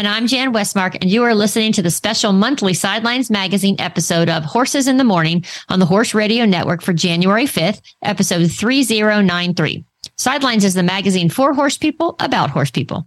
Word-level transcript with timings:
And 0.00 0.08
I'm 0.08 0.26
Jan 0.26 0.54
Westmark, 0.54 0.96
and 1.02 1.10
you 1.10 1.24
are 1.24 1.34
listening 1.34 1.72
to 1.72 1.82
the 1.82 1.90
special 1.90 2.32
monthly 2.32 2.72
Sidelines 2.72 3.28
Magazine 3.28 3.76
episode 3.78 4.30
of 4.30 4.44
Horses 4.44 4.88
in 4.88 4.96
the 4.96 5.04
Morning 5.04 5.44
on 5.68 5.78
the 5.78 5.84
Horse 5.84 6.14
Radio 6.14 6.46
Network 6.46 6.80
for 6.80 6.94
January 6.94 7.44
5th, 7.44 7.82
episode 8.00 8.50
3093. 8.50 9.84
Sidelines 10.16 10.64
is 10.64 10.72
the 10.72 10.82
magazine 10.82 11.28
for 11.28 11.52
horse 11.52 11.76
people 11.76 12.16
about 12.18 12.48
horse 12.48 12.70
people. 12.70 13.06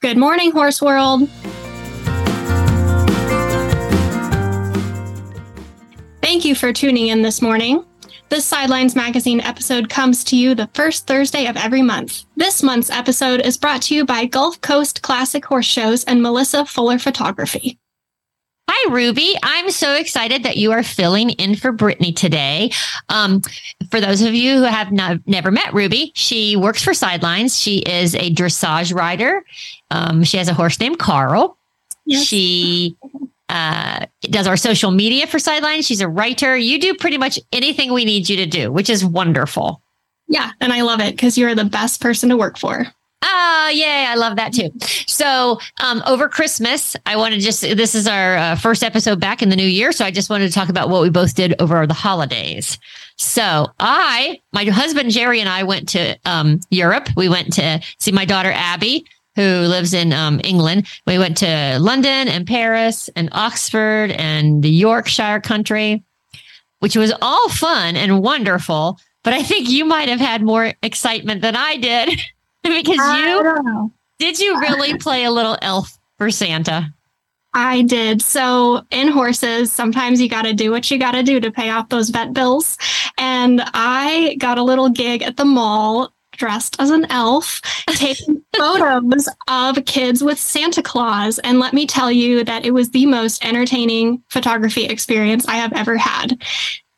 Good 0.00 0.16
morning, 0.16 0.52
Horse 0.52 0.80
World. 0.80 1.28
Thank 6.22 6.46
you 6.46 6.54
for 6.54 6.72
tuning 6.72 7.08
in 7.08 7.20
this 7.20 7.42
morning. 7.42 7.84
This 8.30 8.46
Sidelines 8.46 8.94
Magazine 8.94 9.40
episode 9.40 9.88
comes 9.88 10.22
to 10.22 10.36
you 10.36 10.54
the 10.54 10.70
first 10.72 11.08
Thursday 11.08 11.46
of 11.46 11.56
every 11.56 11.82
month. 11.82 12.22
This 12.36 12.62
month's 12.62 12.88
episode 12.88 13.40
is 13.40 13.58
brought 13.58 13.82
to 13.82 13.94
you 13.96 14.04
by 14.04 14.24
Gulf 14.24 14.60
Coast 14.60 15.02
Classic 15.02 15.44
Horse 15.44 15.66
Shows 15.66 16.04
and 16.04 16.22
Melissa 16.22 16.64
Fuller 16.64 17.00
Photography. 17.00 17.76
Hi, 18.68 18.92
Ruby. 18.92 19.34
I'm 19.42 19.72
so 19.72 19.96
excited 19.96 20.44
that 20.44 20.56
you 20.56 20.70
are 20.70 20.84
filling 20.84 21.30
in 21.30 21.56
for 21.56 21.72
Britney 21.72 22.14
today. 22.14 22.70
Um, 23.08 23.42
for 23.90 24.00
those 24.00 24.22
of 24.22 24.32
you 24.32 24.58
who 24.58 24.62
have 24.62 24.92
not, 24.92 25.18
never 25.26 25.50
met 25.50 25.74
Ruby, 25.74 26.12
she 26.14 26.54
works 26.54 26.84
for 26.84 26.94
Sidelines. 26.94 27.58
She 27.58 27.78
is 27.78 28.14
a 28.14 28.32
dressage 28.32 28.94
rider. 28.94 29.44
Um, 29.90 30.22
she 30.22 30.36
has 30.36 30.46
a 30.46 30.54
horse 30.54 30.78
named 30.78 31.00
Carl. 31.00 31.58
Yes. 32.06 32.26
She 32.26 32.96
uh, 33.50 34.06
does 34.22 34.46
our 34.46 34.56
social 34.56 34.92
media 34.92 35.26
for 35.26 35.40
Sidelines. 35.40 35.84
She's 35.84 36.00
a 36.00 36.08
writer. 36.08 36.56
You 36.56 36.78
do 36.78 36.94
pretty 36.94 37.18
much 37.18 37.38
anything 37.52 37.92
we 37.92 38.04
need 38.04 38.28
you 38.28 38.36
to 38.36 38.46
do, 38.46 38.70
which 38.70 38.88
is 38.88 39.04
wonderful. 39.04 39.82
Yeah, 40.28 40.52
and 40.60 40.72
I 40.72 40.82
love 40.82 41.00
it 41.00 41.16
because 41.16 41.36
you're 41.36 41.56
the 41.56 41.64
best 41.64 42.00
person 42.00 42.28
to 42.28 42.36
work 42.36 42.56
for. 42.56 42.86
Uh, 43.22 43.70
yay. 43.72 44.06
I 44.06 44.14
love 44.14 44.36
that 44.36 44.52
too. 44.52 44.70
So, 45.06 45.58
um, 45.80 46.02
over 46.06 46.28
Christmas, 46.28 46.96
I 47.04 47.16
want 47.16 47.34
to 47.34 47.40
just, 47.40 47.60
this 47.60 47.94
is 47.94 48.06
our 48.06 48.36
uh, 48.36 48.54
first 48.54 48.82
episode 48.82 49.20
back 49.20 49.42
in 49.42 49.50
the 49.50 49.56
new 49.56 49.66
year. 49.66 49.92
So, 49.92 50.04
I 50.04 50.10
just 50.10 50.30
wanted 50.30 50.46
to 50.46 50.54
talk 50.54 50.68
about 50.68 50.88
what 50.88 51.02
we 51.02 51.10
both 51.10 51.34
did 51.34 51.60
over 51.60 51.86
the 51.86 51.94
holidays. 51.94 52.78
So, 53.16 53.66
I, 53.78 54.40
my 54.52 54.64
husband 54.64 55.10
Jerry, 55.10 55.40
and 55.40 55.48
I 55.48 55.64
went 55.64 55.88
to 55.90 56.16
um, 56.24 56.60
Europe. 56.70 57.08
We 57.16 57.28
went 57.28 57.52
to 57.54 57.80
see 57.98 58.12
my 58.12 58.24
daughter 58.24 58.52
Abby 58.52 59.04
who 59.40 59.66
lives 59.66 59.94
in 59.94 60.12
um, 60.12 60.40
England. 60.44 60.86
We 61.06 61.18
went 61.18 61.36
to 61.38 61.78
London 61.80 62.28
and 62.28 62.46
Paris 62.46 63.08
and 63.16 63.28
Oxford 63.32 64.10
and 64.12 64.62
the 64.62 64.70
Yorkshire 64.70 65.40
country, 65.40 66.04
which 66.80 66.96
was 66.96 67.12
all 67.22 67.48
fun 67.48 67.96
and 67.96 68.22
wonderful. 68.22 68.98
But 69.22 69.32
I 69.32 69.42
think 69.42 69.68
you 69.68 69.84
might 69.84 70.08
have 70.08 70.20
had 70.20 70.42
more 70.42 70.72
excitement 70.82 71.42
than 71.42 71.56
I 71.56 71.76
did 71.76 72.20
because 72.62 72.96
you 72.96 73.92
did 74.18 74.38
you 74.38 74.60
really 74.60 74.98
play 74.98 75.24
a 75.24 75.30
little 75.30 75.56
elf 75.62 75.98
for 76.18 76.30
Santa? 76.30 76.92
I 77.52 77.82
did. 77.82 78.22
So 78.22 78.84
in 78.90 79.08
horses, 79.08 79.72
sometimes 79.72 80.20
you 80.20 80.28
got 80.28 80.42
to 80.42 80.52
do 80.52 80.70
what 80.70 80.90
you 80.90 80.98
got 80.98 81.12
to 81.12 81.22
do 81.22 81.40
to 81.40 81.50
pay 81.50 81.70
off 81.70 81.88
those 81.88 82.10
vet 82.10 82.32
bills. 82.32 82.78
And 83.18 83.60
I 83.74 84.36
got 84.38 84.58
a 84.58 84.62
little 84.62 84.88
gig 84.88 85.22
at 85.22 85.36
the 85.36 85.44
mall 85.44 86.12
dressed 86.40 86.74
as 86.80 86.90
an 86.90 87.06
elf, 87.10 87.60
taking 87.88 88.42
photos 88.56 89.28
of 89.46 89.84
kids 89.84 90.24
with 90.24 90.38
Santa 90.38 90.82
Claus. 90.82 91.38
And 91.40 91.60
let 91.60 91.74
me 91.74 91.86
tell 91.86 92.10
you 92.10 92.42
that 92.44 92.64
it 92.64 92.72
was 92.72 92.90
the 92.90 93.06
most 93.06 93.44
entertaining 93.44 94.22
photography 94.30 94.86
experience 94.86 95.46
I 95.46 95.56
have 95.56 95.74
ever 95.74 95.98
had. 95.98 96.42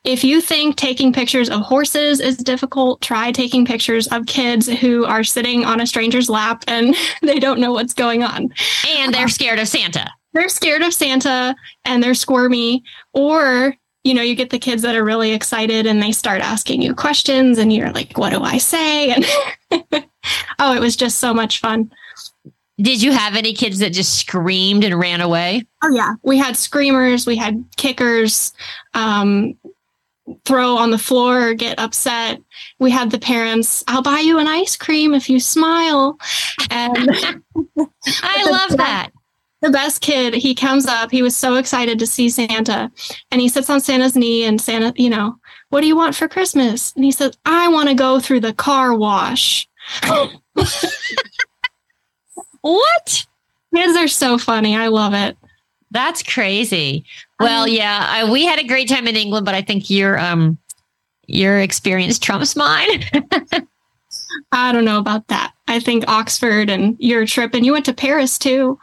If 0.05 0.25
you 0.25 0.41
think 0.41 0.77
taking 0.77 1.13
pictures 1.13 1.51
of 1.51 1.61
horses 1.61 2.21
is 2.21 2.37
difficult, 2.37 3.01
try 3.03 3.33
taking 3.33 3.67
pictures 3.67 4.07
of 4.09 4.27
kids 4.27 4.69
who 4.69 5.05
are 5.05 5.25
sitting 5.25 5.65
on 5.65 5.81
a 5.81 5.87
stranger's 5.87 6.31
lap 6.31 6.65
and 6.69 6.95
they 7.23 7.41
don't 7.41 7.61
know 7.61 7.73
what's 7.73 7.95
going 7.95 8.23
on. 8.23 8.49
And 8.97 9.13
they're 9.13 9.27
uh, 9.27 9.29
scared 9.29 9.59
of 9.59 9.69
Santa. 9.69 10.09
They're 10.35 10.49
scared 10.49 10.83
of 10.83 10.95
Santa 10.95 11.55
and 11.85 12.03
they're 12.03 12.15
squirmy, 12.15 12.83
or 13.13 13.77
you 14.05 14.15
know, 14.15 14.23
you 14.23 14.35
get 14.35 14.51
the 14.51 14.59
kids 14.59 14.83
that 14.83 14.97
are 14.97 15.05
really 15.05 15.33
excited 15.33 15.87
and 15.87 16.03
they 16.03 16.13
start 16.13 16.41
asking 16.41 16.83
you 16.83 16.95
questions 16.95 17.59
and 17.59 17.73
you're 17.73 17.93
like, 17.93 18.19
what 18.19 18.31
do 18.31 18.43
I 18.43 18.59
say? 18.59 19.15
And 19.73 20.05
oh, 20.59 20.75
it 20.75 20.81
was 20.81 20.97
just 20.97 21.19
so 21.19 21.35
much 21.35 21.61
fun. 21.61 21.91
Did 22.79 23.03
you 23.03 23.13
have 23.13 23.37
any 23.37 23.55
kids 23.55 23.79
that 23.79 23.93
just 23.93 24.19
screamed 24.19 24.85
and 24.85 24.99
ran 24.99 25.21
away? 25.21 25.65
Oh 25.83 25.91
yeah. 25.93 26.15
We 26.23 26.39
had 26.39 26.57
screamers, 26.57 27.27
we 27.27 27.37
had 27.37 27.65
kickers, 27.77 28.53
um, 28.95 29.55
throw 30.45 30.77
on 30.77 30.91
the 30.91 30.99
floor, 30.99 31.55
get 31.55 31.79
upset. 31.79 32.41
We 32.79 32.91
had 32.91 33.11
the 33.11 33.19
parents, 33.19 33.83
I'll 33.89 34.03
buy 34.03 34.21
you 34.21 34.39
an 34.39 34.47
ice 34.47 34.77
cream 34.77 35.15
if 35.15 35.29
you 35.29 35.41
smile. 35.41 36.19
And 36.71 37.11
I 38.23 38.51
love 38.51 38.77
that 38.77 39.11
the 39.63 39.71
best 39.71 40.03
kid. 40.03 40.35
He 40.35 40.55
comes 40.55 40.87
up. 40.87 41.11
He 41.11 41.23
was 41.23 41.35
so 41.35 41.55
excited 41.55 41.99
to 41.99 42.07
see 42.07 42.29
Santa. 42.29 42.91
And 43.31 43.41
he 43.41 43.49
sits 43.49 43.71
on 43.71 43.81
Santa's 43.81 44.17
knee 44.17 44.45
and 44.45 44.61
Santa, 44.61 44.93
you 44.97 45.09
know, 45.09 45.39
what 45.71 45.81
do 45.81 45.87
you 45.87 45.97
want 45.97 46.15
for 46.15 46.29
Christmas? 46.29 46.93
And 46.95 47.05
he 47.05 47.13
says, 47.13 47.39
I 47.47 47.69
want 47.69 47.89
to 47.89 47.95
go 47.95 48.21
through 48.21 48.41
the 48.41 48.53
car 48.53 48.95
wash. 48.95 49.67
what? 52.61 53.27
Kids 53.75 53.97
are 53.97 54.09
so 54.09 54.37
funny. 54.37 54.77
I 54.77 54.89
love 54.89 55.15
it. 55.15 55.37
That's 55.91 56.23
crazy. 56.23 57.05
Well, 57.39 57.69
yeah, 57.69 58.07
I, 58.09 58.31
we 58.31 58.45
had 58.45 58.59
a 58.59 58.67
great 58.67 58.89
time 58.89 59.07
in 59.07 59.17
England, 59.17 59.45
but 59.45 59.55
I 59.55 59.63
think 59.63 59.91
your 59.91 60.19
um 60.19 60.59
your 61.27 61.61
experience 61.61 62.19
trumps 62.19 62.57
mine. 62.57 63.05
I 64.53 64.73
don't 64.73 64.85
know 64.85 64.99
about 64.99 65.29
that. 65.29 65.53
I 65.69 65.81
think 65.81 66.09
Oxford 66.09 66.71
and 66.71 66.97
your 66.99 67.27
trip, 67.27 67.55
and 67.55 67.65
you 67.65 67.73
went 67.73 67.85
to 67.87 67.95
Paris 67.95 68.39
too. 68.39 68.79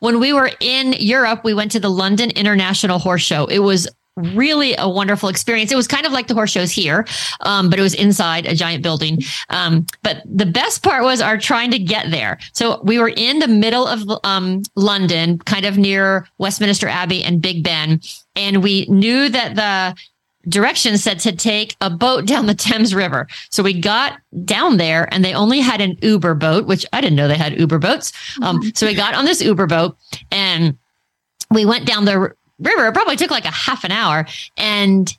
When 0.00 0.18
we 0.18 0.32
were 0.32 0.50
in 0.60 0.94
Europe, 0.94 1.44
we 1.44 1.54
went 1.54 1.72
to 1.72 1.80
the 1.80 1.90
London 1.90 2.30
International 2.30 2.98
Horse 2.98 3.22
Show. 3.22 3.46
It 3.46 3.60
was 3.60 3.88
really 4.16 4.74
a 4.76 4.88
wonderful 4.88 5.28
experience. 5.28 5.72
It 5.72 5.76
was 5.76 5.86
kind 5.86 6.06
of 6.06 6.12
like 6.12 6.26
the 6.26 6.34
horse 6.34 6.50
shows 6.50 6.70
here, 6.70 7.06
um, 7.40 7.70
but 7.70 7.78
it 7.78 7.82
was 7.82 7.94
inside 7.94 8.46
a 8.46 8.54
giant 8.54 8.82
building. 8.82 9.20
Um, 9.48 9.86
but 10.02 10.22
the 10.26 10.46
best 10.46 10.82
part 10.82 11.04
was 11.04 11.20
our 11.20 11.38
trying 11.38 11.70
to 11.70 11.78
get 11.78 12.10
there. 12.10 12.38
So 12.52 12.82
we 12.82 12.98
were 12.98 13.12
in 13.14 13.38
the 13.38 13.48
middle 13.48 13.86
of 13.86 14.02
um, 14.24 14.62
London, 14.74 15.38
kind 15.38 15.64
of 15.64 15.78
near 15.78 16.26
Westminster 16.38 16.88
Abbey 16.88 17.22
and 17.22 17.40
Big 17.40 17.62
Ben, 17.62 18.00
and 18.36 18.62
we 18.62 18.86
knew 18.86 19.28
that 19.28 19.54
the 19.54 20.00
directions 20.48 21.02
said 21.02 21.18
to 21.20 21.32
take 21.32 21.76
a 21.80 21.90
boat 21.90 22.26
down 22.26 22.46
the 22.46 22.54
Thames 22.54 22.94
River. 22.94 23.26
So 23.50 23.62
we 23.62 23.78
got 23.78 24.18
down 24.44 24.78
there 24.78 25.12
and 25.12 25.24
they 25.24 25.34
only 25.34 25.60
had 25.60 25.80
an 25.80 25.98
Uber 26.02 26.34
boat, 26.34 26.66
which 26.66 26.86
I 26.92 27.00
didn't 27.00 27.16
know 27.16 27.28
they 27.28 27.36
had 27.36 27.58
Uber 27.58 27.78
boats. 27.78 28.12
Um, 28.42 28.72
so 28.74 28.86
we 28.86 28.94
got 28.94 29.14
on 29.14 29.24
this 29.24 29.42
Uber 29.42 29.66
boat 29.66 29.96
and 30.30 30.78
we 31.50 31.64
went 31.64 31.86
down 31.86 32.04
the 32.04 32.34
river. 32.58 32.86
It 32.86 32.94
probably 32.94 33.16
took 33.16 33.30
like 33.30 33.44
a 33.44 33.50
half 33.50 33.84
an 33.84 33.92
hour. 33.92 34.26
And 34.56 35.12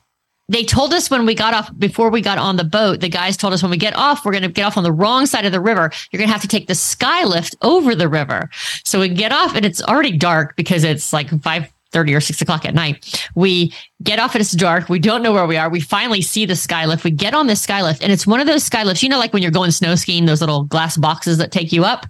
they 0.48 0.64
told 0.64 0.92
us 0.92 1.10
when 1.10 1.24
we 1.24 1.34
got 1.34 1.54
off, 1.54 1.70
before 1.78 2.10
we 2.10 2.20
got 2.20 2.38
on 2.38 2.56
the 2.56 2.64
boat, 2.64 3.00
the 3.00 3.08
guys 3.08 3.36
told 3.36 3.52
us 3.52 3.62
when 3.62 3.70
we 3.70 3.76
get 3.76 3.96
off, 3.96 4.24
we're 4.24 4.32
going 4.32 4.42
to 4.42 4.48
get 4.48 4.64
off 4.64 4.76
on 4.76 4.82
the 4.82 4.92
wrong 4.92 5.24
side 5.26 5.46
of 5.46 5.52
the 5.52 5.60
river. 5.60 5.90
You're 6.10 6.18
going 6.18 6.28
to 6.28 6.32
have 6.32 6.42
to 6.42 6.48
take 6.48 6.66
the 6.66 6.74
sky 6.74 7.24
lift 7.24 7.56
over 7.62 7.94
the 7.94 8.08
river. 8.08 8.50
So 8.84 9.00
we 9.00 9.08
get 9.08 9.32
off 9.32 9.54
and 9.54 9.64
it's 9.64 9.82
already 9.82 10.16
dark 10.16 10.56
because 10.56 10.84
it's 10.84 11.12
like 11.12 11.30
five 11.42 11.72
30 11.92 12.14
or 12.14 12.20
6 12.20 12.42
o'clock 12.42 12.64
at 12.64 12.74
night. 12.74 13.28
We 13.34 13.72
get 14.02 14.18
off 14.18 14.34
and 14.34 14.40
it's 14.40 14.52
dark. 14.52 14.88
We 14.88 14.98
don't 14.98 15.22
know 15.22 15.32
where 15.32 15.46
we 15.46 15.56
are. 15.56 15.68
We 15.68 15.80
finally 15.80 16.22
see 16.22 16.46
the 16.46 16.54
skylift. 16.54 17.04
We 17.04 17.10
get 17.10 17.34
on 17.34 17.46
this 17.46 17.64
skylift 17.64 18.02
and 18.02 18.10
it's 18.10 18.26
one 18.26 18.40
of 18.40 18.46
those 18.46 18.68
skylifts, 18.68 19.02
you 19.02 19.08
know, 19.08 19.18
like 19.18 19.32
when 19.32 19.42
you're 19.42 19.52
going 19.52 19.70
snow 19.70 19.94
skiing, 19.94 20.26
those 20.26 20.40
little 20.40 20.64
glass 20.64 20.96
boxes 20.96 21.38
that 21.38 21.52
take 21.52 21.72
you 21.72 21.84
up. 21.84 22.06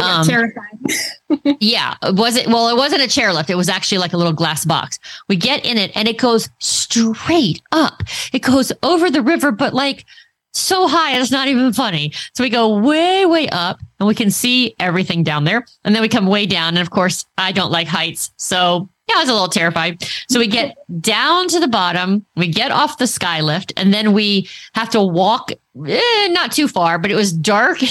Um, 0.00 0.24
terrifying. 0.24 1.56
yeah. 1.60 1.94
Was 2.02 2.36
it? 2.36 2.46
Well, 2.46 2.68
it 2.68 2.76
wasn't 2.76 3.02
a 3.02 3.06
chairlift. 3.06 3.50
It 3.50 3.56
was 3.56 3.68
actually 3.68 3.98
like 3.98 4.12
a 4.12 4.16
little 4.16 4.32
glass 4.32 4.64
box. 4.64 5.00
We 5.28 5.34
get 5.34 5.64
in 5.64 5.78
it 5.78 5.90
and 5.96 6.06
it 6.06 6.16
goes 6.16 6.48
straight 6.60 7.60
up. 7.72 8.02
It 8.32 8.42
goes 8.42 8.70
over 8.84 9.10
the 9.10 9.20
river, 9.20 9.50
but 9.50 9.74
like 9.74 10.04
so 10.52 10.88
high, 10.88 11.18
it's 11.18 11.30
not 11.30 11.48
even 11.48 11.72
funny. 11.72 12.12
So 12.34 12.42
we 12.42 12.50
go 12.50 12.78
way, 12.78 13.26
way 13.26 13.48
up 13.48 13.80
and 13.98 14.06
we 14.06 14.14
can 14.14 14.30
see 14.30 14.74
everything 14.78 15.22
down 15.22 15.44
there. 15.44 15.64
And 15.84 15.94
then 15.94 16.02
we 16.02 16.08
come 16.08 16.26
way 16.26 16.46
down. 16.46 16.70
And 16.70 16.78
of 16.78 16.90
course, 16.90 17.24
I 17.38 17.52
don't 17.52 17.70
like 17.70 17.86
heights. 17.86 18.32
So 18.36 18.88
yeah, 19.10 19.16
I 19.18 19.22
was 19.22 19.28
a 19.28 19.32
little 19.32 19.48
terrified. 19.48 20.04
So 20.28 20.38
we 20.38 20.46
get 20.46 20.76
down 21.00 21.48
to 21.48 21.60
the 21.60 21.68
bottom, 21.68 22.24
we 22.36 22.48
get 22.48 22.70
off 22.70 22.98
the 22.98 23.06
sky 23.06 23.40
lift, 23.40 23.72
and 23.76 23.92
then 23.92 24.12
we 24.12 24.48
have 24.74 24.90
to 24.90 25.02
walk 25.02 25.50
eh, 25.86 26.28
not 26.28 26.52
too 26.52 26.68
far, 26.68 26.98
but 26.98 27.10
it 27.10 27.16
was 27.16 27.32
dark. 27.32 27.78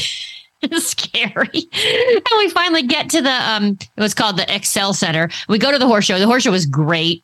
And 0.62 0.74
scary. 0.83 1.48
And 1.54 2.38
we 2.38 2.50
finally 2.50 2.83
get 2.83 3.10
to 3.12 3.21
the 3.21 3.31
um 3.31 3.77
it 3.95 4.01
was 4.01 4.13
called 4.13 4.36
the 4.36 4.54
Excel 4.54 4.94
Center. 4.94 5.30
We 5.48 5.57
go 5.57 5.71
to 5.71 5.80
the 5.80 5.88
horse 5.88 6.04
show. 6.04 6.19
The 6.19 6.25
horse 6.25 6.44
show 6.44 6.51
was 6.51 6.66
great. 6.66 7.24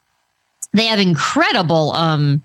They 0.72 0.86
have 0.86 1.02
incredible 1.02 1.92
um 1.92 2.42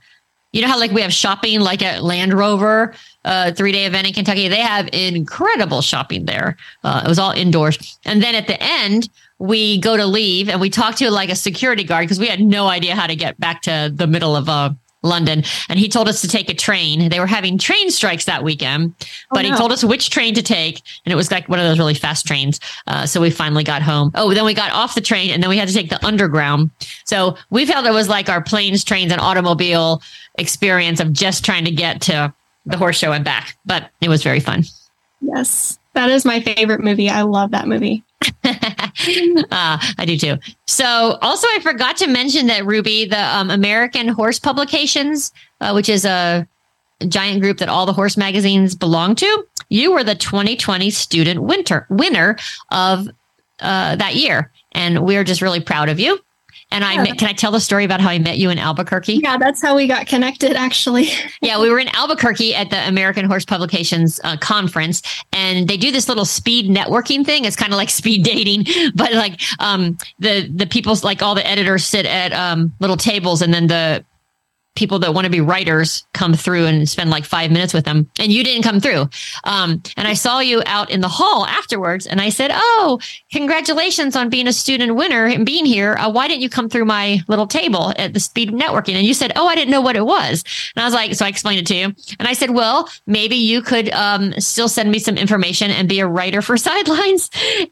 you 0.51 0.61
know 0.61 0.67
how 0.67 0.81
like 0.81 0.91
we 0.91 1.01
have 1.01 1.13
shopping 1.13 1.61
like 1.61 1.81
at 1.81 2.03
Land 2.03 2.35
Rover, 2.35 2.93
uh 3.25 3.53
three 3.53 3.71
day 3.71 3.87
event 3.87 4.09
in 4.09 4.15
Kentucky. 4.15 4.49
They 4.49 4.63
have 4.63 4.89
incredible 4.93 5.81
shopping 5.81 6.25
there. 6.25 6.57
Uh, 6.83 7.03
it 7.05 7.09
was 7.09 7.21
all 7.21 7.31
indoors. 7.31 7.97
And 8.05 8.21
then 8.21 8.35
at 8.35 8.49
the 8.49 8.61
end, 8.61 9.09
we 9.41 9.79
go 9.81 9.97
to 9.97 10.07
leave 10.07 10.49
and 10.49 10.61
we 10.61 10.71
talk 10.71 10.95
to 10.97 11.11
like 11.11 11.31
a 11.31 11.35
security 11.35 11.83
guard 11.83 12.05
because 12.05 12.21
we 12.21 12.29
had 12.29 12.41
no 12.41 12.69
idea 12.69 12.95
how 12.95 13.07
to 13.07 13.17
get 13.17 13.41
back 13.41 13.63
to 13.63 13.91
the 13.93 14.07
middle 14.07 14.37
of 14.37 14.49
uh 14.49 14.71
London, 15.03 15.43
and 15.71 15.79
he 15.79 15.89
told 15.89 16.11
us 16.11 16.21
to 16.21 16.29
take 16.29 16.51
a 16.51 16.55
train. 16.55 17.09
They 17.09 17.21
were 17.21 17.27
having 17.27 17.57
train 17.57 17.91
strikes 17.91 18.27
that 18.27 18.45
weekend, 18.45 18.95
but 19.31 19.47
Oh, 19.47 19.49
he 19.49 19.57
told 19.57 19.73
us 19.73 19.83
which 19.83 20.11
train 20.11 20.35
to 20.35 20.43
take, 20.43 20.83
and 21.07 21.13
it 21.13 21.17
was 21.17 21.31
like 21.31 21.49
one 21.49 21.59
of 21.59 21.65
those 21.65 21.79
really 21.79 21.95
fast 21.95 22.27
trains. 22.27 22.61
Uh, 22.87 23.07
so 23.07 23.19
we 23.19 23.31
finally 23.31 23.65
got 23.65 23.81
home. 23.81 24.11
Oh, 24.15 24.35
then 24.35 24.45
we 24.45 24.53
got 24.53 24.73
off 24.73 24.95
the 24.95 25.01
train, 25.01 25.31
and 25.31 25.43
then 25.43 25.49
we 25.49 25.57
had 25.57 25.69
to 25.69 25.73
take 25.75 25.89
the 25.89 26.05
underground. 26.05 26.71
So 27.07 27.39
we 27.49 27.65
felt 27.65 27.87
it 27.87 27.93
was 27.93 28.11
like 28.11 28.29
our 28.29 28.43
planes, 28.43 28.85
trains, 28.85 29.11
and 29.11 29.23
automobile 29.23 30.03
experience 30.35 31.01
of 31.01 31.15
just 31.15 31.47
trying 31.47 31.65
to 31.65 31.71
get 31.71 32.03
to 32.03 32.35
the 32.67 32.77
horse 32.77 32.99
show 32.99 33.13
and 33.13 33.25
back. 33.25 33.57
But 33.65 33.89
it 34.03 34.11
was 34.11 34.23
very 34.23 34.41
fun. 34.41 34.65
Yes. 35.23 35.79
That 35.95 36.11
is 36.11 36.27
my 36.27 36.41
favorite 36.41 36.81
movie. 36.83 37.09
I 37.09 37.23
love 37.23 37.53
that 37.53 37.67
movie. 37.67 38.05
uh, 39.51 39.79
I 39.99 40.05
do 40.07 40.17
too. 40.17 40.39
So, 40.67 41.19
also, 41.23 41.47
I 41.49 41.61
forgot 41.63 41.97
to 41.99 42.07
mention 42.07 42.47
that 42.49 42.65
Ruby, 42.65 43.07
the 43.07 43.23
um, 43.37 43.51
American 43.51 44.09
Horse 44.09 44.39
Publications, 44.39 45.33
uh, 45.61 45.73
which 45.73 45.89
is 45.89 46.05
a 46.05 46.47
giant 47.09 47.41
group 47.41 47.59
that 47.59 47.69
all 47.69 47.87
the 47.87 47.93
horse 47.93 48.17
magazines 48.17 48.75
belong 48.75 49.15
to, 49.17 49.47
you 49.69 49.93
were 49.93 50.05
the 50.05 50.15
2020 50.15 50.91
student 50.91 51.43
winter 51.43 51.87
winner 51.89 52.37
of 52.71 53.09
uh, 53.61 53.97
that 53.97 54.17
year, 54.17 54.53
and 54.73 55.05
we're 55.07 55.25
just 55.25 55.43
really 55.43 55.61
proud 55.61 55.89
of 55.89 55.99
you. 55.99 56.19
And 56.73 56.85
I 56.85 56.95
Yeah. 56.95 57.03
met, 57.03 57.19
can 57.19 57.29
I 57.29 57.33
tell 57.33 57.51
the 57.51 57.61
story 57.61 57.85
about 57.85 58.01
how 58.01 58.11
I 58.11 58.19
met 58.19 58.39
you 58.39 58.49
in 58.51 58.59
Albuquerque? 58.59 59.21
Yeah, 59.23 59.37
that's 59.39 59.61
how 59.61 59.75
we 59.75 59.87
got 59.87 60.07
connected, 60.07 60.53
actually. 60.57 61.09
Yeah, 61.43 61.59
we 61.61 61.71
were 61.71 61.79
in 61.79 61.89
Albuquerque 61.97 62.55
at 62.55 62.69
the 62.71 62.87
American 62.87 63.25
Horse 63.25 63.45
Publications 63.47 64.21
uh, 64.25 64.37
conference, 64.37 65.03
and 65.33 65.67
they 65.69 65.77
do 65.79 65.91
this 65.91 66.07
little 66.09 66.27
speed 66.27 66.71
networking 66.71 67.25
thing. 67.25 67.45
It's 67.47 67.57
kind 67.57 67.73
of 67.73 67.77
like 67.79 67.89
speed 67.89 68.23
dating, 68.25 68.67
but 68.95 69.13
like 69.15 69.41
um, 69.59 69.97
the 70.19 70.49
the 70.55 70.67
people's 70.67 71.03
like 71.03 71.23
all 71.23 71.35
the 71.35 71.47
editors 71.47 71.87
sit 71.87 72.05
at 72.07 72.33
um, 72.35 72.73
little 72.79 72.97
tables, 72.99 73.41
and 73.43 73.55
then 73.55 73.69
the 73.69 74.05
people 74.77 74.99
that 75.01 75.15
want 75.15 75.25
to 75.25 75.31
be 75.31 75.41
writers 75.41 76.05
come 76.15 76.35
through 76.35 76.67
and 76.67 76.89
spend 76.89 77.11
like 77.11 77.25
five 77.25 77.51
minutes 77.51 77.75
with 77.75 77.85
them. 77.85 78.09
And 78.19 78.33
you 78.33 78.45
didn't 78.45 78.63
come 78.63 78.81
through. 78.81 79.09
Um, 79.45 79.83
and 79.97 80.07
I 80.09 80.15
saw 80.15 80.41
you 80.41 80.63
out 80.67 80.91
in 80.91 81.01
the 81.01 81.09
hall 81.09 81.47
afterwards, 81.47 82.07
and 82.07 82.21
I 82.21 82.31
said, 82.31 82.51
"Oh, 82.53 83.01
congratulations 83.33 84.17
on 84.17 84.29
being 84.31 84.47
a 84.47 84.53
student 84.53 84.95
winner 84.95 85.27
and 85.27 85.45
being 85.45 85.65
here. 85.65 85.95
Uh, 85.95 86.11
why 86.11 86.29
didn't 86.29 86.43
you 86.43 86.51
come 86.51 86.69
through 86.69 86.85
my 86.85 87.21
little 87.29 87.47
table 87.47 87.93
at 87.97 88.15
the 88.15 88.21
speed 88.21 88.51
networking?" 88.51 88.95
And 88.95 89.07
you 89.07 89.15
said, 89.15 89.33
"Oh, 89.37 89.47
I 89.47 89.55
didn't 89.55 89.71
know 89.71 89.81
what 89.81 89.97
it 89.97 90.07
was." 90.07 90.45
And 90.77 90.83
I 90.83 90.87
was 90.87 90.95
like, 90.95 91.15
so 91.15 91.25
I 91.25 91.29
explained 91.29 91.61
it 91.61 91.67
to 91.69 91.75
you. 91.75 91.85
And 92.19 92.29
I 92.29 92.33
said, 92.33 92.51
well, 92.51 92.89
maybe 93.07 93.37
you 93.37 93.63
could 93.63 93.91
um, 93.91 94.33
still 94.41 94.69
send 94.69 94.91
me 94.91 94.99
some 94.99 95.17
information 95.17 95.71
and 95.71 95.89
be 95.89 96.01
a 96.01 96.07
writer 96.07 96.43
for 96.43 96.57
Sidelines. 96.71 97.31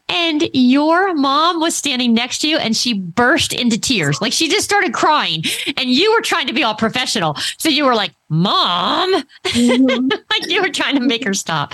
And 0.09 0.49
your 0.53 1.13
mom 1.13 1.59
was 1.59 1.75
standing 1.75 2.13
next 2.13 2.39
to 2.39 2.47
you 2.47 2.57
and 2.57 2.75
she 2.75 2.93
burst 2.93 3.53
into 3.53 3.79
tears. 3.79 4.21
Like 4.21 4.33
she 4.33 4.49
just 4.49 4.65
started 4.65 4.93
crying. 4.93 5.43
And 5.77 5.89
you 5.89 6.13
were 6.13 6.21
trying 6.21 6.47
to 6.47 6.53
be 6.53 6.63
all 6.63 6.75
professional. 6.89 7.35
So 7.57 7.69
you 7.69 7.85
were 7.85 7.95
like, 7.95 8.13
Mom, 8.29 9.23
mm-hmm. 9.45 10.07
like 10.29 10.49
you 10.49 10.61
were 10.61 10.69
trying 10.69 10.95
to 10.95 11.01
make 11.01 11.23
her 11.23 11.33
stop. 11.33 11.73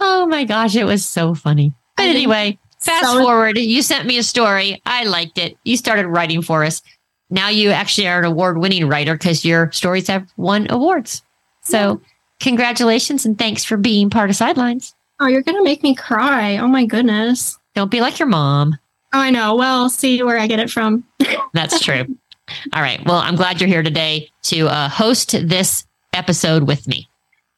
Oh 0.00 0.26
my 0.26 0.44
gosh, 0.44 0.76
it 0.76 0.84
was 0.84 1.04
so 1.04 1.34
funny. 1.34 1.72
But 1.96 2.06
anyway, 2.06 2.58
fast 2.78 3.12
so- 3.12 3.22
forward, 3.22 3.58
you 3.58 3.82
sent 3.82 4.06
me 4.06 4.18
a 4.18 4.22
story. 4.22 4.80
I 4.86 5.04
liked 5.04 5.38
it. 5.38 5.56
You 5.64 5.76
started 5.76 6.06
writing 6.06 6.42
for 6.42 6.64
us. 6.64 6.82
Now 7.28 7.48
you 7.48 7.70
actually 7.70 8.06
are 8.06 8.20
an 8.20 8.24
award 8.24 8.58
winning 8.58 8.88
writer 8.88 9.14
because 9.14 9.44
your 9.44 9.72
stories 9.72 10.06
have 10.08 10.28
won 10.36 10.66
awards. 10.70 11.22
So 11.62 12.00
congratulations 12.40 13.26
and 13.26 13.36
thanks 13.36 13.64
for 13.64 13.76
being 13.76 14.10
part 14.10 14.30
of 14.30 14.36
Sidelines. 14.36 14.94
Oh, 15.18 15.26
you're 15.26 15.42
going 15.42 15.56
to 15.56 15.64
make 15.64 15.82
me 15.82 15.94
cry. 15.94 16.58
Oh, 16.58 16.68
my 16.68 16.84
goodness. 16.84 17.58
Don't 17.74 17.90
be 17.90 18.00
like 18.00 18.18
your 18.18 18.28
mom. 18.28 18.78
Oh, 19.12 19.18
I 19.18 19.30
know. 19.30 19.56
Well, 19.56 19.88
see 19.88 20.22
where 20.22 20.38
I 20.38 20.46
get 20.46 20.60
it 20.60 20.70
from. 20.70 21.04
That's 21.52 21.80
true. 21.80 22.04
All 22.72 22.82
right. 22.82 23.04
Well, 23.04 23.16
I'm 23.16 23.36
glad 23.36 23.60
you're 23.60 23.68
here 23.68 23.82
today 23.82 24.30
to 24.44 24.68
uh, 24.68 24.88
host 24.88 25.32
this 25.48 25.86
episode 26.12 26.64
with 26.64 26.86
me. 26.86 27.08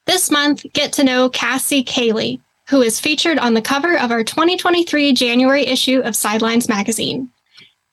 This 0.06 0.31
month, 0.31 0.64
get 0.73 0.93
to 0.94 1.05
know 1.05 1.29
Cassie 1.29 1.85
Kahle, 1.85 2.40
who 2.69 2.82
is 2.82 3.00
featured 3.00 3.38
on 3.38 3.55
the 3.55 3.62
cover 3.62 3.99
of 3.99 4.11
our 4.11 4.25
2023 4.25 5.12
January 5.12 5.67
issue 5.67 6.00
of 6.00 6.17
Sidelines 6.17 6.69
magazine. 6.69 7.31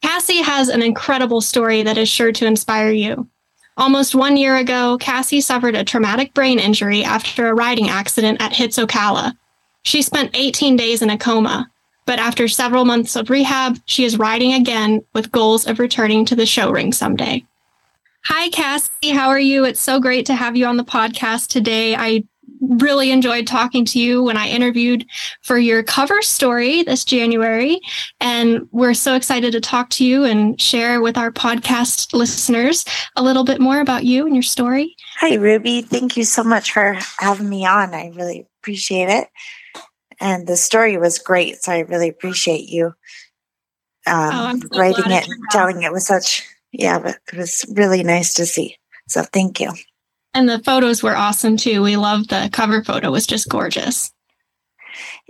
Cassie 0.01 0.41
has 0.41 0.69
an 0.69 0.81
incredible 0.81 1.41
story 1.41 1.83
that 1.83 1.97
is 1.97 2.07
sure 2.07 2.31
to 2.31 2.45
inspire 2.45 2.91
you. 2.91 3.27
Almost 3.77 4.15
one 4.15 4.37
year 4.37 4.55
ago, 4.55 4.97
Cassie 4.97 5.41
suffered 5.41 5.75
a 5.75 5.83
traumatic 5.83 6.33
brain 6.33 6.59
injury 6.59 7.03
after 7.03 7.47
a 7.47 7.53
riding 7.53 7.89
accident 7.89 8.41
at 8.41 8.53
Hits 8.53 8.77
Ocala. 8.77 9.33
She 9.83 10.01
spent 10.01 10.31
18 10.33 10.77
days 10.77 11.01
in 11.01 11.09
a 11.09 11.17
coma, 11.17 11.69
but 12.05 12.19
after 12.19 12.47
several 12.47 12.85
months 12.85 13.15
of 13.15 13.29
rehab, 13.29 13.79
she 13.85 14.05
is 14.05 14.17
riding 14.17 14.53
again 14.53 15.03
with 15.13 15.31
goals 15.31 15.67
of 15.67 15.79
returning 15.79 16.25
to 16.25 16.35
the 16.35 16.45
show 16.45 16.71
ring 16.71 16.93
someday. 16.93 17.45
Hi, 18.25 18.49
Cassie. 18.49 19.09
How 19.09 19.29
are 19.29 19.39
you? 19.39 19.65
It's 19.65 19.79
so 19.79 19.99
great 19.99 20.25
to 20.27 20.35
have 20.35 20.55
you 20.55 20.65
on 20.65 20.77
the 20.77 20.83
podcast 20.83 21.47
today. 21.47 21.95
I 21.95 22.23
really 22.59 23.11
enjoyed 23.11 23.45
talking 23.45 23.85
to 23.85 23.99
you 23.99 24.23
when 24.23 24.37
I 24.37 24.47
interviewed 24.47 25.05
for 25.41 25.57
your 25.57 25.83
cover 25.83 26.21
story 26.21 26.83
this 26.83 27.05
January. 27.05 27.79
And 28.19 28.67
we're 28.71 28.93
so 28.93 29.15
excited 29.15 29.51
to 29.51 29.61
talk 29.61 29.89
to 29.91 30.05
you 30.05 30.23
and 30.23 30.59
share 30.59 31.01
with 31.01 31.17
our 31.17 31.31
podcast 31.31 32.13
listeners 32.13 32.85
a 33.15 33.23
little 33.23 33.43
bit 33.43 33.61
more 33.61 33.79
about 33.79 34.05
you 34.05 34.25
and 34.25 34.35
your 34.35 34.43
story. 34.43 34.95
Hi, 35.19 35.35
Ruby. 35.35 35.81
Thank 35.81 36.17
you 36.17 36.23
so 36.23 36.43
much 36.43 36.71
for 36.71 36.97
having 37.19 37.49
me 37.49 37.65
on. 37.65 37.93
I 37.93 38.11
really 38.15 38.47
appreciate 38.61 39.09
it. 39.09 39.27
And 40.19 40.47
the 40.47 40.57
story 40.57 40.97
was 40.97 41.19
great. 41.19 41.61
So 41.61 41.71
I 41.71 41.79
really 41.79 42.09
appreciate 42.09 42.69
you 42.69 42.93
um, 44.07 44.31
Oh, 44.33 44.59
so 44.59 44.79
writing 44.79 45.11
it 45.11 45.27
and 45.27 45.43
telling 45.51 45.83
it 45.83 45.91
was 45.91 46.05
such, 46.05 46.43
yeah, 46.71 46.99
but 46.99 47.17
it 47.31 47.37
was 47.37 47.65
really 47.73 48.03
nice 48.03 48.33
to 48.35 48.45
see. 48.45 48.77
So 49.07 49.23
thank 49.23 49.59
you. 49.59 49.71
And 50.33 50.49
the 50.49 50.59
photos 50.59 51.01
were 51.01 51.15
awesome 51.15 51.57
too. 51.57 51.81
We 51.81 51.97
loved 51.97 52.29
the 52.29 52.49
cover 52.51 52.83
photo, 52.83 53.07
it 53.07 53.11
was 53.11 53.27
just 53.27 53.49
gorgeous. 53.49 54.11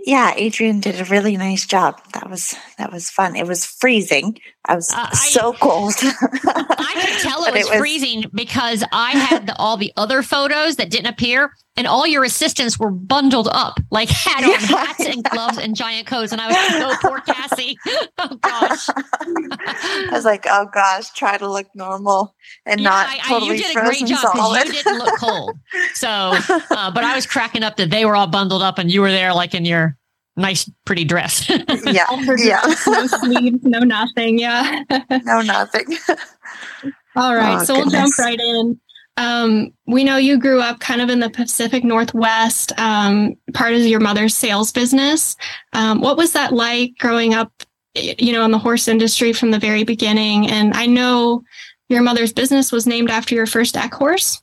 Yeah, 0.06 0.32
Adrian 0.36 0.78
did 0.78 1.00
a 1.00 1.04
really 1.04 1.36
nice 1.36 1.66
job. 1.66 2.00
That 2.14 2.30
was 2.30 2.54
that 2.78 2.92
was 2.92 3.10
fun. 3.10 3.34
It 3.34 3.44
was 3.46 3.66
freezing. 3.66 4.38
I 4.64 4.76
was 4.76 4.92
Uh, 4.92 5.08
I- 5.10 5.14
so 5.14 5.52
cold. 5.52 5.94
I 6.02 6.92
could 6.94 7.22
tell 7.28 7.42
it 7.44 7.52
But 7.52 7.54
was, 7.54 7.68
freezing 7.78 8.24
because 8.32 8.84
I 8.92 9.10
had 9.12 9.48
the, 9.48 9.56
all 9.56 9.76
the 9.76 9.92
other 9.96 10.22
photos 10.22 10.76
that 10.76 10.90
didn't 10.90 11.06
appear, 11.08 11.50
and 11.76 11.86
all 11.88 12.06
your 12.06 12.22
assistants 12.24 12.78
were 12.78 12.90
bundled 12.90 13.48
up, 13.50 13.78
like 13.90 14.08
had 14.08 14.44
on 14.44 14.50
Yeah. 14.50 14.58
hats 14.58 15.04
and 15.06 15.22
gloves 15.30 15.58
and 15.58 15.74
giant 15.76 16.06
coats. 16.06 16.30
And 16.32 16.40
I 16.40 16.46
was 16.48 16.56
like, 16.56 16.82
"Oh, 16.82 17.08
poor 17.08 17.20
Cassie! 17.20 17.76
Oh 18.18 18.36
gosh!" 18.36 18.88
I 18.88 20.08
was 20.12 20.24
like, 20.24 20.46
oh 20.48 20.66
gosh, 20.72 21.10
try 21.10 21.36
to 21.36 21.50
look 21.50 21.66
normal 21.74 22.34
and 22.64 22.80
Yeah, 22.80 22.90
not 22.90 23.06
I- 23.08 23.18
I- 23.24 23.28
totally 23.28 23.56
you 23.58 23.62
did 23.64 23.76
a 23.76 23.80
great 23.80 24.06
job 24.06 24.32
because 24.32 24.66
you 24.66 24.72
didn't 24.72 24.98
look 24.98 25.18
cold. 25.18 25.52
So, 25.94 26.08
uh, 26.08 26.90
but 26.92 27.04
I 27.04 27.14
was 27.14 27.26
cracking 27.26 27.62
up 27.62 27.76
that 27.76 27.90
they 27.90 28.04
were 28.04 28.16
all 28.16 28.26
bundled 28.26 28.62
up 28.62 28.78
and 28.78 28.90
you 28.90 29.00
were 29.00 29.10
there 29.10 29.34
like 29.34 29.54
in 29.54 29.64
your 29.64 29.95
nice, 30.36 30.70
pretty 30.84 31.04
dress. 31.04 31.48
yeah, 31.86 32.06
yeah. 32.38 32.74
no 32.86 33.06
sleeves, 33.06 33.62
no 33.64 33.80
nothing. 33.80 34.38
Yeah. 34.38 34.82
no, 35.10 35.40
nothing. 35.42 35.86
All 37.16 37.34
right, 37.34 37.60
Oh, 37.60 37.64
so 37.64 37.74
we'll 37.74 37.90
jump 37.90 38.16
right 38.18 38.38
in. 38.38 38.78
Um, 39.16 39.72
we 39.86 40.04
know 40.04 40.18
you 40.18 40.38
grew 40.38 40.60
up 40.60 40.80
kind 40.80 41.00
of 41.00 41.08
in 41.08 41.20
the 41.20 41.30
Pacific 41.30 41.82
Northwest, 41.82 42.78
um, 42.78 43.34
part 43.54 43.72
of 43.72 43.80
your 43.80 44.00
mother's 44.00 44.34
sales 44.34 44.72
business. 44.72 45.36
Um, 45.72 46.02
what 46.02 46.18
was 46.18 46.34
that 46.34 46.52
like 46.52 46.92
growing 46.98 47.32
up, 47.32 47.50
you 47.94 48.32
know, 48.32 48.44
in 48.44 48.50
the 48.50 48.58
horse 48.58 48.88
industry 48.88 49.32
from 49.32 49.52
the 49.52 49.58
very 49.58 49.84
beginning? 49.84 50.48
And 50.50 50.74
I 50.74 50.84
know 50.84 51.42
your 51.88 52.02
mother's 52.02 52.34
business 52.34 52.70
was 52.70 52.86
named 52.86 53.08
after 53.10 53.34
your 53.34 53.46
first 53.46 53.72
deck 53.74 53.94
horse. 53.94 54.42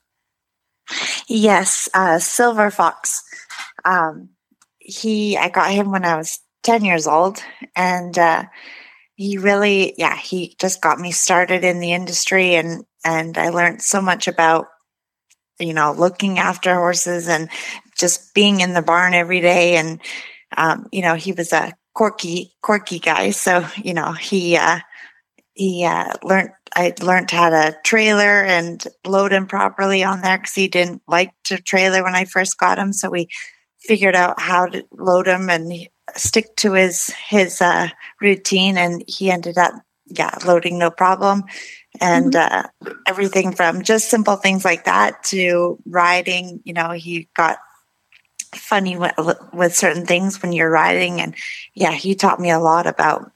Yes, 1.28 1.88
uh, 1.94 2.18
Silver 2.18 2.72
Fox. 2.72 3.22
Um, 3.86 4.30
he, 4.84 5.38
I 5.38 5.50
got 5.50 5.72
him 5.72 5.92
when 5.92 6.06
I 6.06 6.18
was 6.18 6.40
10 6.64 6.86
years 6.86 7.08
old 7.08 7.42
and, 7.76 8.18
uh, 8.18 8.46
he 9.16 9.38
really, 9.38 9.94
yeah, 9.98 10.18
he 10.18 10.56
just 10.60 10.82
got 10.82 11.00
me 11.00 11.12
started 11.12 11.64
in 11.64 11.80
the 11.80 11.94
industry 11.94 12.56
and, 12.56 12.84
and 13.06 13.38
I 13.38 13.50
learned 13.50 13.82
so 13.82 14.02
much 14.02 14.28
about, 14.28 14.68
you 15.60 15.74
know, 15.74 15.94
looking 15.94 16.40
after 16.40 16.74
horses 16.74 17.28
and 17.28 17.50
just 17.98 18.34
being 18.34 18.62
in 18.62 18.74
the 18.74 18.82
barn 18.82 19.14
every 19.14 19.40
day. 19.40 19.76
And, 19.76 20.02
um, 20.58 20.88
you 20.92 21.02
know, 21.02 21.14
he 21.16 21.32
was 21.32 21.54
a 21.54 21.74
quirky, 21.94 22.54
quirky 22.62 23.00
guy. 23.00 23.30
So, 23.30 23.68
you 23.78 23.94
know, 23.94 24.14
he, 24.14 24.58
uh, 24.58 24.80
he 25.54 25.86
uh, 25.86 26.14
learned 26.24 26.50
I 26.76 26.94
learned 27.02 27.30
how 27.30 27.50
to 27.50 27.78
trailer 27.84 28.44
and 28.44 28.84
load 29.06 29.32
him 29.32 29.46
properly 29.46 30.04
on 30.04 30.22
there 30.22 30.38
because 30.38 30.56
he 30.56 30.68
didn't 30.68 31.02
like 31.08 31.32
to 31.46 31.62
trailer 31.62 32.04
when 32.04 32.16
I 32.16 32.26
first 32.26 32.58
got 32.58 32.80
him. 32.80 32.94
So 32.94 33.10
we 33.10 33.28
figured 33.84 34.16
out 34.16 34.40
how 34.40 34.66
to 34.66 34.86
load 34.92 35.28
him 35.28 35.50
and 35.50 35.72
stick 36.16 36.56
to 36.58 36.74
his 36.74 37.08
his 37.28 37.62
uh, 37.62 37.90
routine, 38.22 38.78
and 38.78 39.04
he 39.08 39.32
ended 39.32 39.58
up 39.58 39.74
yeah 40.08 40.38
loading 40.46 40.78
no 40.78 40.92
problem 40.92 41.44
and 42.02 42.36
uh, 42.36 42.64
everything 43.08 43.54
from 43.54 43.84
just 43.84 44.10
simple 44.10 44.36
things 44.36 44.66
like 44.66 44.86
that 44.86 45.24
to 45.24 45.80
riding. 45.86 46.62
You 46.64 46.74
know, 46.74 46.92
he 46.92 47.28
got 47.36 47.60
funny 48.56 48.98
with, 48.98 49.14
with 49.54 49.76
certain 49.76 50.06
things 50.06 50.42
when 50.42 50.54
you're 50.54 50.70
riding, 50.70 51.22
and 51.22 51.36
yeah, 51.74 51.92
he 51.92 52.16
taught 52.16 52.40
me 52.40 52.50
a 52.50 52.60
lot 52.60 52.88
about 52.88 53.32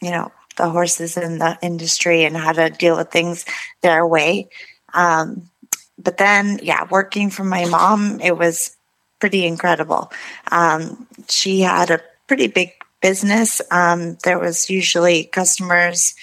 you 0.00 0.10
know 0.10 0.30
the 0.56 0.70
horses 0.70 1.16
in 1.16 1.38
the 1.38 1.58
industry 1.62 2.24
and 2.24 2.36
how 2.36 2.52
to 2.52 2.70
deal 2.70 2.96
with 2.96 3.10
things 3.10 3.44
their 3.82 4.06
way. 4.06 4.48
Um, 4.94 5.50
but 5.98 6.16
then, 6.16 6.60
yeah, 6.62 6.86
working 6.90 7.30
for 7.30 7.44
my 7.44 7.64
mom, 7.66 8.20
it 8.20 8.36
was 8.36 8.75
pretty 9.18 9.46
incredible. 9.46 10.12
Um, 10.50 11.06
she 11.28 11.60
had 11.60 11.90
a 11.90 12.00
pretty 12.26 12.48
big 12.48 12.72
business. 13.00 13.62
Um, 13.70 14.18
there 14.24 14.38
was 14.38 14.70
usually 14.70 15.24
customers 15.24 16.14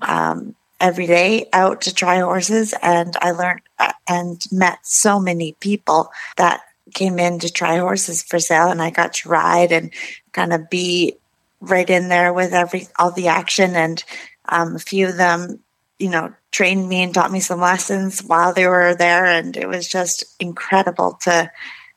um, 0.00 0.54
every 0.80 1.06
day 1.06 1.48
out 1.52 1.82
to 1.82 1.94
try 1.94 2.18
horses, 2.18 2.74
and 2.82 3.16
I 3.20 3.30
learned 3.30 3.60
uh, 3.78 3.92
and 4.08 4.42
met 4.50 4.78
so 4.82 5.20
many 5.20 5.56
people 5.60 6.10
that 6.36 6.62
came 6.94 7.18
in 7.18 7.38
to 7.38 7.50
try 7.52 7.78
horses 7.78 8.22
for 8.22 8.38
sale, 8.38 8.68
and 8.68 8.82
I 8.82 8.90
got 8.90 9.14
to 9.14 9.28
ride 9.28 9.72
and 9.72 9.92
kind 10.32 10.52
of 10.52 10.68
be 10.68 11.16
right 11.60 11.88
in 11.88 12.08
there 12.08 12.32
with 12.32 12.52
every 12.52 12.88
all 12.98 13.12
the 13.12 13.28
action, 13.28 13.76
and 13.76 14.02
um, 14.48 14.76
a 14.76 14.80
few 14.80 15.08
of 15.08 15.16
them, 15.16 15.60
you 15.98 16.10
know, 16.10 16.34
trained 16.50 16.88
me 16.88 17.02
and 17.02 17.14
taught 17.14 17.32
me 17.32 17.40
some 17.40 17.60
lessons 17.60 18.20
while 18.20 18.52
they 18.52 18.66
were 18.66 18.94
there, 18.94 19.24
and 19.24 19.56
it 19.56 19.68
was 19.68 19.86
just 19.88 20.24
incredible 20.40 21.18
to, 21.22 21.50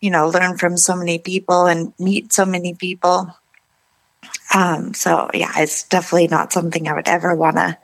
you 0.06 0.12
know, 0.12 0.30
learn 0.30 0.56
from 0.56 0.78
so 0.78 0.96
many 0.96 1.18
people 1.18 1.66
and 1.66 1.92
meet 1.98 2.32
so 2.32 2.46
many 2.46 2.76
people. 2.76 3.36
Um, 4.54 4.94
so 4.94 5.32
yeah, 5.34 5.52
it's 5.58 5.82
definitely 5.82 6.28
not 6.28 6.54
something 6.54 6.88
I 6.88 6.94
would 6.94 7.08
ever 7.08 7.34
want 7.34 7.56
to 7.56 7.76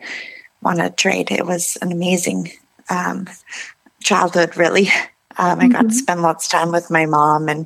want 0.62 0.78
to 0.78 0.92
trade. 0.92 1.32
It 1.32 1.48
was 1.48 1.80
an 1.82 1.92
amazing 1.92 2.52
um, 2.92 3.28
childhood, 4.04 4.56
really. 4.56 4.90
Um, 5.40 5.60
I 5.60 5.64
mm-hmm. 5.64 5.72
got 5.72 5.82
to 5.82 5.88
mm-hmm. 5.88 5.98
spend 5.98 6.22
lots 6.22 6.46
of 6.46 6.52
time 6.52 6.72
with 6.72 6.92
my 6.92 7.08
mom, 7.08 7.50
and 7.50 7.66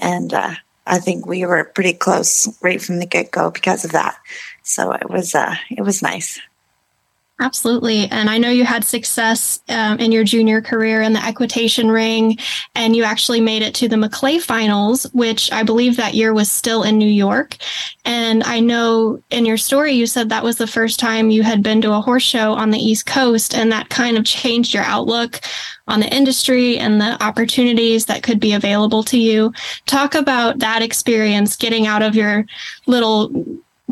and 0.00 0.34
uh, 0.34 0.54
I 0.84 0.98
think 0.98 1.24
we 1.24 1.46
were 1.46 1.62
pretty 1.62 1.92
close 1.92 2.48
right 2.60 2.82
from 2.82 2.98
the 2.98 3.06
get 3.06 3.30
go 3.30 3.52
because 3.52 3.84
of 3.84 3.92
that. 3.92 4.18
So 4.64 4.90
it 4.90 5.08
was 5.08 5.36
uh, 5.36 5.54
it 5.70 5.82
was 5.82 6.02
nice. 6.02 6.40
Absolutely. 7.42 8.06
And 8.06 8.30
I 8.30 8.38
know 8.38 8.50
you 8.50 8.64
had 8.64 8.84
success 8.84 9.60
um, 9.68 9.98
in 9.98 10.12
your 10.12 10.22
junior 10.22 10.60
career 10.60 11.02
in 11.02 11.12
the 11.12 11.26
equitation 11.26 11.90
ring, 11.90 12.38
and 12.76 12.94
you 12.94 13.02
actually 13.02 13.40
made 13.40 13.62
it 13.62 13.74
to 13.74 13.88
the 13.88 13.96
Maclay 13.96 14.38
finals, 14.38 15.10
which 15.12 15.50
I 15.50 15.64
believe 15.64 15.96
that 15.96 16.14
year 16.14 16.32
was 16.32 16.48
still 16.48 16.84
in 16.84 16.98
New 16.98 17.10
York. 17.10 17.56
And 18.04 18.44
I 18.44 18.60
know 18.60 19.20
in 19.30 19.44
your 19.44 19.56
story, 19.56 19.90
you 19.90 20.06
said 20.06 20.28
that 20.28 20.44
was 20.44 20.56
the 20.56 20.68
first 20.68 21.00
time 21.00 21.30
you 21.30 21.42
had 21.42 21.64
been 21.64 21.82
to 21.82 21.92
a 21.92 22.00
horse 22.00 22.22
show 22.22 22.52
on 22.52 22.70
the 22.70 22.78
East 22.78 23.06
Coast, 23.06 23.56
and 23.56 23.72
that 23.72 23.88
kind 23.88 24.16
of 24.16 24.24
changed 24.24 24.72
your 24.72 24.84
outlook 24.84 25.40
on 25.88 25.98
the 25.98 26.14
industry 26.14 26.78
and 26.78 27.00
the 27.00 27.20
opportunities 27.20 28.06
that 28.06 28.22
could 28.22 28.38
be 28.38 28.52
available 28.52 29.02
to 29.02 29.18
you. 29.18 29.52
Talk 29.86 30.14
about 30.14 30.60
that 30.60 30.80
experience 30.80 31.56
getting 31.56 31.88
out 31.88 32.02
of 32.02 32.14
your 32.14 32.46
little 32.86 33.32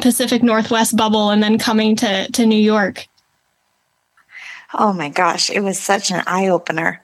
Pacific 0.00 0.42
Northwest 0.42 0.96
bubble 0.96 1.30
and 1.30 1.42
then 1.42 1.58
coming 1.58 1.96
to, 1.96 2.30
to 2.30 2.46
New 2.46 2.54
York. 2.54 3.08
Oh 4.74 4.92
my 4.92 5.08
gosh, 5.08 5.50
it 5.50 5.60
was 5.60 5.78
such 5.78 6.10
an 6.10 6.22
eye 6.26 6.48
opener. 6.48 7.02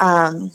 Um, 0.00 0.50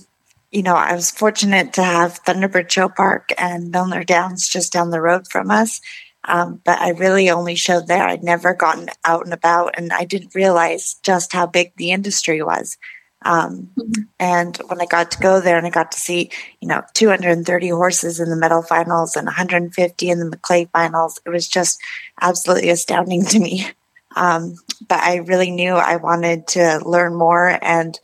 you 0.52 0.64
know, 0.64 0.76
I 0.76 0.94
was 0.94 1.12
fortunate 1.12 1.74
to 1.74 1.84
have 1.84 2.24
Thunderbird 2.24 2.70
Show 2.70 2.90
Park 2.90 3.32
and 3.38 3.72
Milner 3.72 4.04
Downs 4.04 4.50
just 4.50 4.74
down 4.74 4.90
the 4.90 5.02
road 5.02 5.28
from 5.28 5.52
us. 5.52 5.80
Um, 6.26 6.62
but 6.66 6.80
I 6.80 6.90
really 6.90 7.30
only 7.30 7.56
showed 7.56 7.88
there. 7.88 8.04
I'd 8.04 8.24
never 8.24 8.54
gotten 8.54 8.90
out 9.06 9.24
and 9.24 9.34
about, 9.34 9.76
and 9.78 9.94
I 9.94 10.04
didn't 10.06 10.36
realize 10.36 10.96
just 11.02 11.32
how 11.32 11.46
big 11.46 11.72
the 11.78 11.92
industry 11.92 12.44
was. 12.44 12.78
Um, 13.26 13.70
mm-hmm. 13.78 14.04
And 14.20 14.58
when 14.68 14.82
I 14.82 14.86
got 14.86 15.12
to 15.12 15.20
go 15.20 15.40
there 15.40 15.58
and 15.58 15.68
I 15.68 15.70
got 15.70 15.92
to 15.92 16.00
see, 16.00 16.30
you 16.62 16.68
know, 16.68 16.82
230 16.94 17.70
horses 17.70 18.20
in 18.20 18.30
the 18.30 18.36
medal 18.36 18.62
finals 18.62 19.16
and 19.16 19.26
150 19.26 20.10
in 20.10 20.20
the 20.20 20.26
Maclay 20.26 20.66
finals, 20.72 21.20
it 21.26 21.30
was 21.30 21.48
just 21.48 21.80
absolutely 22.22 22.70
astounding 22.70 23.26
to 23.26 23.40
me. 23.40 23.68
Um, 24.16 24.56
but 24.88 25.00
I 25.00 25.18
really 25.18 25.52
knew 25.52 25.74
I 25.74 25.98
wanted 25.98 26.48
to 26.50 26.82
learn 26.86 27.16
more 27.16 27.58
and 27.62 28.00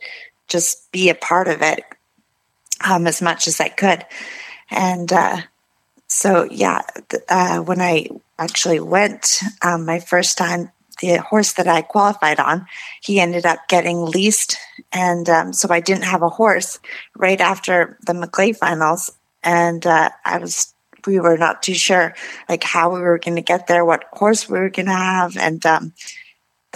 just 0.48 0.90
be 0.92 1.08
a 1.08 1.14
part 1.14 1.48
of 1.48 1.62
it 1.62 1.84
um, 2.86 3.06
as 3.06 3.22
much 3.22 3.48
as 3.48 3.60
I 3.60 3.68
could. 3.68 4.04
And 4.70 5.12
uh, 5.12 5.38
so, 6.06 6.44
yeah, 6.44 6.82
uh, 7.28 7.58
when 7.60 7.80
I 7.80 8.08
actually 8.38 8.80
went 8.80 9.40
um, 9.62 9.84
my 9.84 10.00
first 10.00 10.38
time, 10.38 10.70
the 11.00 11.16
horse 11.16 11.52
that 11.54 11.68
I 11.68 11.82
qualified 11.82 12.40
on, 12.40 12.66
he 13.02 13.20
ended 13.20 13.44
up 13.44 13.68
getting 13.68 14.02
leased. 14.02 14.56
And 14.92 15.28
um, 15.28 15.52
so 15.52 15.68
I 15.70 15.80
didn't 15.80 16.04
have 16.04 16.22
a 16.22 16.28
horse 16.28 16.78
right 17.14 17.40
after 17.40 17.98
the 18.06 18.14
Maclay 18.14 18.52
finals. 18.52 19.12
And 19.42 19.86
uh, 19.86 20.10
I 20.24 20.38
was 20.38 20.72
we 21.06 21.20
were 21.20 21.38
not 21.38 21.62
too 21.62 21.74
sure 21.74 22.14
like 22.48 22.64
how 22.64 22.92
we 22.92 23.00
were 23.00 23.18
going 23.18 23.36
to 23.36 23.42
get 23.42 23.66
there, 23.66 23.84
what 23.84 24.04
horse 24.12 24.48
we 24.48 24.58
were 24.58 24.70
going 24.70 24.86
to 24.86 24.92
have. 24.92 25.36
And 25.36 25.64
um, 25.64 25.92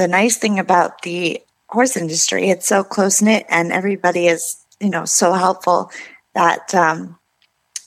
the 0.00 0.08
nice 0.08 0.38
thing 0.38 0.58
about 0.58 1.02
the 1.02 1.42
horse 1.68 1.94
industry, 1.94 2.48
it's 2.48 2.66
so 2.66 2.82
close 2.82 3.20
knit 3.20 3.44
and 3.50 3.70
everybody 3.70 4.28
is, 4.28 4.56
you 4.80 4.88
know, 4.88 5.04
so 5.04 5.34
helpful 5.34 5.90
that 6.34 6.74
um, 6.74 7.18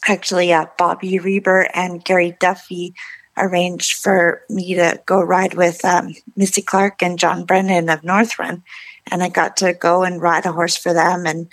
actually 0.08 0.53
uh, 0.53 0.67
Bobby 0.77 1.17
Reber 1.17 1.67
and 1.74 2.05
Gary 2.05 2.38
Duffy 2.39 2.93
arranged 3.36 3.93
for 3.93 4.43
me 4.48 4.75
to 4.75 5.01
go 5.08 5.22
ride 5.22 5.55
with 5.55 5.84
um, 5.84 6.13
Missy 6.36 6.62
Clark 6.62 7.01
and 7.01 7.17
John 7.17 7.46
Brennan 7.46 7.89
of 7.89 8.03
North 8.03 8.38
Northrun. 8.38 8.62
And 9.10 9.24
I 9.24 9.29
got 9.29 9.58
to 9.58 9.74
go 9.74 10.03
and 10.03 10.22
ride 10.22 10.46
a 10.46 10.51
horse 10.51 10.77
for 10.77 10.93
them 10.93 11.25
and 11.25 11.51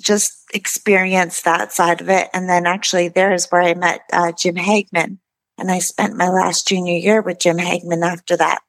just 0.00 0.36
experience 0.52 1.42
that 1.42 1.72
side 1.72 2.00
of 2.00 2.08
it. 2.08 2.28
And 2.34 2.48
then 2.48 2.66
actually, 2.66 3.08
there's 3.08 3.46
where 3.46 3.62
I 3.62 3.74
met 3.74 4.00
uh, 4.12 4.32
Jim 4.32 4.56
Hagman. 4.56 5.18
And 5.58 5.70
I 5.70 5.78
spent 5.78 6.16
my 6.16 6.28
last 6.28 6.66
junior 6.66 6.96
year 6.96 7.22
with 7.22 7.38
Jim 7.38 7.58
Hagman 7.58 8.04
after 8.04 8.36
that. 8.36 8.62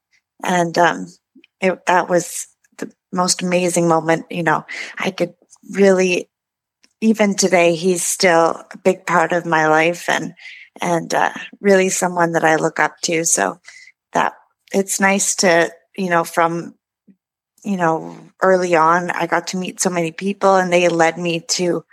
And 0.43 0.77
um, 0.77 1.07
it, 1.63 1.85
that 1.87 2.09
was 2.09 2.47
the 2.77 2.91
most 3.11 3.41
amazing 3.41 3.87
moment. 3.87 4.25
You 4.29 4.43
know, 4.43 4.65
I 4.97 5.11
could 5.11 5.33
really, 5.71 6.29
even 7.01 7.35
today, 7.35 7.75
he's 7.75 8.03
still 8.03 8.63
a 8.71 8.77
big 8.83 9.05
part 9.05 9.31
of 9.31 9.45
my 9.45 9.67
life 9.67 10.09
and, 10.09 10.33
and 10.81 11.13
uh, 11.13 11.33
really 11.59 11.89
someone 11.89 12.33
that 12.33 12.43
I 12.43 12.57
look 12.57 12.79
up 12.79 12.99
to. 13.03 13.25
So 13.25 13.59
that 14.13 14.33
it's 14.71 14.99
nice 14.99 15.35
to, 15.37 15.71
you 15.97 16.09
know, 16.09 16.23
from 16.23 16.75
you 17.63 17.77
know, 17.77 18.17
early 18.41 18.75
on, 18.75 19.09
I 19.11 19.25
got 19.25 19.47
to 19.47 19.57
meet 19.57 19.79
so 19.79 19.89
many 19.89 20.11
people 20.11 20.55
and 20.55 20.71
they 20.71 20.89
led 20.89 21.17
me 21.17 21.39
to 21.39 21.85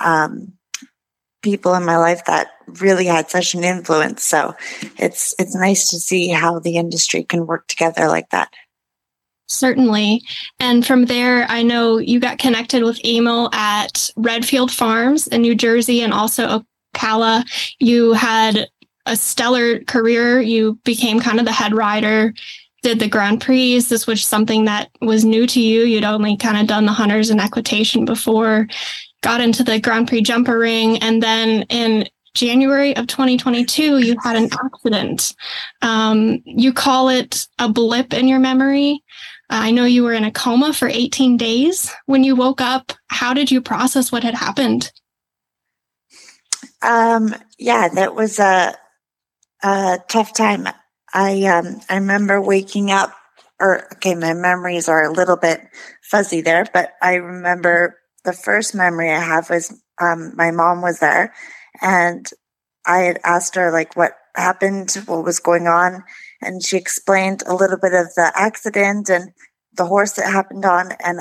um, 0.00 0.52
people 1.42 1.74
in 1.74 1.84
my 1.84 1.96
life 1.96 2.24
that 2.26 2.48
really 2.80 3.06
had 3.06 3.30
such 3.30 3.54
an 3.54 3.64
influence. 3.64 4.22
So 4.22 4.54
it's 4.98 5.34
it's 5.38 5.54
nice 5.54 5.90
to 5.90 5.98
see 5.98 6.28
how 6.28 6.58
the 6.58 6.76
industry 6.76 7.24
can 7.24 7.46
work 7.46 7.66
together 7.66 8.08
like 8.08 8.30
that. 8.30 8.52
Certainly. 9.48 10.22
And 10.58 10.84
from 10.84 11.04
there, 11.04 11.46
I 11.48 11.62
know 11.62 11.98
you 11.98 12.18
got 12.18 12.38
connected 12.38 12.82
with 12.82 13.00
Emil 13.04 13.48
at 13.52 14.10
Redfield 14.16 14.72
Farms 14.72 15.28
in 15.28 15.42
New 15.42 15.54
Jersey 15.54 16.02
and 16.02 16.12
also 16.12 16.64
Ocala. 16.94 17.44
You 17.78 18.12
had 18.12 18.68
a 19.06 19.14
stellar 19.14 19.80
career. 19.84 20.40
You 20.40 20.80
became 20.84 21.20
kind 21.20 21.38
of 21.38 21.44
the 21.44 21.52
head 21.52 21.74
rider 21.74 22.34
did 22.86 23.00
the 23.00 23.08
Grand 23.08 23.40
Prix. 23.40 23.80
This 23.80 24.06
was 24.06 24.24
something 24.24 24.64
that 24.66 24.90
was 25.00 25.24
new 25.24 25.44
to 25.48 25.60
you. 25.60 25.82
You'd 25.82 26.04
only 26.04 26.36
kind 26.36 26.56
of 26.56 26.68
done 26.68 26.86
the 26.86 26.92
hunters 26.92 27.30
and 27.30 27.40
equitation 27.40 28.04
before, 28.04 28.68
got 29.22 29.40
into 29.40 29.64
the 29.64 29.80
Grand 29.80 30.06
Prix 30.06 30.22
jumper 30.22 30.56
ring. 30.56 30.98
And 30.98 31.20
then 31.20 31.62
in 31.62 32.08
January 32.34 32.94
of 32.94 33.08
2022, 33.08 33.98
you 33.98 34.14
had 34.22 34.36
an 34.36 34.50
accident. 34.52 35.34
Um, 35.82 36.40
you 36.44 36.72
call 36.72 37.08
it 37.08 37.48
a 37.58 37.68
blip 37.68 38.14
in 38.14 38.28
your 38.28 38.38
memory. 38.38 39.02
I 39.48 39.70
know 39.70 39.84
you 39.84 40.02
were 40.02 40.12
in 40.12 40.24
a 40.24 40.32
coma 40.32 40.72
for 40.72 40.88
18 40.88 41.36
days. 41.36 41.92
When 42.06 42.24
you 42.24 42.34
woke 42.34 42.60
up, 42.60 42.92
how 43.08 43.32
did 43.32 43.50
you 43.50 43.60
process 43.60 44.10
what 44.10 44.24
had 44.24 44.34
happened? 44.34 44.90
Um, 46.82 47.34
yeah, 47.58 47.88
that 47.88 48.14
was 48.14 48.38
a, 48.38 48.74
a 49.62 49.98
tough 50.08 50.34
time. 50.34 50.68
I 51.14 51.44
um, 51.44 51.80
I 51.88 51.94
remember 51.96 52.40
waking 52.40 52.90
up, 52.90 53.14
or 53.60 53.86
okay, 53.94 54.14
my 54.14 54.34
memories 54.34 54.88
are 54.88 55.04
a 55.04 55.12
little 55.12 55.36
bit 55.36 55.60
fuzzy 56.02 56.40
there, 56.40 56.66
but 56.72 56.92
I 57.00 57.14
remember 57.14 57.98
the 58.24 58.32
first 58.32 58.74
memory 58.74 59.10
I 59.10 59.20
have 59.20 59.48
was 59.48 59.72
um, 60.00 60.34
my 60.36 60.50
mom 60.50 60.82
was 60.82 60.98
there, 60.98 61.32
and 61.80 62.28
I 62.84 62.98
had 62.98 63.20
asked 63.24 63.54
her 63.54 63.70
like 63.70 63.96
what 63.96 64.12
happened, 64.34 64.92
what 65.06 65.24
was 65.24 65.40
going 65.40 65.66
on, 65.66 66.04
and 66.42 66.64
she 66.64 66.76
explained 66.76 67.42
a 67.46 67.54
little 67.54 67.78
bit 67.78 67.92
of 67.94 68.06
the 68.16 68.32
accident 68.34 69.08
and 69.08 69.32
the 69.74 69.86
horse 69.86 70.12
that 70.12 70.30
happened 70.32 70.64
on, 70.64 70.92
and 71.04 71.20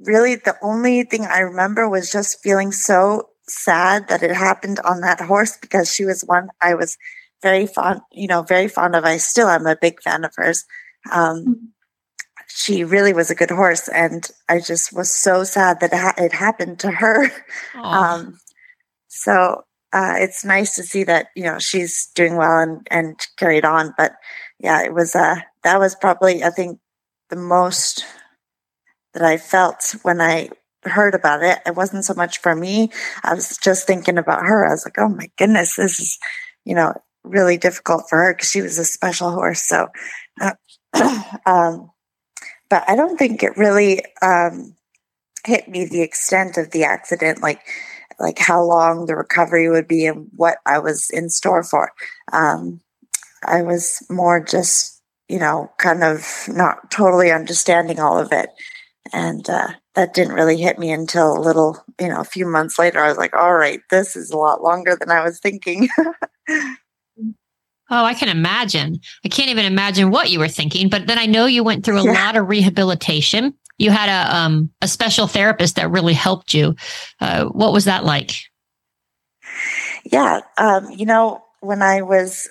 really 0.00 0.36
the 0.36 0.56
only 0.62 1.02
thing 1.04 1.24
I 1.24 1.38
remember 1.40 1.88
was 1.88 2.10
just 2.12 2.42
feeling 2.42 2.72
so 2.72 3.30
sad 3.48 4.08
that 4.08 4.22
it 4.22 4.32
happened 4.34 4.80
on 4.80 5.00
that 5.00 5.20
horse 5.20 5.56
because 5.56 5.92
she 5.92 6.04
was 6.04 6.22
one 6.22 6.48
I 6.60 6.74
was 6.74 6.96
very 7.42 7.66
fond, 7.66 8.00
you 8.12 8.26
know, 8.26 8.42
very 8.42 8.68
fond 8.68 8.94
of. 8.96 9.04
I 9.04 9.18
still 9.18 9.48
am 9.48 9.66
a 9.66 9.76
big 9.80 10.02
fan 10.02 10.24
of 10.24 10.32
hers. 10.36 10.64
Um, 11.12 11.36
Mm-hmm. 11.44 11.66
she 12.48 12.84
really 12.84 13.12
was 13.12 13.30
a 13.30 13.34
good 13.34 13.50
horse, 13.50 13.88
and 13.88 14.28
I 14.48 14.60
just 14.60 14.92
was 14.92 15.10
so 15.12 15.44
sad 15.44 15.80
that 15.80 15.92
it, 15.92 15.96
ha- 15.98 16.14
it 16.18 16.32
happened 16.32 16.78
to 16.80 16.90
her. 16.90 17.30
Um, 17.92 18.38
so 19.08 19.62
uh, 19.92 20.14
it's 20.18 20.44
nice 20.44 20.74
to 20.76 20.82
see 20.82 21.04
that 21.04 21.28
you 21.36 21.44
know 21.44 21.58
she's 21.58 22.08
doing 22.14 22.36
well 22.36 22.58
and 22.58 22.86
and 22.90 23.26
carried 23.36 23.64
on. 23.64 23.94
But 23.96 24.12
yeah, 24.58 24.82
it 24.82 24.92
was 24.94 25.14
uh 25.14 25.36
that 25.62 25.78
was 25.78 25.94
probably 25.94 26.42
I 26.42 26.50
think 26.50 26.78
the 27.30 27.36
most 27.36 28.04
that 29.14 29.22
I 29.22 29.38
felt 29.38 29.96
when 30.02 30.20
I 30.20 30.50
heard 30.82 31.14
about 31.14 31.42
it. 31.42 31.58
It 31.66 31.74
wasn't 31.74 32.04
so 32.04 32.14
much 32.14 32.38
for 32.38 32.54
me. 32.54 32.90
I 33.24 33.34
was 33.34 33.56
just 33.58 33.86
thinking 33.86 34.18
about 34.18 34.42
her. 34.42 34.66
I 34.66 34.70
was 34.70 34.84
like, 34.84 34.98
oh 34.98 35.08
my 35.08 35.30
goodness, 35.36 35.76
this 35.76 36.00
is 36.00 36.18
you 36.64 36.74
know 36.74 36.94
really 37.24 37.56
difficult 37.56 38.04
for 38.08 38.18
her 38.18 38.34
because 38.34 38.50
she 38.50 38.62
was 38.62 38.78
a 38.78 38.84
special 38.84 39.30
horse. 39.30 39.62
So, 39.62 39.88
uh, 40.40 40.52
um, 41.46 41.90
but 42.70 42.84
I 42.88 42.96
don't 42.96 43.16
think 43.16 43.42
it 43.42 43.56
really 43.56 44.02
um, 44.22 44.74
hit 45.44 45.68
me 45.68 45.84
the 45.84 46.02
extent 46.02 46.56
of 46.56 46.70
the 46.70 46.84
accident, 46.84 47.42
like 47.42 47.60
like 48.18 48.38
how 48.38 48.62
long 48.62 49.06
the 49.06 49.16
recovery 49.16 49.68
would 49.68 49.86
be 49.86 50.06
and 50.06 50.28
what 50.36 50.58
I 50.64 50.78
was 50.78 51.10
in 51.10 51.28
store 51.28 51.62
for. 51.62 51.92
Um, 52.32 52.80
I 53.46 53.62
was 53.62 54.04
more 54.10 54.40
just, 54.40 55.02
you 55.28 55.38
know, 55.38 55.70
kind 55.78 56.02
of 56.02 56.44
not 56.48 56.90
totally 56.90 57.30
understanding 57.30 58.00
all 58.00 58.18
of 58.18 58.32
it. 58.32 58.50
And 59.12 59.48
uh, 59.48 59.68
that 59.94 60.14
didn't 60.14 60.34
really 60.34 60.56
hit 60.56 60.78
me 60.78 60.90
until 60.90 61.36
a 61.36 61.40
little, 61.40 61.84
you 62.00 62.08
know, 62.08 62.20
a 62.20 62.24
few 62.24 62.46
months 62.46 62.78
later. 62.78 63.00
I 63.00 63.08
was 63.08 63.18
like, 63.18 63.34
all 63.34 63.54
right, 63.54 63.80
this 63.90 64.16
is 64.16 64.30
a 64.30 64.36
lot 64.36 64.62
longer 64.62 64.96
than 64.98 65.10
I 65.10 65.22
was 65.22 65.38
thinking. 65.40 65.88
Oh, 67.88 68.04
I 68.04 68.14
can 68.14 68.28
imagine. 68.28 68.98
I 69.24 69.28
can't 69.28 69.48
even 69.48 69.64
imagine 69.64 70.10
what 70.10 70.30
you 70.30 70.40
were 70.40 70.48
thinking. 70.48 70.88
But 70.88 71.06
then 71.06 71.18
I 71.18 71.26
know 71.26 71.46
you 71.46 71.62
went 71.62 71.84
through 71.84 72.00
a 72.00 72.02
Yeah. 72.02 72.14
lot 72.14 72.36
of 72.36 72.48
rehabilitation. 72.48 73.54
You 73.78 73.92
had 73.92 74.08
a 74.08 74.36
um 74.36 74.70
a 74.82 74.88
special 74.88 75.28
therapist 75.28 75.76
that 75.76 75.90
really 75.90 76.14
helped 76.14 76.52
you. 76.52 76.74
Uh, 77.20 77.44
what 77.44 77.72
was 77.72 77.84
that 77.84 78.04
like? 78.04 78.32
Yeah, 80.04 80.40
um, 80.58 80.90
you 80.90 81.06
know, 81.06 81.44
when 81.60 81.82
I 81.82 82.02
was, 82.02 82.48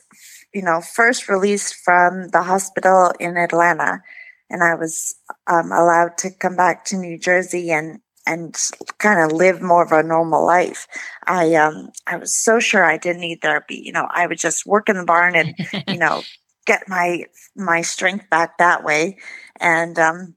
you 0.56 0.62
know, 0.62 0.82
first 0.82 1.28
released 1.28 1.76
from 1.76 2.30
the 2.30 2.44
hospital 2.44 3.12
in 3.20 3.36
Atlanta, 3.36 4.02
and 4.50 4.64
I 4.64 4.76
was 4.76 5.14
um, 5.48 5.72
allowed 5.72 6.18
to 6.20 6.32
come 6.32 6.56
back 6.56 6.86
to 6.86 6.98
New 6.98 7.20
Jersey 7.20 7.72
and 7.72 8.00
and 8.26 8.56
kind 8.98 9.20
of 9.20 9.38
live 9.38 9.62
more 9.62 9.84
of 9.84 9.92
a 9.92 10.02
normal 10.02 10.46
life, 10.46 10.88
I 11.28 11.54
um 11.56 11.90
I 12.08 12.18
was 12.18 12.36
so 12.36 12.60
sure 12.60 12.84
I 12.84 12.98
didn't 12.98 13.22
need 13.22 13.42
therapy. 13.42 13.82
You 13.84 13.92
know, 13.92 14.08
I 14.10 14.28
would 14.28 14.40
just 14.40 14.66
work 14.66 14.90
in 14.90 14.98
the 14.98 15.04
barn 15.04 15.36
and 15.36 15.56
you 15.88 15.98
know 15.98 16.24
get 16.66 16.88
my 16.88 17.26
my 17.56 17.82
strength 17.82 18.30
back 18.30 18.58
that 18.58 18.84
way, 18.84 19.18
and 19.60 20.00
um, 20.00 20.36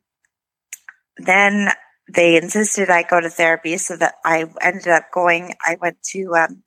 then 1.17 1.71
they 2.13 2.37
insisted 2.37 2.91
I 2.91 3.05
go 3.05 3.21
to 3.21 3.31
therapy, 3.31 3.79
so 3.79 3.97
that 3.97 4.17
I 4.25 4.47
ended 4.61 4.89
up 4.89 5.05
going. 5.13 5.55
I 5.65 5.77
went 5.81 6.03
to 6.11 6.35
um, 6.35 6.63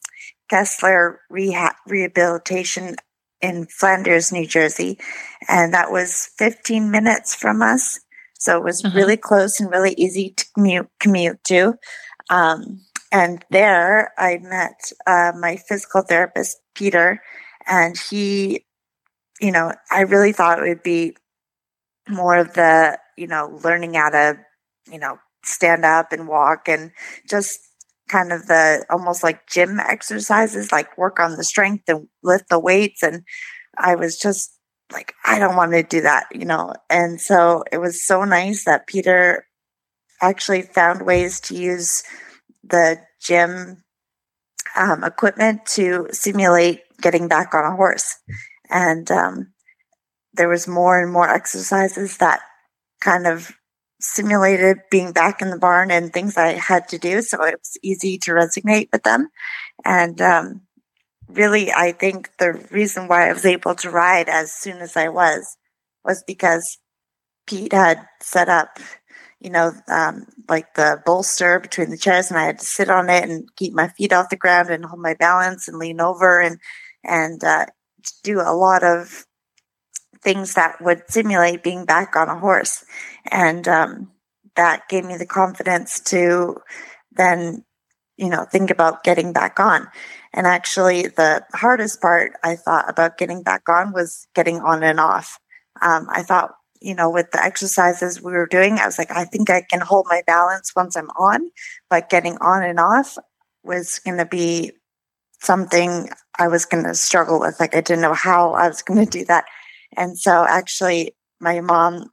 Kessler 0.50 1.20
Rehab 1.30 1.74
Rehabilitation 1.88 2.96
in 3.42 3.68
Flanders, 3.68 4.32
New 4.32 4.46
Jersey, 4.48 5.00
and 5.48 5.74
that 5.74 5.92
was 5.92 6.30
15 6.38 6.92
minutes 6.92 7.36
from 7.36 7.62
us. 7.62 8.00
So 8.40 8.58
it 8.58 8.64
was 8.64 8.84
Uh-huh. 8.84 8.96
really 8.98 9.18
close 9.18 9.60
and 9.60 9.70
really 9.72 9.94
easy 9.94 10.32
to 10.38 10.46
commute 10.56 10.90
commute 11.00 11.44
to. 11.46 11.76
Um, 12.30 12.82
and 13.12 13.44
there, 13.52 14.14
I 14.18 14.40
met 14.40 14.92
uh, 15.08 15.34
my 15.38 15.58
physical 15.58 16.02
therapist, 16.02 16.58
Peter, 16.76 17.22
and 17.68 17.98
he, 18.10 18.66
you 19.42 19.52
know, 19.52 19.74
I 19.92 20.02
really 20.02 20.34
thought 20.34 20.60
it 20.60 20.68
would 20.70 20.84
be 20.84 21.16
more 22.10 22.38
of 22.38 22.54
the, 22.54 22.98
you 23.18 23.28
know, 23.28 23.60
learning 23.64 23.94
how 23.96 24.10
to, 24.10 24.38
you 24.92 25.00
know, 25.00 25.20
stand 25.44 25.86
up 25.86 26.12
and 26.12 26.28
walk 26.28 26.68
and 26.68 26.92
just 27.30 27.60
kind 28.12 28.34
of 28.34 28.48
the 28.48 28.86
almost 28.90 29.24
like 29.24 29.48
gym 29.48 29.80
exercises, 29.80 30.72
like 30.72 30.98
work 30.98 31.20
on 31.20 31.38
the 31.38 31.44
strength 31.44 31.86
and 31.88 32.08
lift 32.24 32.50
the 32.50 32.60
weights. 32.60 33.02
And 33.02 33.24
I 33.78 33.96
was 33.96 34.18
just 34.20 34.54
like, 34.92 35.14
I 35.24 35.40
don't 35.40 35.56
want 35.56 35.72
to 35.72 35.84
do 35.84 36.02
that, 36.02 36.26
you 36.34 36.46
know. 36.46 36.74
And 36.90 37.22
so 37.22 37.64
it 37.72 37.78
was 37.78 38.06
so 38.06 38.26
nice 38.26 38.66
that 38.66 38.88
Peter 38.88 39.46
actually 40.22 40.62
found 40.62 41.06
ways 41.06 41.40
to 41.40 41.56
use 41.56 42.04
the 42.64 43.00
gym 43.22 43.84
um, 44.76 45.04
equipment 45.04 45.66
to 45.66 46.08
simulate 46.12 46.82
getting 47.00 47.30
back 47.30 47.54
on 47.54 47.64
a 47.64 47.76
horse. 47.76 48.18
And 48.70 49.10
um, 49.10 49.54
there 50.34 50.50
was 50.50 50.68
more 50.68 51.02
and 51.02 51.12
more 51.12 51.30
exercises 51.30 52.18
that 52.18 52.42
kind 53.00 53.26
of 53.26 53.52
simulated 54.02 54.78
being 54.90 55.12
back 55.12 55.42
in 55.42 55.50
the 55.50 55.60
barn 55.60 55.92
and 55.92 56.12
things 56.12 56.38
I 56.38 56.54
had 56.54 56.88
to 56.90 56.98
do. 56.98 57.22
So 57.22 57.44
it 57.44 57.56
was 57.60 57.78
easy 57.84 58.18
to 58.20 58.32
resonate 58.32 58.90
with 58.92 59.04
them. 59.04 59.30
And 59.86 60.22
um, 60.22 60.62
really, 61.28 61.72
I 61.72 61.92
think 61.94 62.32
the 62.38 62.54
reason 62.72 63.08
why 63.08 63.30
I 63.30 63.34
was 63.34 63.46
able 63.46 63.76
to 63.76 63.92
ride 63.92 64.30
as 64.30 64.54
soon 64.54 64.78
as 64.80 64.98
I 64.98 65.10
was 65.10 65.58
was 66.04 66.24
because 66.26 66.78
Pete 67.48 67.74
had 67.74 68.06
set 68.22 68.50
up, 68.50 68.80
you 69.40 69.50
know, 69.50 69.74
um, 69.88 70.26
like 70.50 70.74
the 70.76 71.02
bolster 71.06 71.60
between 71.60 71.90
the 71.90 71.98
chairs, 71.98 72.30
and 72.30 72.40
I 72.40 72.46
had 72.46 72.60
to 72.60 72.66
sit 72.66 72.90
on 72.90 73.10
it 73.10 73.24
and 73.30 73.50
keep 73.56 73.74
my 73.74 73.88
feet 73.90 74.14
off 74.14 74.30
the 74.30 74.36
ground 74.38 74.70
and 74.70 74.86
hold 74.86 75.02
my 75.02 75.16
balance 75.16 75.68
and 75.68 75.78
lean 75.78 76.02
over 76.02 76.40
and 76.40 76.60
and 77.04 77.44
uh, 77.44 77.66
do 78.24 78.40
a 78.40 78.56
lot 78.56 78.84
of 78.84 79.26
things 80.24 80.54
that 80.54 80.82
would 80.82 81.04
simulate 81.10 81.64
being 81.64 81.86
back 81.86 82.16
on 82.16 82.30
a 82.30 82.40
horse, 82.40 82.84
and 83.30 83.68
um, 83.68 84.12
that 84.56 84.88
gave 84.90 85.06
me 85.06 85.18
the 85.18 85.26
confidence 85.26 86.00
to 86.00 86.58
then, 87.12 87.64
you 88.18 88.30
know, 88.30 88.46
think 88.46 88.70
about 88.70 89.04
getting 89.04 89.34
back 89.34 89.60
on. 89.60 89.88
And 90.34 90.48
actually, 90.48 91.04
the 91.08 91.44
hardest 91.54 92.02
part 92.02 92.34
I 92.44 92.56
thought 92.56 92.90
about 92.90 93.18
getting 93.18 93.44
back 93.44 93.68
on 93.68 93.92
was 93.92 94.28
getting 94.34 94.62
on 94.62 94.84
and 94.84 95.00
off. 95.00 95.40
Um, 95.82 96.08
I 96.10 96.24
thought, 96.24 96.52
you 96.82 96.96
know, 96.96 97.10
with 97.10 97.32
the 97.32 97.44
exercises 97.44 98.22
we 98.22 98.32
were 98.32 98.48
doing, 98.48 98.78
I 98.78 98.86
was 98.86 98.98
like, 98.98 99.12
I 99.12 99.26
think 99.26 99.50
I 99.50 99.62
can 99.62 99.82
hold 99.82 100.08
my 100.10 100.22
balance 100.26 100.72
once 100.76 100.96
I'm 100.96 101.10
on, 101.12 101.52
but 101.90 102.10
getting 102.10 102.38
on 102.38 102.64
and 102.64 102.80
off 102.80 103.18
was 103.64 104.00
going 104.00 104.18
to 104.18 104.26
be 104.26 104.72
something 105.40 106.10
I 106.40 106.48
was 106.48 106.66
going 106.66 106.86
to 106.86 106.96
struggle 106.96 107.40
with. 107.40 107.60
Like, 107.60 107.76
I 107.76 107.82
didn't 107.82 108.02
know 108.02 108.14
how 108.14 108.54
I 108.54 108.68
was 108.68 108.82
going 108.82 109.04
to 109.04 109.10
do 109.10 109.26
that. 109.26 109.46
And 109.98 110.18
so, 110.18 110.46
actually, 110.48 111.16
my 111.40 111.60
mom 111.62 112.12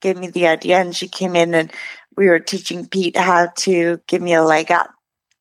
gave 0.00 0.16
me 0.16 0.28
the 0.28 0.46
idea 0.48 0.78
and 0.80 0.94
she 0.94 1.08
came 1.08 1.36
in 1.36 1.54
and 1.54 1.72
we 2.16 2.28
were 2.28 2.40
teaching 2.40 2.86
Pete 2.88 3.16
how 3.16 3.48
to 3.58 4.00
give 4.06 4.20
me 4.22 4.34
a 4.34 4.42
leg 4.42 4.70
up 4.70 4.90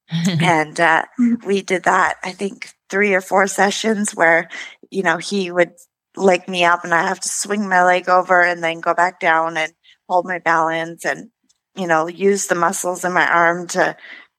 and 0.40 0.80
uh, 0.80 1.06
Mhm. 1.20 1.44
we 1.46 1.62
did 1.62 1.84
that 1.84 2.18
i 2.24 2.32
think 2.32 2.70
three 2.90 3.14
or 3.14 3.22
four 3.22 3.48
sessions 3.48 4.12
where 4.16 4.50
you 4.92 5.04
know 5.04 5.18
he 5.18 5.52
would 5.52 5.72
leg 6.16 6.48
me 6.48 6.64
up 6.66 6.84
and 6.84 6.94
i 6.94 7.04
have 7.08 7.20
to 7.20 7.30
swing 7.30 7.68
my 7.70 7.84
leg 7.84 8.10
over 8.10 8.42
and 8.42 8.64
then 8.64 8.80
go 8.80 8.94
back 8.94 9.20
down 9.20 9.58
and 9.58 9.74
hold 10.10 10.26
my 10.26 10.40
balance 10.40 11.06
and 11.06 11.30
you 11.76 11.88
know 11.88 12.08
use 12.08 12.48
the 12.48 12.56
muscles 12.56 13.04
in 13.06 13.14
my 13.14 13.28
arm 13.28 13.68
to 13.68 13.96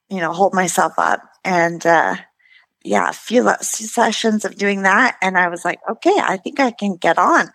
you 0.09 0.19
know 0.19 0.33
hold 0.33 0.53
myself 0.53 0.93
up 0.97 1.21
and 1.45 1.85
uh 1.85 2.15
yeah 2.83 3.09
a 3.09 3.13
few 3.13 3.49
sessions 3.61 4.45
of 4.45 4.55
doing 4.55 4.83
that 4.83 5.17
and 5.21 5.37
i 5.37 5.47
was 5.47 5.63
like 5.63 5.79
okay 5.89 6.15
i 6.21 6.37
think 6.37 6.59
i 6.59 6.71
can 6.71 6.95
get 6.95 7.17
on. 7.17 7.51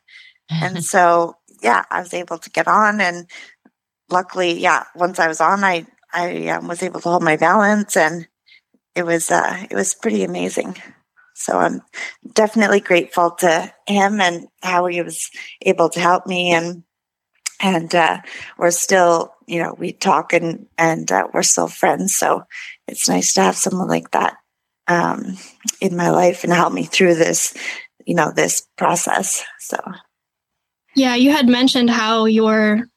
And 0.51 0.85
so 0.93 1.35
yeah 1.62 1.85
i 1.91 2.01
was 2.01 2.15
able 2.15 2.39
to 2.39 2.51
get 2.51 2.69
on 2.69 3.01
and 3.01 3.27
luckily 4.11 4.53
yeah 4.53 4.85
once 4.95 5.19
i 5.19 5.27
was 5.27 5.41
on 5.41 5.65
i 5.65 5.87
i 6.12 6.49
um, 6.49 6.69
was 6.69 6.83
able 6.83 7.01
to 7.01 7.09
hold 7.09 7.23
my 7.23 7.37
balance 7.37 7.97
and 7.97 8.29
it 8.97 9.05
was 9.05 9.31
uh 9.31 9.67
it 9.71 9.75
was 9.75 9.95
pretty 9.95 10.25
amazing. 10.25 10.77
So 11.35 11.59
i'm 11.59 11.83
definitely 12.33 12.81
grateful 12.81 13.31
to 13.33 13.73
him 13.87 14.21
and 14.21 14.49
how 14.62 14.87
he 14.87 15.03
was 15.03 15.31
able 15.62 15.91
to 15.91 16.01
help 16.01 16.27
me 16.27 16.53
and 16.53 16.83
and 17.61 17.95
uh 17.95 18.19
we're 18.59 18.71
still 18.71 19.35
you 19.47 19.62
know 19.62 19.75
we 19.79 19.93
talk 19.93 20.33
and 20.33 20.67
and 20.79 21.12
uh, 21.12 21.29
we're 21.33 21.43
still 21.43 21.69
friends 21.69 22.15
so 22.17 22.45
it's 22.89 23.09
nice 23.09 23.35
to 23.35 23.43
have 23.43 23.57
someone 23.57 23.89
like 23.89 24.11
that 24.12 24.37
um 24.88 25.37
in 25.81 25.96
my 25.96 26.11
life 26.11 26.44
and 26.44 26.53
help 26.53 26.72
me 26.72 26.85
through 26.85 27.14
this 27.14 27.55
you 28.05 28.14
know 28.14 28.31
this 28.31 28.66
process 28.77 29.44
so 29.59 29.79
Yeah, 30.96 31.14
you 31.14 31.31
had 31.31 31.46
mentioned 31.46 31.90
how 31.90 32.25
your 32.25 32.88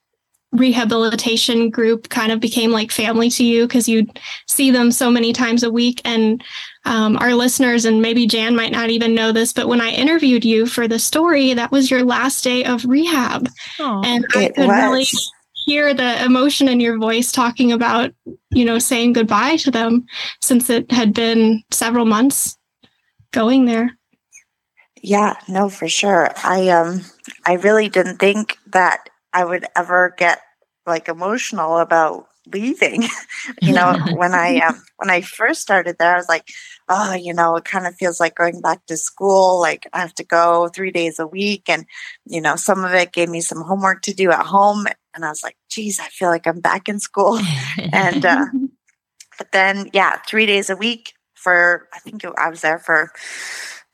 rehabilitation 0.51 1.69
group 1.69 2.09
kind 2.09 2.31
of 2.31 2.39
became 2.39 2.71
like 2.71 2.91
family 2.91 3.29
to 3.29 3.43
you 3.43 3.67
because 3.67 3.87
you'd 3.87 4.19
see 4.47 4.71
them 4.71 4.91
so 4.91 5.11
many 5.11 5.31
times 5.33 5.63
a 5.63 5.69
week. 5.69 6.01
And 6.05 6.43
um, 6.85 7.17
our 7.17 7.35
listeners, 7.35 7.85
and 7.85 8.01
maybe 8.01 8.25
Jan 8.25 8.55
might 8.55 8.71
not 8.71 8.89
even 8.89 9.13
know 9.13 9.31
this, 9.31 9.53
but 9.53 9.67
when 9.67 9.81
I 9.81 9.89
interviewed 9.89 10.45
you 10.45 10.65
for 10.65 10.87
the 10.87 10.97
story, 10.97 11.53
that 11.53 11.71
was 11.71 11.91
your 11.91 12.03
last 12.03 12.43
day 12.43 12.63
of 12.63 12.85
rehab. 12.85 13.49
Aw. 13.79 14.01
And 14.03 14.25
I 14.33 14.43
it 14.43 14.55
could 14.55 14.69
really 14.69 15.05
hear 15.65 15.93
the 15.93 16.23
emotion 16.23 16.67
in 16.69 16.79
your 16.79 16.97
voice 16.97 17.31
talking 17.31 17.73
about 17.73 18.11
you 18.51 18.65
know, 18.65 18.79
saying 18.79 19.13
goodbye 19.13 19.57
to 19.57 19.71
them 19.71 20.05
since 20.41 20.69
it 20.69 20.91
had 20.91 21.13
been 21.13 21.63
several 21.71 22.05
months 22.05 22.57
going 23.31 23.65
there. 23.65 23.91
Yeah, 25.01 25.35
no, 25.47 25.69
for 25.69 25.87
sure. 25.87 26.29
I 26.43 26.69
um 26.69 27.01
I 27.45 27.53
really 27.53 27.89
didn't 27.89 28.17
think 28.17 28.57
that 28.67 29.09
I 29.33 29.45
would 29.45 29.65
ever 29.75 30.13
get 30.17 30.39
like 30.85 31.07
emotional 31.07 31.77
about 31.77 32.27
leaving. 32.53 33.03
you 33.61 33.73
know, 33.73 33.97
when 34.13 34.33
I 34.33 34.57
um 34.59 34.81
when 34.97 35.09
I 35.09 35.21
first 35.21 35.61
started 35.61 35.97
there, 35.97 36.13
I 36.13 36.17
was 36.17 36.29
like, 36.29 36.47
oh, 36.87 37.13
you 37.13 37.33
know, 37.33 37.55
it 37.55 37.65
kind 37.65 37.87
of 37.87 37.95
feels 37.95 38.19
like 38.19 38.35
going 38.35 38.61
back 38.61 38.85
to 38.87 38.97
school. 38.97 39.59
Like 39.59 39.87
I 39.93 39.99
have 39.99 40.15
to 40.15 40.23
go 40.23 40.67
three 40.67 40.91
days 40.91 41.19
a 41.19 41.27
week, 41.27 41.69
and 41.69 41.85
you 42.25 42.41
know, 42.41 42.55
some 42.55 42.83
of 42.83 42.93
it 42.93 43.11
gave 43.11 43.29
me 43.29 43.41
some 43.41 43.61
homework 43.61 44.01
to 44.03 44.13
do 44.13 44.31
at 44.31 44.45
home, 44.45 44.85
and 45.13 45.25
I 45.25 45.29
was 45.29 45.43
like, 45.43 45.57
geez, 45.69 45.99
I 45.99 46.07
feel 46.07 46.29
like 46.29 46.47
I'm 46.47 46.61
back 46.61 46.89
in 46.89 46.99
school. 46.99 47.39
and 47.93 48.25
uh, 48.25 48.45
but 49.37 49.51
then, 49.51 49.89
yeah, 49.93 50.17
three 50.27 50.45
days 50.45 50.69
a 50.69 50.75
week 50.75 51.13
for 51.33 51.87
I 51.93 51.99
think 51.99 52.23
I 52.37 52.49
was 52.49 52.61
there 52.61 52.79
for 52.79 53.11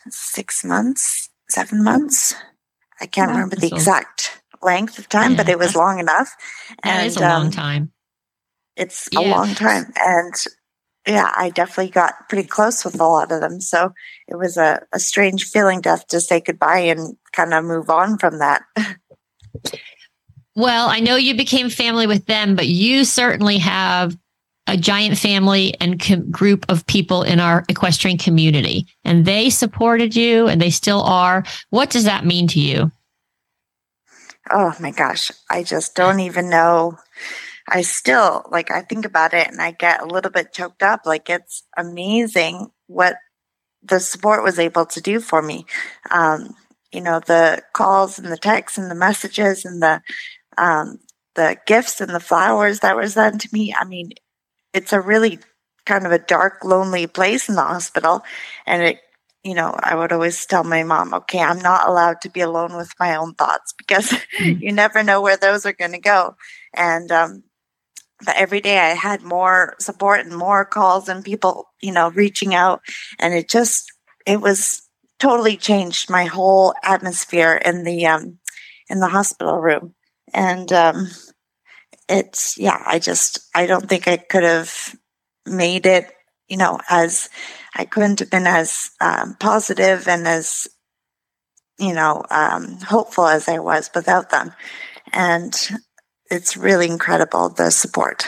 six 0.09 0.63
months, 0.63 1.29
seven 1.49 1.83
months. 1.83 2.33
I 2.99 3.05
can't 3.05 3.31
remember 3.31 3.55
the 3.55 3.69
so, 3.69 3.75
exact 3.75 4.41
length 4.61 4.97
of 4.97 5.07
time, 5.07 5.31
yeah, 5.31 5.37
but 5.37 5.49
it 5.49 5.59
was 5.59 5.75
long 5.75 5.99
enough. 5.99 6.35
And 6.83 7.05
it's 7.05 7.17
a 7.17 7.25
um, 7.25 7.43
long 7.43 7.51
time. 7.51 7.91
It's 8.75 9.07
yeah. 9.11 9.19
a 9.19 9.23
long 9.29 9.53
time. 9.55 9.91
And 9.97 10.33
yeah, 11.07 11.31
I 11.35 11.49
definitely 11.49 11.91
got 11.91 12.29
pretty 12.29 12.47
close 12.47 12.83
with 12.83 12.99
a 12.99 13.05
lot 13.05 13.31
of 13.31 13.41
them. 13.41 13.61
So 13.61 13.93
it 14.27 14.35
was 14.35 14.57
a, 14.57 14.81
a 14.91 14.99
strange 14.99 15.45
feeling 15.45 15.81
to 15.83 15.89
have 15.89 16.07
to 16.07 16.19
say 16.19 16.41
goodbye 16.41 16.79
and 16.79 17.15
kind 17.31 17.53
of 17.53 17.63
move 17.63 17.89
on 17.89 18.17
from 18.17 18.39
that. 18.39 18.63
Well, 20.55 20.88
I 20.88 21.01
know 21.01 21.17
you 21.17 21.35
became 21.35 21.69
family 21.69 22.07
with 22.07 22.25
them, 22.27 22.55
but 22.55 22.67
you 22.67 23.03
certainly 23.03 23.57
have 23.57 24.17
a 24.67 24.77
giant 24.77 25.17
family 25.17 25.75
and 25.79 26.01
com- 26.01 26.31
group 26.31 26.65
of 26.69 26.88
people 26.88 27.23
in 27.23 27.39
our 27.39 27.63
equestrian 27.69 28.17
community, 28.17 28.88
and 29.03 29.25
they 29.25 29.49
supported 29.49 30.15
you 30.15 30.47
and 30.47 30.61
they 30.61 30.69
still 30.69 31.01
are. 31.01 31.43
What 31.69 31.89
does 31.89 32.05
that 32.05 32.25
mean 32.25 32.47
to 32.47 32.59
you? 32.59 32.91
Oh 34.49 34.73
my 34.79 34.91
gosh, 34.91 35.31
I 35.49 35.63
just 35.63 35.95
don't 35.95 36.19
even 36.19 36.49
know. 36.49 36.97
I 37.67 37.82
still 37.82 38.45
like 38.51 38.71
I 38.71 38.82
think 38.82 39.06
about 39.06 39.34
it 39.34 39.47
and 39.47 39.62
I 39.62 39.71
get 39.71 40.01
a 40.01 40.08
little 40.08 40.32
bit 40.32 40.54
choked 40.54 40.84
up. 40.84 41.01
Like 41.06 41.30
it's 41.30 41.63
amazing 41.78 42.67
what 42.88 43.17
the 43.82 43.99
support 43.99 44.43
was 44.43 44.60
able 44.60 44.86
to 44.88 45.01
do 45.01 45.19
for 45.19 45.41
me. 45.41 45.65
Um, 46.12 46.56
you 46.91 47.01
know, 47.01 47.19
the 47.19 47.63
calls 47.73 48.19
and 48.19 48.32
the 48.32 48.38
texts 48.38 48.78
and 48.78 48.89
the 48.89 48.95
messages 48.95 49.65
and 49.65 49.82
the 49.82 50.01
um, 50.58 50.99
the 51.36 51.58
gifts 51.65 52.01
and 52.01 52.12
the 52.12 52.19
flowers 52.19 52.80
that 52.80 52.95
were 52.95 53.08
sent 53.08 53.41
to 53.41 53.49
me. 53.51 53.75
I 53.78 53.86
mean, 53.86 54.12
it's 54.73 54.93
a 54.93 55.01
really 55.01 55.39
kind 55.86 56.06
of 56.06 56.12
a 56.12 56.19
dark, 56.19 56.63
lonely 56.63 57.08
place 57.08 57.47
in 57.47 57.56
the 57.56 57.62
hospital. 57.62 58.23
And 58.65 58.82
it, 58.82 58.99
you 59.43 59.54
know, 59.54 59.75
I 59.78 59.95
would 59.95 60.12
always 60.12 60.45
tell 60.45 60.63
my 60.63 60.84
mom, 60.84 61.13
okay, 61.13 61.39
I'm 61.39 61.60
not 61.60 61.88
allowed 61.88 62.21
to 62.21 62.30
be 62.30 62.41
alone 62.41 62.75
with 62.75 62.91
my 62.99 63.15
own 63.15 63.36
thoughts 63.36 63.73
because 63.78 64.10
mm-hmm. 64.10 64.62
you 64.62 64.71
never 64.71 65.04
know 65.04 65.21
where 65.21 65.38
those 65.38 65.65
are 65.65 65.73
going 65.73 65.91
to 65.91 65.99
go. 65.99 66.36
And, 66.73 67.12
um, 67.12 67.43
but 68.25 68.35
every 68.35 68.61
day 68.61 68.79
I 68.79 68.95
had 68.95 69.21
more 69.21 69.75
support 69.79 70.21
and 70.21 70.35
more 70.35 70.65
calls 70.65 71.07
and 71.07 71.23
people, 71.23 71.67
you 71.81 71.91
know, 71.91 72.09
reaching 72.09 72.53
out. 72.53 72.81
And 73.19 73.33
it 73.33 73.49
just, 73.49 73.91
it 74.25 74.41
was 74.41 74.81
totally 75.19 75.57
changed 75.57 76.09
my 76.09 76.25
whole 76.25 76.73
atmosphere 76.83 77.61
in 77.63 77.83
the, 77.83 78.05
um, 78.05 78.39
in 78.89 78.99
the 78.99 79.07
hospital 79.07 79.59
room. 79.59 79.95
And, 80.33 80.71
um, 80.73 81.07
it's 82.07 82.57
yeah 82.57 82.81
i 82.85 82.99
just 82.99 83.39
i 83.55 83.65
don't 83.65 83.89
think 83.89 84.07
i 84.07 84.17
could 84.17 84.43
have 84.43 84.95
made 85.45 85.85
it 85.85 86.11
you 86.47 86.57
know 86.57 86.79
as 86.89 87.29
i 87.75 87.85
couldn't 87.85 88.19
have 88.19 88.29
been 88.29 88.47
as 88.47 88.91
um, 89.01 89.35
positive 89.39 90.07
and 90.07 90.27
as 90.27 90.67
you 91.79 91.93
know 91.93 92.23
um, 92.29 92.77
hopeful 92.81 93.25
as 93.25 93.47
i 93.47 93.57
was 93.57 93.89
without 93.95 94.29
them 94.29 94.51
and 95.13 95.69
it's 96.29 96.57
really 96.57 96.88
incredible 96.88 97.49
the 97.49 97.69
support 97.69 98.25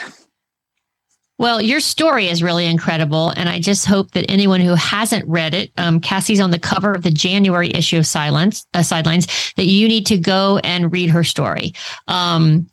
well, 1.39 1.61
your 1.61 1.79
story 1.79 2.27
is 2.29 2.41
really 2.41 2.65
incredible. 2.65 3.29
And 3.29 3.47
I 3.47 3.59
just 3.59 3.85
hope 3.85 4.11
that 4.11 4.29
anyone 4.29 4.59
who 4.59 4.73
hasn't 4.73 5.27
read 5.27 5.53
it, 5.53 5.71
um, 5.77 5.99
Cassie's 5.99 6.39
on 6.39 6.49
the 6.49 6.57
cover 6.57 6.93
of 6.93 7.03
the 7.03 7.11
January 7.11 7.69
issue 7.69 7.97
of 7.97 8.07
Silence, 8.07 8.65
uh, 8.73 8.81
Sidelines, 8.81 9.27
that 9.55 9.65
you 9.65 9.87
need 9.87 10.07
to 10.07 10.17
go 10.17 10.59
and 10.63 10.91
read 10.91 11.11
her 11.11 11.23
story. 11.23 11.73
Um, 12.07 12.67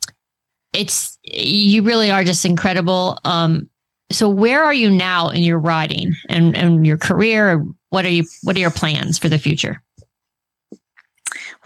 it's 0.73 1.17
you 1.23 1.83
really 1.83 2.09
are 2.09 2.23
just 2.23 2.43
incredible. 2.43 3.19
Um, 3.23 3.69
so 4.11 4.29
where 4.29 4.63
are 4.63 4.73
you 4.73 4.89
now 4.89 5.29
in 5.29 5.43
your 5.43 5.59
riding 5.59 6.15
and, 6.27 6.57
and 6.57 6.87
your 6.87 6.97
career? 6.97 7.63
What 7.89 8.05
are 8.05 8.09
you 8.09 8.25
what 8.41 8.55
are 8.55 8.59
your 8.59 8.71
plans 8.71 9.19
for 9.19 9.29
the 9.29 9.39
future? 9.39 9.81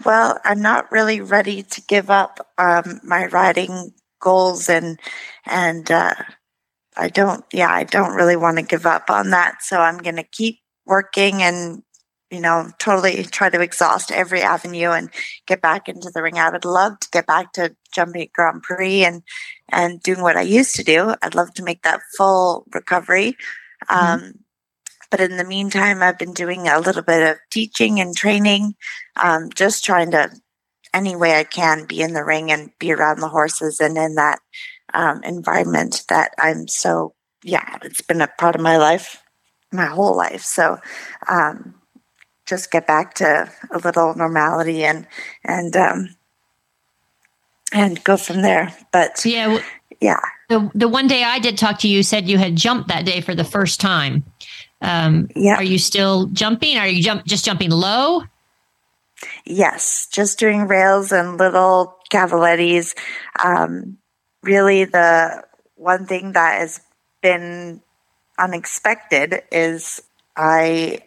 Well, 0.04 0.40
I'm 0.44 0.62
not 0.62 0.90
really 0.90 1.20
ready 1.20 1.62
to 1.62 1.82
give 1.82 2.10
up 2.10 2.46
um, 2.58 3.00
my 3.02 3.26
riding 3.26 3.92
goals 4.20 4.68
and 4.68 4.98
and 5.46 5.90
uh, 5.90 6.14
I 6.96 7.08
don't 7.08 7.44
yeah, 7.52 7.70
I 7.70 7.84
don't 7.84 8.14
really 8.14 8.36
want 8.36 8.58
to 8.58 8.62
give 8.62 8.86
up 8.86 9.10
on 9.10 9.30
that. 9.30 9.62
So 9.62 9.80
I'm 9.80 9.98
gonna 9.98 10.24
keep 10.24 10.60
working 10.86 11.42
and 11.42 11.82
you 12.30 12.40
know, 12.40 12.70
totally 12.78 13.24
try 13.24 13.50
to 13.50 13.60
exhaust 13.60 14.12
every 14.12 14.40
avenue 14.40 14.90
and 14.90 15.10
get 15.46 15.60
back 15.60 15.88
into 15.88 16.10
the 16.10 16.22
ring. 16.22 16.38
I 16.38 16.50
would 16.50 16.64
love 16.64 17.00
to 17.00 17.08
get 17.10 17.26
back 17.26 17.52
to 17.54 17.74
jumping 17.92 18.22
at 18.22 18.32
Grand 18.32 18.62
Prix 18.62 19.04
and 19.04 19.22
and 19.70 20.00
doing 20.02 20.22
what 20.22 20.36
I 20.36 20.42
used 20.42 20.76
to 20.76 20.84
do. 20.84 21.14
I'd 21.22 21.34
love 21.34 21.52
to 21.54 21.64
make 21.64 21.82
that 21.82 22.00
full 22.16 22.66
recovery. 22.72 23.36
Mm-hmm. 23.88 24.30
But 25.10 25.20
in 25.20 25.36
the 25.36 25.44
meantime, 25.44 26.02
I've 26.02 26.18
been 26.18 26.32
doing 26.32 26.68
a 26.68 26.78
little 26.78 27.02
bit 27.02 27.28
of 27.28 27.38
teaching 27.50 28.00
and 28.00 28.16
training, 28.16 28.74
um, 29.16 29.50
just 29.50 29.84
trying 29.84 30.12
to 30.12 30.30
any 30.92 31.14
way 31.14 31.38
I 31.38 31.44
can 31.44 31.84
be 31.84 32.00
in 32.00 32.14
the 32.14 32.24
ring 32.24 32.50
and 32.50 32.70
be 32.78 32.92
around 32.92 33.20
the 33.20 33.28
horses 33.28 33.80
and 33.80 33.96
in 33.96 34.16
that 34.16 34.40
um, 34.94 35.22
environment 35.22 36.04
that 36.08 36.32
I'm 36.38 36.66
so 36.68 37.14
yeah, 37.42 37.78
it's 37.82 38.02
been 38.02 38.20
a 38.20 38.26
part 38.26 38.54
of 38.54 38.60
my 38.60 38.76
life, 38.76 39.22
my 39.72 39.86
whole 39.86 40.16
life. 40.16 40.42
So 40.42 40.78
um, 41.28 41.74
just 42.46 42.70
get 42.70 42.86
back 42.86 43.14
to 43.14 43.50
a 43.70 43.78
little 43.78 44.14
normality 44.14 44.84
and 44.84 45.06
and 45.44 45.76
um, 45.76 46.08
and 47.72 48.02
go 48.04 48.16
from 48.16 48.42
there. 48.42 48.74
But 48.92 49.24
yeah, 49.24 49.60
yeah. 50.00 50.20
The 50.48 50.70
the 50.74 50.88
one 50.88 51.06
day 51.06 51.22
I 51.22 51.38
did 51.38 51.56
talk 51.56 51.78
to 51.80 51.88
you, 51.88 52.02
said 52.02 52.28
you 52.28 52.38
had 52.38 52.56
jumped 52.56 52.88
that 52.88 53.04
day 53.04 53.20
for 53.20 53.34
the 53.34 53.44
first 53.44 53.80
time. 53.80 54.24
Um, 54.80 55.28
yeah. 55.36 55.56
Are 55.56 55.62
you 55.62 55.78
still 55.78 56.26
jumping? 56.26 56.76
Are 56.78 56.86
you 56.88 57.02
jump 57.02 57.24
just 57.24 57.44
jumping 57.44 57.70
low? 57.70 58.22
Yes, 59.44 60.06
just 60.10 60.38
doing 60.38 60.66
rails 60.66 61.12
and 61.12 61.36
little 61.36 61.96
cavalettis. 62.10 62.96
Um, 63.44 63.98
really, 64.42 64.84
the 64.84 65.44
one 65.76 66.06
thing 66.06 66.32
that 66.32 66.60
has 66.60 66.80
been 67.20 67.82
unexpected 68.38 69.42
is 69.52 70.02
I 70.36 71.00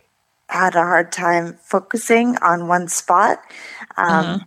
had 0.49 0.75
a 0.75 0.81
hard 0.81 1.12
time 1.12 1.57
focusing 1.63 2.38
on 2.38 2.67
one 2.67 2.88
spot. 2.88 3.39
Um, 3.97 4.25
uh-huh. 4.25 4.39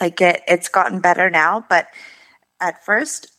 Like 0.00 0.20
it, 0.20 0.42
it's 0.46 0.68
gotten 0.68 1.00
better 1.00 1.30
now, 1.30 1.64
but 1.68 1.88
at 2.60 2.84
first, 2.84 3.32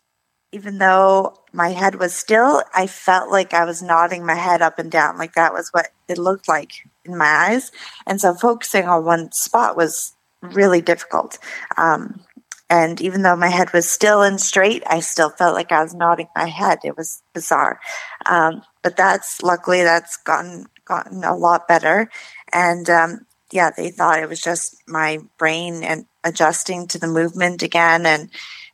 even 0.52 0.80
though 0.80 1.38
my 1.54 1.70
head 1.70 1.96
was 1.96 2.14
still, 2.14 2.64
I 2.74 2.88
felt 2.88 3.30
like 3.30 3.54
I 3.54 3.66
was 3.66 3.82
nodding 3.82 4.26
my 4.26 4.36
head 4.36 4.62
up 4.62 4.80
and 4.80 4.92
down. 4.92 5.18
Like 5.18 5.34
that 5.34 5.54
was 5.54 5.70
what 5.72 5.90
it 6.08 6.18
looked 6.18 6.48
like 6.48 6.72
in 7.06 7.18
my 7.18 7.26
eyes. 7.26 7.72
And 8.08 8.22
so 8.22 8.34
focusing 8.34 8.86
on 8.86 9.06
one 9.06 9.32
spot 9.32 9.76
was 9.76 10.16
really 10.42 10.82
difficult. 10.82 11.38
Um, 11.78 12.22
and 12.70 13.02
even 13.02 13.22
though 13.22 13.36
my 13.36 13.50
head 13.50 13.74
was 13.74 13.90
still 13.90 14.22
in 14.22 14.38
straight, 14.38 14.82
I 14.88 15.02
still 15.02 15.30
felt 15.30 15.56
like 15.56 15.74
I 15.74 15.84
was 15.84 15.94
nodding 15.94 16.30
my 16.36 16.46
head. 16.46 16.80
It 16.86 16.96
was 16.96 17.22
bizarre. 17.34 17.82
Um, 18.26 18.62
but 18.82 18.96
that's 18.96 19.42
luckily 19.42 19.84
that's 19.84 20.16
gotten 20.18 20.68
gotten 20.86 21.24
a 21.24 21.36
lot 21.36 21.68
better. 21.68 22.10
And 22.54 22.90
um, 22.90 23.26
yeah, 23.52 23.72
they 23.76 23.92
thought 23.92 24.24
it 24.24 24.30
was 24.30 24.42
just 24.42 24.82
my 24.88 25.20
brain 25.38 25.84
and 25.84 26.06
adjusting 26.24 26.88
to 26.88 27.00
the 27.00 27.08
movement 27.08 27.62
again 27.62 28.06
and 28.06 28.30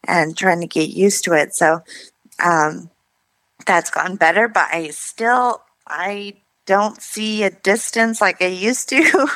and 0.07 0.37
trying 0.37 0.61
to 0.61 0.67
get 0.67 0.89
used 0.89 1.23
to 1.23 1.33
it. 1.33 1.55
So 1.55 1.81
um, 2.43 2.89
that's 3.65 3.89
gotten 3.89 4.15
better, 4.15 4.47
but 4.47 4.67
I 4.71 4.89
still 4.89 5.61
I 5.87 6.33
don't 6.65 7.01
see 7.01 7.43
a 7.43 7.49
distance 7.49 8.21
like 8.21 8.41
I 8.41 8.47
used 8.47 8.89
to. 8.89 9.01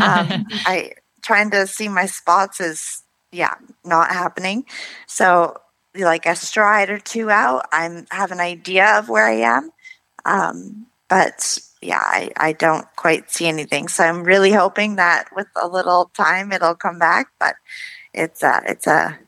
um, 0.00 0.46
I 0.66 0.92
trying 1.22 1.50
to 1.52 1.66
see 1.66 1.88
my 1.88 2.06
spots 2.06 2.60
is 2.60 3.02
yeah 3.30 3.54
not 3.84 4.10
happening. 4.10 4.64
So 5.06 5.56
like 5.94 6.26
a 6.26 6.36
stride 6.36 6.90
or 6.90 6.98
two 6.98 7.30
out, 7.30 7.66
I'm 7.72 8.06
have 8.10 8.32
an 8.32 8.40
idea 8.40 8.98
of 8.98 9.08
where 9.08 9.26
I 9.26 9.56
am. 9.56 9.70
Um, 10.24 10.86
but 11.08 11.58
yeah, 11.82 12.00
I, 12.00 12.30
I 12.36 12.52
don't 12.52 12.86
quite 12.96 13.30
see 13.30 13.46
anything. 13.46 13.88
So 13.88 14.04
I'm 14.04 14.22
really 14.22 14.52
hoping 14.52 14.96
that 14.96 15.28
with 15.34 15.48
a 15.60 15.66
little 15.66 16.10
time 16.16 16.52
it'll 16.52 16.76
come 16.76 16.98
back, 16.98 17.26
but 17.38 17.56
it's 18.14 18.42
a, 18.42 18.62
it's 18.66 18.86
a 18.86 19.18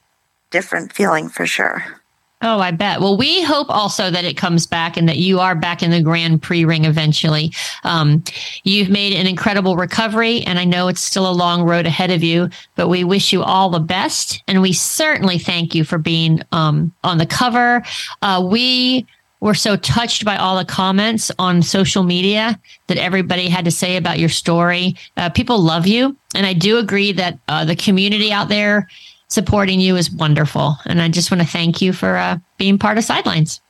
different 0.51 0.93
feeling 0.93 1.29
for 1.29 1.47
sure. 1.47 2.01
Oh, 2.47 2.59
I 2.61 2.73
bet. 2.73 3.01
Well, 3.01 3.17
we 3.17 3.43
hope 3.43 3.71
also 3.71 4.11
that 4.11 4.27
it 4.27 4.37
comes 4.37 4.67
back 4.67 4.99
and 4.99 5.09
that 5.09 5.17
you 5.17 5.41
are 5.41 5.55
back 5.55 5.83
in 5.83 5.91
the 5.91 6.03
Grand 6.03 6.43
Prix 6.43 6.67
ring 6.67 6.85
eventually. 6.85 7.55
Um, 7.85 8.23
you've 8.65 8.91
made 8.91 9.15
an 9.15 9.27
incredible 9.27 9.77
recovery, 9.77 10.43
and 10.43 10.59
I 10.59 10.67
know 10.67 10.89
it's 10.89 11.01
still 11.01 11.27
a 11.27 11.33
long 11.33 11.63
road 11.63 11.87
ahead 11.87 12.11
of 12.11 12.23
you, 12.23 12.51
but 12.77 12.89
we 12.89 13.03
wish 13.03 13.33
you 13.33 13.43
all 13.43 13.71
the 13.71 13.81
best. 13.81 14.43
And 14.47 14.61
we 14.61 14.75
certainly 14.75 15.39
thank 15.39 15.75
you 15.75 15.85
for 15.85 15.97
being 15.97 16.43
um, 16.53 16.93
on 17.03 17.17
the 17.17 17.25
cover. 17.25 17.83
Uh, 18.21 18.47
we 18.47 19.07
were 19.41 19.55
so 19.55 19.77
touched 19.77 20.27
by 20.27 20.37
all 20.37 20.59
the 20.59 20.67
comments 20.67 21.31
on 21.39 21.63
social 21.63 22.03
media 22.03 22.61
that 22.89 22.99
everybody 22.99 23.49
had 23.49 23.65
to 23.65 23.71
say 23.71 23.97
about 23.97 24.19
your 24.19 24.29
story. 24.29 24.97
Uh, 25.17 25.31
people 25.31 25.59
love 25.59 25.87
you. 25.87 26.15
And 26.35 26.45
I 26.45 26.53
do 26.53 26.77
agree 26.77 27.13
that 27.13 27.39
uh, 27.49 27.65
the 27.65 27.77
community 27.77 28.33
out 28.33 28.51
there 28.51 28.87
supporting 29.35 29.81
you 29.81 29.97
is 29.97 30.11
wonderful. 30.11 30.79
And 30.87 31.03
I 31.03 31.09
just 31.09 31.31
want 31.31 31.43
to 31.43 31.47
thank 31.47 31.83
you 31.83 31.93
for 31.93 32.17
uh, 32.17 32.39
being 32.57 32.79
part 32.79 32.97
of 32.97 33.05
Sidelines. 33.05 33.61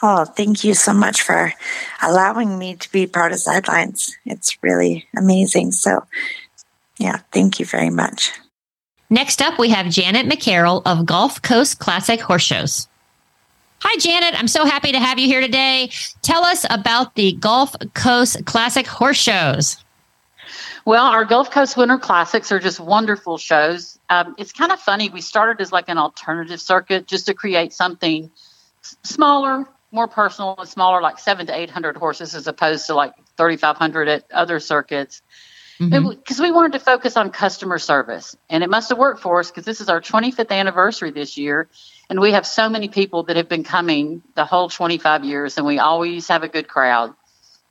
Oh, 0.00 0.24
thank 0.24 0.62
you 0.62 0.74
so 0.74 0.92
much 0.92 1.22
for 1.22 1.52
allowing 2.02 2.56
me 2.56 2.76
to 2.76 2.92
be 2.92 3.06
part 3.08 3.32
of 3.32 3.40
Sidelines. 3.40 4.16
It's 4.24 4.56
really 4.62 5.08
amazing. 5.16 5.72
So, 5.72 6.04
yeah, 6.98 7.18
thank 7.32 7.58
you 7.58 7.66
very 7.66 7.90
much. 7.90 8.30
Next 9.10 9.42
up, 9.42 9.58
we 9.58 9.70
have 9.70 9.88
Janet 9.88 10.26
McCarroll 10.26 10.82
of 10.84 11.06
Gulf 11.06 11.42
Coast 11.42 11.78
Classic 11.78 12.20
Horse 12.20 12.42
Shows. 12.42 12.86
Hi, 13.80 13.96
Janet. 13.98 14.38
I'm 14.38 14.48
so 14.48 14.64
happy 14.64 14.92
to 14.92 15.00
have 15.00 15.18
you 15.18 15.26
here 15.26 15.40
today. 15.40 15.90
Tell 16.22 16.44
us 16.44 16.66
about 16.68 17.14
the 17.14 17.32
Gulf 17.32 17.74
Coast 17.94 18.44
Classic 18.44 18.86
Horse 18.86 19.16
Shows. 19.16 19.82
Well, 20.84 21.06
our 21.06 21.24
Gulf 21.24 21.50
Coast 21.50 21.76
Winter 21.76 21.98
Classics 21.98 22.52
are 22.52 22.58
just 22.58 22.80
wonderful 22.80 23.38
shows. 23.38 23.97
Um, 24.10 24.34
it's 24.38 24.52
kind 24.52 24.72
of 24.72 24.80
funny. 24.80 25.10
We 25.10 25.20
started 25.20 25.60
as 25.60 25.72
like 25.72 25.88
an 25.88 25.98
alternative 25.98 26.60
circuit 26.60 27.06
just 27.06 27.26
to 27.26 27.34
create 27.34 27.72
something 27.72 28.30
smaller, 29.02 29.66
more 29.90 30.08
personal, 30.08 30.54
and 30.58 30.68
smaller, 30.68 31.02
like 31.02 31.18
seven 31.18 31.46
to 31.46 31.54
800 31.54 31.96
horses 31.96 32.34
as 32.34 32.46
opposed 32.46 32.86
to 32.86 32.94
like 32.94 33.14
3,500 33.36 34.08
at 34.08 34.24
other 34.32 34.60
circuits. 34.60 35.22
Because 35.78 36.02
mm-hmm. 36.02 36.42
we 36.42 36.50
wanted 36.50 36.72
to 36.72 36.80
focus 36.80 37.16
on 37.16 37.30
customer 37.30 37.78
service. 37.78 38.36
And 38.50 38.64
it 38.64 38.70
must 38.70 38.88
have 38.88 38.98
worked 38.98 39.20
for 39.20 39.38
us 39.38 39.50
because 39.50 39.64
this 39.64 39.80
is 39.80 39.88
our 39.88 40.00
25th 40.00 40.50
anniversary 40.50 41.12
this 41.12 41.36
year. 41.36 41.68
And 42.10 42.18
we 42.18 42.32
have 42.32 42.46
so 42.46 42.68
many 42.68 42.88
people 42.88 43.24
that 43.24 43.36
have 43.36 43.48
been 43.48 43.62
coming 43.62 44.22
the 44.34 44.44
whole 44.44 44.68
25 44.68 45.24
years, 45.24 45.56
and 45.56 45.66
we 45.66 45.78
always 45.78 46.26
have 46.28 46.42
a 46.42 46.48
good 46.48 46.66
crowd. 46.66 47.14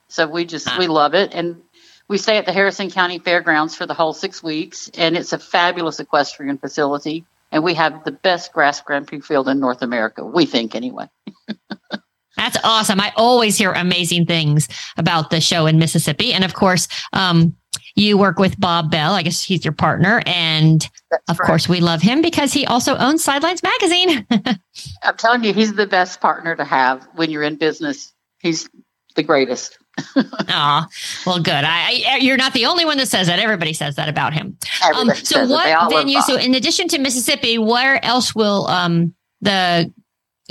So 0.08 0.26
we 0.26 0.46
just, 0.46 0.78
we 0.78 0.86
love 0.86 1.14
it. 1.14 1.34
And 1.34 1.60
we 2.08 2.18
stay 2.18 2.38
at 2.38 2.46
the 2.46 2.52
Harrison 2.52 2.90
County 2.90 3.18
Fairgrounds 3.18 3.74
for 3.74 3.86
the 3.86 3.94
whole 3.94 4.14
six 4.14 4.42
weeks, 4.42 4.90
and 4.96 5.16
it's 5.16 5.32
a 5.32 5.38
fabulous 5.38 6.00
equestrian 6.00 6.58
facility. 6.58 7.24
And 7.50 7.62
we 7.62 7.74
have 7.74 8.04
the 8.04 8.12
best 8.12 8.52
grass 8.52 8.80
Grand 8.80 9.06
Prix 9.06 9.20
field 9.20 9.48
in 9.48 9.60
North 9.60 9.82
America, 9.82 10.24
we 10.24 10.46
think 10.46 10.74
anyway. 10.74 11.08
That's 12.36 12.56
awesome. 12.62 13.00
I 13.00 13.12
always 13.16 13.58
hear 13.58 13.72
amazing 13.72 14.26
things 14.26 14.68
about 14.96 15.30
the 15.30 15.40
show 15.40 15.66
in 15.66 15.78
Mississippi. 15.78 16.32
And 16.32 16.44
of 16.44 16.54
course, 16.54 16.86
um, 17.12 17.56
you 17.96 18.16
work 18.16 18.38
with 18.38 18.58
Bob 18.60 18.92
Bell. 18.92 19.12
I 19.12 19.22
guess 19.22 19.42
he's 19.42 19.64
your 19.64 19.72
partner. 19.72 20.22
And 20.24 20.88
That's 21.10 21.22
of 21.28 21.40
right. 21.40 21.46
course, 21.46 21.68
we 21.68 21.80
love 21.80 22.00
him 22.00 22.22
because 22.22 22.52
he 22.52 22.64
also 22.64 22.96
owns 22.96 23.24
Sidelines 23.24 23.62
Magazine. 23.62 24.26
I'm 25.02 25.16
telling 25.16 25.42
you, 25.42 25.52
he's 25.52 25.74
the 25.74 25.86
best 25.86 26.20
partner 26.20 26.54
to 26.54 26.64
have 26.64 27.08
when 27.16 27.30
you're 27.30 27.42
in 27.42 27.56
business. 27.56 28.12
He's 28.38 28.70
the 29.16 29.24
greatest. 29.24 29.78
Ah, 30.50 30.88
well, 31.26 31.40
good. 31.40 31.52
I, 31.52 32.02
I, 32.08 32.16
you're 32.20 32.36
not 32.36 32.52
the 32.54 32.66
only 32.66 32.84
one 32.84 32.96
that 32.98 33.08
says 33.08 33.26
that. 33.26 33.38
Everybody 33.38 33.72
says 33.72 33.96
that 33.96 34.08
about 34.08 34.32
him. 34.32 34.56
Um, 34.94 35.10
so, 35.14 35.46
what 35.46 35.90
venue? 35.90 36.20
So, 36.22 36.36
in 36.36 36.54
addition 36.54 36.88
to 36.88 36.98
Mississippi, 36.98 37.58
where 37.58 38.02
else 38.04 38.34
will 38.34 38.66
um, 38.66 39.14
the 39.40 39.92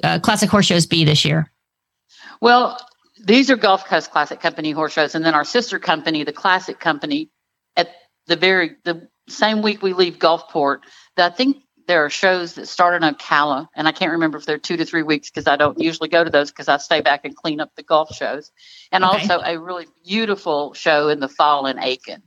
uh, 0.03 0.19
classic 0.19 0.49
horse 0.49 0.65
shows 0.65 0.85
be 0.85 1.03
this 1.03 1.25
year? 1.25 1.51
Well, 2.41 2.79
these 3.23 3.49
are 3.49 3.55
Gulf 3.55 3.85
Coast 3.85 4.11
Classic 4.11 4.39
Company 4.39 4.71
horse 4.71 4.93
shows, 4.93 5.15
and 5.15 5.25
then 5.25 5.33
our 5.33 5.43
sister 5.43 5.79
company, 5.79 6.23
the 6.23 6.33
Classic 6.33 6.79
Company, 6.79 7.29
at 7.75 7.89
the 8.27 8.35
very 8.35 8.75
the 8.83 9.09
same 9.27 9.61
week 9.61 9.81
we 9.81 9.93
leave 9.93 10.19
Gulfport. 10.19 10.79
I 11.17 11.29
think 11.29 11.57
there 11.87 12.03
are 12.03 12.09
shows 12.09 12.55
that 12.55 12.67
start 12.67 13.01
in 13.01 13.09
Ocala, 13.09 13.69
and 13.75 13.87
I 13.87 13.91
can't 13.91 14.11
remember 14.11 14.37
if 14.37 14.45
they're 14.45 14.57
two 14.57 14.77
to 14.77 14.85
three 14.85 15.03
weeks 15.03 15.29
because 15.29 15.47
I 15.47 15.55
don't 15.55 15.79
usually 15.79 16.09
go 16.09 16.23
to 16.23 16.29
those 16.29 16.51
because 16.51 16.67
I 16.67 16.77
stay 16.77 17.01
back 17.01 17.21
and 17.23 17.35
clean 17.35 17.59
up 17.61 17.75
the 17.75 17.83
golf 17.83 18.13
shows, 18.13 18.51
and 18.91 19.03
okay. 19.03 19.21
also 19.21 19.39
a 19.39 19.57
really 19.57 19.87
beautiful 20.05 20.73
show 20.73 21.07
in 21.09 21.19
the 21.19 21.29
fall 21.29 21.65
in 21.65 21.79
Aiken. 21.79 22.21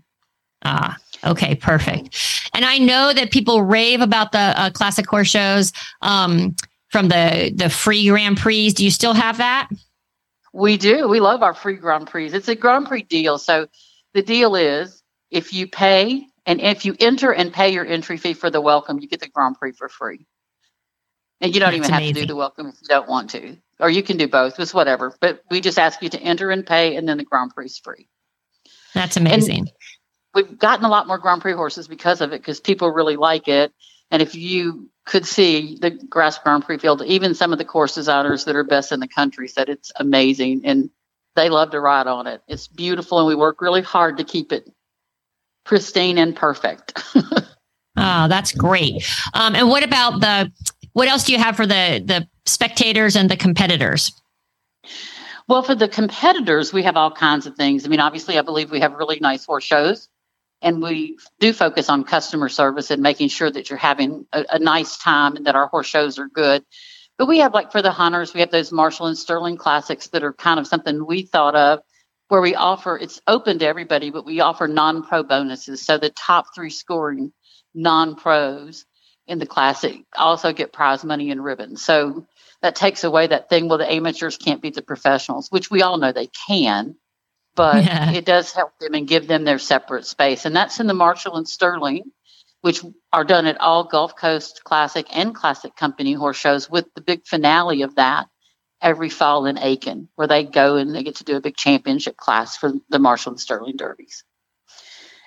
Ah, 0.64 0.96
okay, 1.24 1.54
perfect. 1.54 2.50
And 2.54 2.64
I 2.64 2.78
know 2.78 3.12
that 3.12 3.30
people 3.30 3.62
rave 3.62 4.00
about 4.00 4.32
the 4.32 4.38
uh, 4.38 4.70
classic 4.70 5.06
horse 5.06 5.28
shows 5.28 5.72
um, 6.02 6.56
from 6.88 7.08
the 7.08 7.52
the 7.54 7.68
free 7.68 8.08
Grand 8.08 8.38
Prix. 8.38 8.70
Do 8.70 8.84
you 8.84 8.90
still 8.90 9.14
have 9.14 9.38
that? 9.38 9.68
We 10.52 10.76
do. 10.78 11.06
We 11.06 11.20
love 11.20 11.42
our 11.42 11.54
free 11.54 11.76
Grand 11.76 12.08
Prix. 12.08 12.32
It's 12.32 12.48
a 12.48 12.56
Grand 12.56 12.86
Prix 12.86 13.02
deal. 13.02 13.38
So 13.38 13.68
the 14.14 14.22
deal 14.22 14.56
is 14.56 15.02
if 15.30 15.52
you 15.52 15.68
pay 15.68 16.26
and 16.50 16.60
if 16.60 16.84
you 16.84 16.96
enter 16.98 17.32
and 17.32 17.52
pay 17.52 17.72
your 17.72 17.86
entry 17.86 18.16
fee 18.16 18.34
for 18.34 18.50
the 18.50 18.60
welcome, 18.60 18.98
you 18.98 19.06
get 19.06 19.20
the 19.20 19.28
Grand 19.28 19.56
Prix 19.56 19.70
for 19.70 19.88
free. 19.88 20.26
And 21.40 21.54
you 21.54 21.60
don't 21.60 21.68
That's 21.68 21.76
even 21.76 21.90
have 21.90 22.02
amazing. 22.02 22.14
to 22.14 22.20
do 22.22 22.26
the 22.26 22.34
welcome 22.34 22.66
if 22.66 22.74
you 22.82 22.88
don't 22.88 23.08
want 23.08 23.30
to, 23.30 23.56
or 23.78 23.88
you 23.88 24.02
can 24.02 24.16
do 24.16 24.26
both. 24.26 24.58
It's 24.58 24.74
whatever. 24.74 25.14
But 25.20 25.44
we 25.48 25.60
just 25.60 25.78
ask 25.78 26.02
you 26.02 26.08
to 26.08 26.20
enter 26.20 26.50
and 26.50 26.66
pay, 26.66 26.96
and 26.96 27.08
then 27.08 27.18
the 27.18 27.24
Grand 27.24 27.54
Prix 27.54 27.66
is 27.66 27.78
free. 27.78 28.08
That's 28.94 29.16
amazing. 29.16 29.58
And 29.58 29.70
we've 30.34 30.58
gotten 30.58 30.84
a 30.84 30.88
lot 30.88 31.06
more 31.06 31.18
Grand 31.18 31.40
Prix 31.40 31.52
horses 31.52 31.86
because 31.86 32.20
of 32.20 32.32
it, 32.32 32.40
because 32.40 32.58
people 32.58 32.90
really 32.90 33.14
like 33.14 33.46
it. 33.46 33.72
And 34.10 34.20
if 34.20 34.34
you 34.34 34.90
could 35.06 35.24
see 35.24 35.78
the 35.80 35.90
grass 35.90 36.36
Grand 36.40 36.64
Prix 36.64 36.78
field, 36.78 37.02
even 37.02 37.36
some 37.36 37.52
of 37.52 37.58
the 37.58 37.64
course 37.64 37.94
designers 37.94 38.46
that 38.46 38.56
are 38.56 38.64
best 38.64 38.90
in 38.90 38.98
the 38.98 39.06
country 39.06 39.46
said 39.46 39.68
it's 39.68 39.92
amazing, 39.94 40.62
and 40.64 40.90
they 41.36 41.48
love 41.48 41.70
to 41.70 41.80
ride 41.80 42.08
on 42.08 42.26
it. 42.26 42.42
It's 42.48 42.66
beautiful, 42.66 43.20
and 43.20 43.28
we 43.28 43.36
work 43.36 43.60
really 43.60 43.82
hard 43.82 44.16
to 44.16 44.24
keep 44.24 44.50
it 44.50 44.68
pristine 45.64 46.18
and 46.18 46.34
perfect. 46.34 47.02
oh, 47.14 47.44
that's 48.28 48.52
great. 48.52 49.08
Um, 49.34 49.54
and 49.54 49.68
what 49.68 49.82
about 49.82 50.20
the? 50.20 50.52
What 50.92 51.08
else 51.08 51.24
do 51.24 51.32
you 51.32 51.38
have 51.38 51.56
for 51.56 51.66
the 51.66 52.02
the 52.04 52.26
spectators 52.46 53.16
and 53.16 53.30
the 53.30 53.36
competitors? 53.36 54.12
Well, 55.48 55.62
for 55.62 55.74
the 55.74 55.88
competitors, 55.88 56.72
we 56.72 56.84
have 56.84 56.96
all 56.96 57.10
kinds 57.10 57.46
of 57.46 57.56
things. 57.56 57.84
I 57.84 57.88
mean, 57.88 58.00
obviously, 58.00 58.38
I 58.38 58.42
believe 58.42 58.70
we 58.70 58.80
have 58.80 58.92
really 58.94 59.18
nice 59.20 59.44
horse 59.44 59.64
shows, 59.64 60.08
and 60.62 60.80
we 60.80 61.18
do 61.40 61.52
focus 61.52 61.88
on 61.88 62.04
customer 62.04 62.48
service 62.48 62.90
and 62.90 63.02
making 63.02 63.28
sure 63.30 63.50
that 63.50 63.68
you're 63.68 63.78
having 63.78 64.26
a, 64.32 64.44
a 64.50 64.58
nice 64.58 64.96
time 64.96 65.36
and 65.36 65.46
that 65.46 65.56
our 65.56 65.66
horse 65.66 65.88
shows 65.88 66.18
are 66.18 66.28
good. 66.28 66.64
But 67.18 67.26
we 67.26 67.38
have, 67.40 67.52
like, 67.52 67.72
for 67.72 67.82
the 67.82 67.90
hunters, 67.90 68.32
we 68.32 68.40
have 68.40 68.50
those 68.50 68.72
Marshall 68.72 69.06
and 69.06 69.18
Sterling 69.18 69.56
classics 69.56 70.06
that 70.08 70.22
are 70.22 70.32
kind 70.32 70.58
of 70.60 70.66
something 70.66 71.04
we 71.04 71.22
thought 71.22 71.56
of 71.56 71.80
where 72.30 72.40
we 72.40 72.54
offer 72.54 72.96
it's 72.96 73.20
open 73.26 73.58
to 73.58 73.66
everybody, 73.66 74.10
but 74.10 74.24
we 74.24 74.38
offer 74.38 74.68
non 74.68 75.02
pro 75.02 75.24
bonuses. 75.24 75.84
So 75.84 75.98
the 75.98 76.10
top 76.10 76.54
three 76.54 76.70
scoring 76.70 77.32
non 77.74 78.14
pros 78.14 78.86
in 79.26 79.40
the 79.40 79.46
classic 79.46 80.04
also 80.16 80.52
get 80.52 80.72
prize 80.72 81.04
money 81.04 81.32
and 81.32 81.42
ribbons. 81.42 81.82
So 81.82 82.28
that 82.62 82.76
takes 82.76 83.02
away 83.02 83.26
that 83.26 83.48
thing 83.48 83.68
well 83.68 83.78
the 83.78 83.92
amateurs 83.92 84.36
can't 84.36 84.62
beat 84.62 84.74
the 84.74 84.82
professionals, 84.82 85.48
which 85.50 85.72
we 85.72 85.82
all 85.82 85.98
know 85.98 86.12
they 86.12 86.28
can, 86.46 86.94
but 87.56 87.84
yeah. 87.84 88.12
it 88.12 88.24
does 88.26 88.52
help 88.52 88.78
them 88.78 88.94
and 88.94 89.08
give 89.08 89.26
them 89.26 89.42
their 89.42 89.58
separate 89.58 90.06
space. 90.06 90.44
And 90.44 90.54
that's 90.54 90.78
in 90.78 90.86
the 90.86 90.94
Marshall 90.94 91.36
and 91.36 91.48
Sterling, 91.48 92.12
which 92.60 92.80
are 93.12 93.24
done 93.24 93.46
at 93.46 93.60
all 93.60 93.82
Gulf 93.82 94.14
Coast 94.14 94.62
Classic 94.62 95.04
and 95.10 95.34
Classic 95.34 95.74
Company 95.74 96.12
horse 96.12 96.36
shows, 96.36 96.70
with 96.70 96.86
the 96.94 97.00
big 97.00 97.26
finale 97.26 97.82
of 97.82 97.96
that 97.96 98.28
every 98.80 99.08
fall 99.08 99.46
in 99.46 99.58
Aiken, 99.58 100.08
where 100.14 100.28
they 100.28 100.44
go 100.44 100.76
and 100.76 100.94
they 100.94 101.02
get 101.02 101.16
to 101.16 101.24
do 101.24 101.36
a 101.36 101.40
big 101.40 101.56
championship 101.56 102.16
class 102.16 102.56
for 102.56 102.72
the 102.88 102.98
Marshall 102.98 103.32
and 103.32 103.40
Sterling 103.40 103.76
Derbies. 103.76 104.24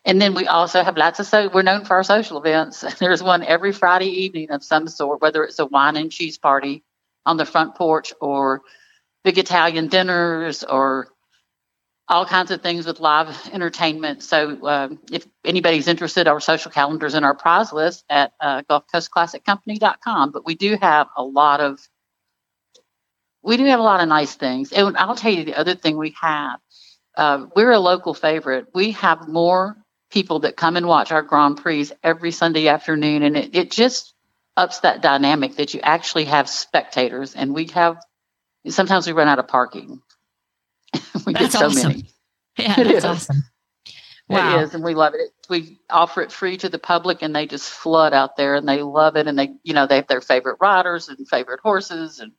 And 0.05 0.21
then 0.21 0.33
we 0.33 0.47
also 0.47 0.83
have 0.83 0.97
lots 0.97 1.19
of 1.19 1.27
so 1.27 1.49
we're 1.53 1.61
known 1.61 1.85
for 1.85 1.95
our 1.95 2.03
social 2.03 2.37
events. 2.37 2.83
There's 2.99 3.23
one 3.23 3.43
every 3.43 3.71
Friday 3.71 4.23
evening 4.23 4.51
of 4.51 4.63
some 4.63 4.87
sort, 4.87 5.21
whether 5.21 5.43
it's 5.43 5.59
a 5.59 5.65
wine 5.65 5.95
and 5.95 6.11
cheese 6.11 6.37
party 6.37 6.83
on 7.25 7.37
the 7.37 7.45
front 7.45 7.75
porch 7.75 8.13
or 8.19 8.63
big 9.23 9.37
Italian 9.37 9.87
dinners 9.87 10.63
or 10.63 11.07
all 12.09 12.25
kinds 12.25 12.51
of 12.51 12.61
things 12.61 12.85
with 12.85 12.99
live 12.99 13.49
entertainment. 13.53 14.21
So 14.23 14.65
uh, 14.65 14.89
if 15.09 15.25
anybody's 15.45 15.87
interested, 15.87 16.27
our 16.27 16.41
social 16.41 16.69
calendars 16.69 17.13
and 17.13 17.23
our 17.23 17.33
prize 17.33 17.71
list 17.71 18.03
at 18.09 18.33
uh, 18.41 18.63
GulfCoastClassicCompany.com. 18.63 20.31
But 20.31 20.45
we 20.45 20.55
do 20.55 20.77
have 20.81 21.07
a 21.15 21.23
lot 21.23 21.61
of 21.61 21.79
we 23.43 23.57
do 23.57 23.65
have 23.65 23.79
a 23.79 23.83
lot 23.83 24.01
of 24.01 24.07
nice 24.07 24.33
things. 24.35 24.71
And 24.71 24.97
I'll 24.97 25.15
tell 25.15 25.31
you 25.31 25.43
the 25.43 25.55
other 25.55 25.75
thing 25.75 25.97
we 25.97 26.15
have. 26.21 26.59
Uh, 27.15 27.45
we're 27.55 27.71
a 27.71 27.79
local 27.79 28.13
favorite. 28.13 28.67
We 28.73 28.91
have 28.91 29.27
more 29.27 29.77
people 30.09 30.39
that 30.39 30.55
come 30.55 30.77
and 30.77 30.87
watch 30.87 31.11
our 31.11 31.21
Grand 31.21 31.57
Prix 31.57 31.91
every 32.03 32.31
Sunday 32.31 32.67
afternoon, 32.67 33.23
and 33.23 33.35
it, 33.35 33.55
it 33.55 33.71
just 33.71 34.13
ups 34.55 34.79
that 34.79 35.01
dynamic 35.01 35.55
that 35.57 35.73
you 35.73 35.81
actually 35.81 36.25
have 36.25 36.49
spectators. 36.49 37.35
And 37.35 37.53
we 37.53 37.65
have 37.67 37.97
sometimes 38.69 39.05
we 39.05 39.13
run 39.13 39.27
out 39.27 39.39
of 39.39 39.47
parking. 39.47 40.01
we 41.25 41.33
that's 41.33 41.45
get 41.45 41.51
so 41.51 41.65
awesome. 41.65 41.89
many. 41.89 42.05
Yeah, 42.57 42.83
that's 42.83 43.05
awesome. 43.05 43.43
Wow. 44.29 44.57
It 44.57 44.63
is, 44.63 44.73
and 44.73 44.83
we 44.83 44.95
love 44.95 45.13
it. 45.15 45.31
We 45.49 45.79
offer 45.89 46.21
it 46.21 46.31
free 46.31 46.57
to 46.57 46.69
the 46.69 46.79
public, 46.79 47.21
and 47.21 47.35
they 47.35 47.45
just 47.45 47.69
flood 47.69 48.13
out 48.13 48.37
there, 48.37 48.55
and 48.55 48.67
they 48.67 48.81
love 48.81 49.17
it. 49.17 49.27
And 49.27 49.37
they, 49.37 49.53
you 49.63 49.73
know, 49.73 49.85
they 49.85 49.97
have 49.97 50.07
their 50.07 50.21
favorite 50.21 50.57
riders 50.61 51.09
and 51.09 51.27
favorite 51.27 51.59
horses, 51.59 52.19
and 52.19 52.31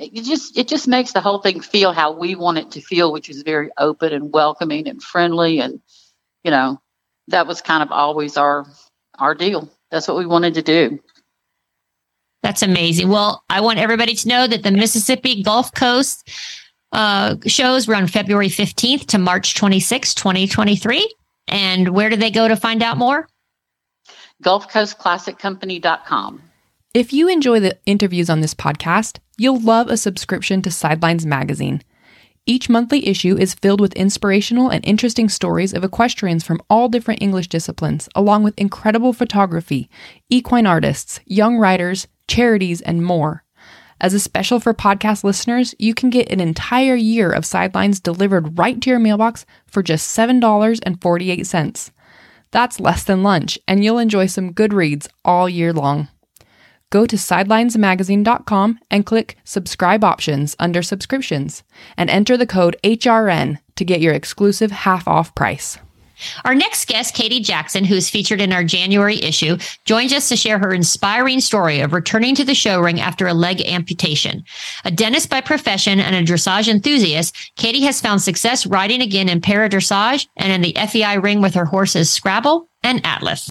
it 0.00 0.24
just 0.24 0.56
it 0.56 0.66
just 0.66 0.88
makes 0.88 1.12
the 1.12 1.20
whole 1.20 1.40
thing 1.40 1.60
feel 1.60 1.92
how 1.92 2.12
we 2.12 2.34
want 2.34 2.58
it 2.58 2.70
to 2.72 2.80
feel, 2.80 3.12
which 3.12 3.28
is 3.28 3.42
very 3.42 3.70
open 3.76 4.12
and 4.12 4.32
welcoming 4.32 4.88
and 4.88 5.02
friendly. 5.02 5.60
And 5.60 5.80
you 6.42 6.50
know, 6.50 6.80
that 7.28 7.46
was 7.46 7.60
kind 7.60 7.82
of 7.82 7.92
always 7.92 8.38
our 8.38 8.66
our 9.18 9.34
deal. 9.34 9.70
That's 9.90 10.08
what 10.08 10.16
we 10.16 10.26
wanted 10.26 10.54
to 10.54 10.62
do. 10.62 10.98
That's 12.42 12.62
amazing. 12.62 13.10
Well, 13.10 13.44
I 13.50 13.60
want 13.60 13.78
everybody 13.78 14.14
to 14.14 14.28
know 14.28 14.46
that 14.46 14.62
the 14.62 14.70
Mississippi 14.70 15.42
Gulf 15.42 15.74
Coast 15.74 16.30
uh, 16.92 17.36
shows 17.46 17.86
run 17.86 18.06
February 18.06 18.48
15th 18.48 19.04
to 19.08 19.18
March 19.18 19.54
26, 19.54 20.14
2023. 20.14 21.14
And 21.48 21.90
where 21.90 22.08
do 22.08 22.16
they 22.16 22.30
go 22.30 22.48
to 22.48 22.56
find 22.56 22.82
out 22.82 22.96
more? 22.96 23.28
GulfCoastClassicCompany.com. 24.42 26.49
If 26.92 27.12
you 27.12 27.28
enjoy 27.28 27.60
the 27.60 27.78
interviews 27.86 28.28
on 28.28 28.40
this 28.40 28.52
podcast, 28.52 29.18
you'll 29.38 29.60
love 29.60 29.86
a 29.86 29.96
subscription 29.96 30.60
to 30.62 30.72
Sidelines 30.72 31.24
Magazine. 31.24 31.82
Each 32.46 32.68
monthly 32.68 33.06
issue 33.06 33.38
is 33.38 33.54
filled 33.54 33.80
with 33.80 33.92
inspirational 33.92 34.70
and 34.70 34.84
interesting 34.84 35.28
stories 35.28 35.72
of 35.72 35.84
equestrians 35.84 36.42
from 36.42 36.60
all 36.68 36.88
different 36.88 37.22
English 37.22 37.46
disciplines, 37.46 38.08
along 38.16 38.42
with 38.42 38.58
incredible 38.58 39.12
photography, 39.12 39.88
equine 40.30 40.66
artists, 40.66 41.20
young 41.26 41.58
riders, 41.58 42.08
charities, 42.26 42.80
and 42.80 43.04
more. 43.04 43.44
As 44.00 44.12
a 44.12 44.18
special 44.18 44.58
for 44.58 44.74
podcast 44.74 45.22
listeners, 45.22 45.76
you 45.78 45.94
can 45.94 46.10
get 46.10 46.32
an 46.32 46.40
entire 46.40 46.96
year 46.96 47.30
of 47.30 47.46
Sidelines 47.46 48.00
delivered 48.00 48.58
right 48.58 48.80
to 48.80 48.90
your 48.90 48.98
mailbox 48.98 49.46
for 49.64 49.84
just 49.84 50.18
$7.48. 50.18 51.90
That's 52.50 52.80
less 52.80 53.04
than 53.04 53.22
lunch, 53.22 53.60
and 53.68 53.84
you'll 53.84 53.98
enjoy 53.98 54.26
some 54.26 54.50
good 54.50 54.72
reads 54.72 55.08
all 55.24 55.48
year 55.48 55.72
long. 55.72 56.08
Go 56.90 57.06
to 57.06 57.16
sidelinesmagazine.com 57.16 58.80
and 58.90 59.06
click 59.06 59.36
subscribe 59.44 60.02
options 60.02 60.56
under 60.58 60.82
subscriptions 60.82 61.62
and 61.96 62.10
enter 62.10 62.36
the 62.36 62.46
code 62.46 62.76
HRN 62.82 63.58
to 63.76 63.84
get 63.84 64.00
your 64.00 64.12
exclusive 64.12 64.72
half 64.72 65.06
off 65.06 65.34
price. 65.34 65.78
Our 66.44 66.54
next 66.54 66.86
guest, 66.86 67.14
Katie 67.14 67.40
Jackson, 67.40 67.84
who 67.84 67.94
is 67.94 68.10
featured 68.10 68.40
in 68.40 68.52
our 68.52 68.64
January 68.64 69.22
issue, 69.22 69.56
joins 69.84 70.12
us 70.12 70.28
to 70.28 70.36
share 70.36 70.58
her 70.58 70.72
inspiring 70.72 71.40
story 71.40 71.80
of 71.80 71.92
returning 71.92 72.34
to 72.34 72.44
the 72.44 72.54
show 72.54 72.80
ring 72.80 73.00
after 73.00 73.26
a 73.26 73.34
leg 73.34 73.62
amputation. 73.62 74.44
A 74.84 74.90
dentist 74.90 75.30
by 75.30 75.40
profession 75.40 76.00
and 76.00 76.14
a 76.14 76.22
dressage 76.22 76.68
enthusiast, 76.68 77.52
Katie 77.56 77.84
has 77.84 78.00
found 78.00 78.20
success 78.20 78.66
riding 78.66 79.00
again 79.00 79.28
in 79.28 79.40
para 79.40 79.68
dressage 79.68 80.26
and 80.36 80.52
in 80.52 80.60
the 80.60 80.76
FEI 80.88 81.18
ring 81.18 81.40
with 81.40 81.54
her 81.54 81.64
horses 81.64 82.10
Scrabble 82.10 82.68
and 82.82 83.00
Atlas. 83.04 83.50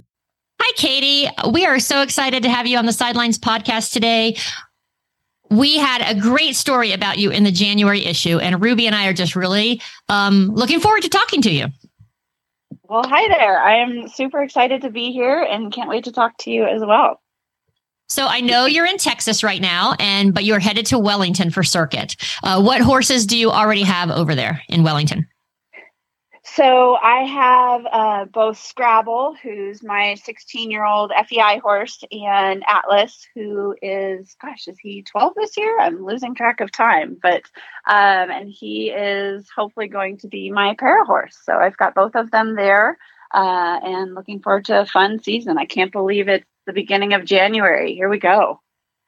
Hi, 0.62 0.74
Katie. 0.76 1.30
We 1.52 1.66
are 1.66 1.80
so 1.80 2.02
excited 2.02 2.44
to 2.44 2.50
have 2.50 2.68
you 2.68 2.78
on 2.78 2.86
the 2.86 2.94
Sidelines 2.94 3.40
podcast 3.40 3.94
today. 3.94 4.36
We 5.50 5.78
had 5.78 6.02
a 6.06 6.20
great 6.20 6.56
story 6.56 6.92
about 6.92 7.18
you 7.18 7.32
in 7.32 7.44
the 7.44 7.52
January 7.52 8.06
issue, 8.06 8.40
and 8.40 8.62
Ruby 8.62 8.86
and 8.86 8.96
I 8.96 9.08
are 9.08 9.14
just 9.14 9.36
really 9.36 9.82
um, 10.10 10.52
looking 10.54 10.80
forward 10.80 11.02
to 11.04 11.10
talking 11.10 11.42
to 11.44 11.52
you. 11.52 11.68
Well, 12.84 13.04
hi 13.06 13.28
there. 13.30 13.62
I 13.62 13.78
am 13.78 14.10
super 14.10 14.44
excited 14.44 14.82
to 14.82 14.90
be 14.90 15.12
here 15.12 15.42
and 15.42 15.72
can't 15.72 15.90
wait 15.90 16.04
to 16.04 16.12
talk 16.12 16.38
to 16.40 16.52
you 16.52 16.66
as 16.66 16.82
well. 16.82 17.22
So 18.10 18.26
I 18.26 18.42
know 18.42 18.66
you're 18.66 18.86
in 18.86 18.98
Texas 18.98 19.44
right 19.44 19.62
now, 19.62 19.96
and 20.00 20.34
but 20.34 20.44
you're 20.44 20.60
headed 20.60 20.88
to 20.88 21.00
Wellington 21.00 21.52
for 21.52 21.64
circuit. 21.64 22.16
Uh, 22.44 22.62
what 22.62 22.82
horses 22.82 23.26
do 23.26 23.38
you 23.38 23.50
already 23.50 23.84
have 23.84 24.12
over 24.12 24.36
there 24.36 24.62
in 24.68 24.84
Wellington? 24.84 25.28
So 26.60 26.98
I 26.98 27.24
have 27.24 27.86
uh, 27.90 28.26
both 28.26 28.58
Scrabble, 28.58 29.34
who's 29.42 29.82
my 29.82 30.16
16 30.16 30.70
year 30.70 30.84
old 30.84 31.14
FEI 31.30 31.60
horse, 31.60 32.04
and 32.12 32.66
Atlas, 32.68 33.26
who 33.34 33.78
is, 33.82 34.36
gosh, 34.42 34.68
is 34.68 34.78
he 34.78 35.02
12 35.04 35.36
this 35.38 35.56
year? 35.56 35.80
I'm 35.80 36.06
losing 36.06 36.36
track 36.36 36.60
of 36.60 36.70
time, 36.70 37.16
but 37.24 37.44
um, 37.88 38.30
and 38.30 38.50
he 38.50 38.90
is 38.90 39.48
hopefully 39.56 39.88
going 39.88 40.18
to 40.18 40.28
be 40.28 40.52
my 40.52 40.76
para 40.78 41.06
horse. 41.06 41.38
So 41.46 41.54
I've 41.54 41.78
got 41.78 41.96
both 41.96 42.16
of 42.16 42.30
them 42.30 42.58
there, 42.58 42.98
uh, 43.34 43.80
and 43.82 44.14
looking 44.14 44.42
forward 44.42 44.66
to 44.66 44.82
a 44.82 44.86
fun 44.86 45.24
season. 45.24 45.58
I 45.58 45.64
can't 45.64 45.94
believe 45.94 46.28
it's 46.28 46.46
the 46.66 46.74
beginning 46.74 47.14
of 47.14 47.24
January. 47.24 47.96
Here 47.96 48.10
we 48.10 48.20
go. 48.20 48.60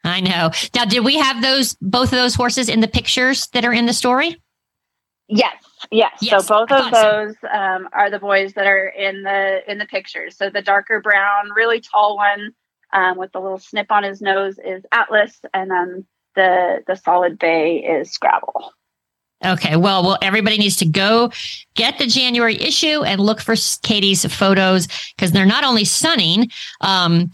I 0.06 0.22
know. 0.22 0.52
Now, 0.74 0.86
did 0.86 1.04
we 1.04 1.18
have 1.18 1.42
those 1.42 1.76
both 1.82 2.14
of 2.14 2.18
those 2.18 2.34
horses 2.34 2.70
in 2.70 2.80
the 2.80 2.88
pictures 2.88 3.48
that 3.48 3.66
are 3.66 3.74
in 3.74 3.88
the 3.88 3.94
story? 3.94 4.42
Yes, 5.28 5.54
yes. 5.90 6.12
Yes, 6.22 6.46
so 6.46 6.54
both 6.54 6.72
of 6.72 6.92
thought 6.92 6.94
so. 6.94 7.02
those 7.02 7.36
um, 7.52 7.90
are 7.94 8.10
the 8.10 8.20
boys 8.20 8.54
that 8.54 8.68
are 8.68 8.88
in 8.88 9.24
the 9.24 9.60
in 9.70 9.78
the 9.78 9.86
pictures. 9.86 10.38
So 10.38 10.50
the 10.50 10.62
darker 10.62 11.02
brown, 11.02 11.50
really 11.56 11.82
tall 11.82 12.18
one 12.18 12.54
um, 12.94 13.18
with 13.18 13.32
the 13.32 13.40
little 13.40 13.60
snip 13.60 13.92
on 13.92 14.04
his 14.04 14.22
nose 14.22 14.60
is 14.64 14.84
Atlas, 14.92 15.40
and 15.54 15.72
then 15.72 16.06
the 16.36 16.84
the 16.88 16.96
solid 16.96 17.40
bay 17.40 17.78
is 17.78 18.12
Scrabble. 18.12 18.74
Okay. 19.44 19.76
Well, 19.76 20.04
well, 20.04 20.20
everybody 20.22 20.58
needs 20.58 20.78
to 20.78 20.86
go 20.86 21.32
get 21.74 21.98
the 21.98 22.06
January 22.06 22.62
issue 22.62 23.04
and 23.04 23.20
look 23.20 23.42
for 23.42 23.56
Katie's 23.82 24.24
photos 24.32 24.88
because 25.16 25.32
they're 25.32 25.46
not 25.46 25.64
only 25.64 25.84
stunning. 25.84 26.52
Um, 26.82 27.32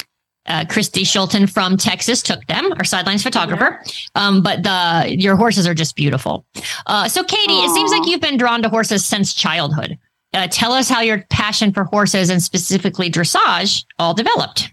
uh, 0.48 0.66
Christy 0.70 1.04
Schulten 1.04 1.50
from 1.50 1.78
Texas 1.78 2.22
took 2.22 2.46
them, 2.48 2.72
our 2.74 2.84
sidelines 2.84 3.24
photographer. 3.24 3.82
Um, 4.16 4.42
but 4.42 4.64
the 4.64 5.16
your 5.18 5.36
horses 5.36 5.68
are 5.68 5.74
just 5.74 5.96
beautiful. 5.96 6.46
Uh, 6.86 7.08
so, 7.08 7.24
Katie, 7.24 7.54
it 7.54 7.70
seems 7.72 7.92
like 7.92 8.06
you've 8.06 8.22
been 8.22 8.38
drawn 8.38 8.62
to 8.64 8.70
horses 8.70 9.06
since 9.06 9.34
childhood. 9.34 9.98
Uh, 10.34 10.48
tell 10.50 10.74
us 10.74 10.90
how 10.90 11.02
your 11.02 11.24
passion 11.30 11.72
for 11.74 11.84
horses 11.86 12.30
and 12.30 12.42
specifically 12.44 13.10
dressage 13.10 13.86
all 13.98 14.14
developed. 14.14 14.72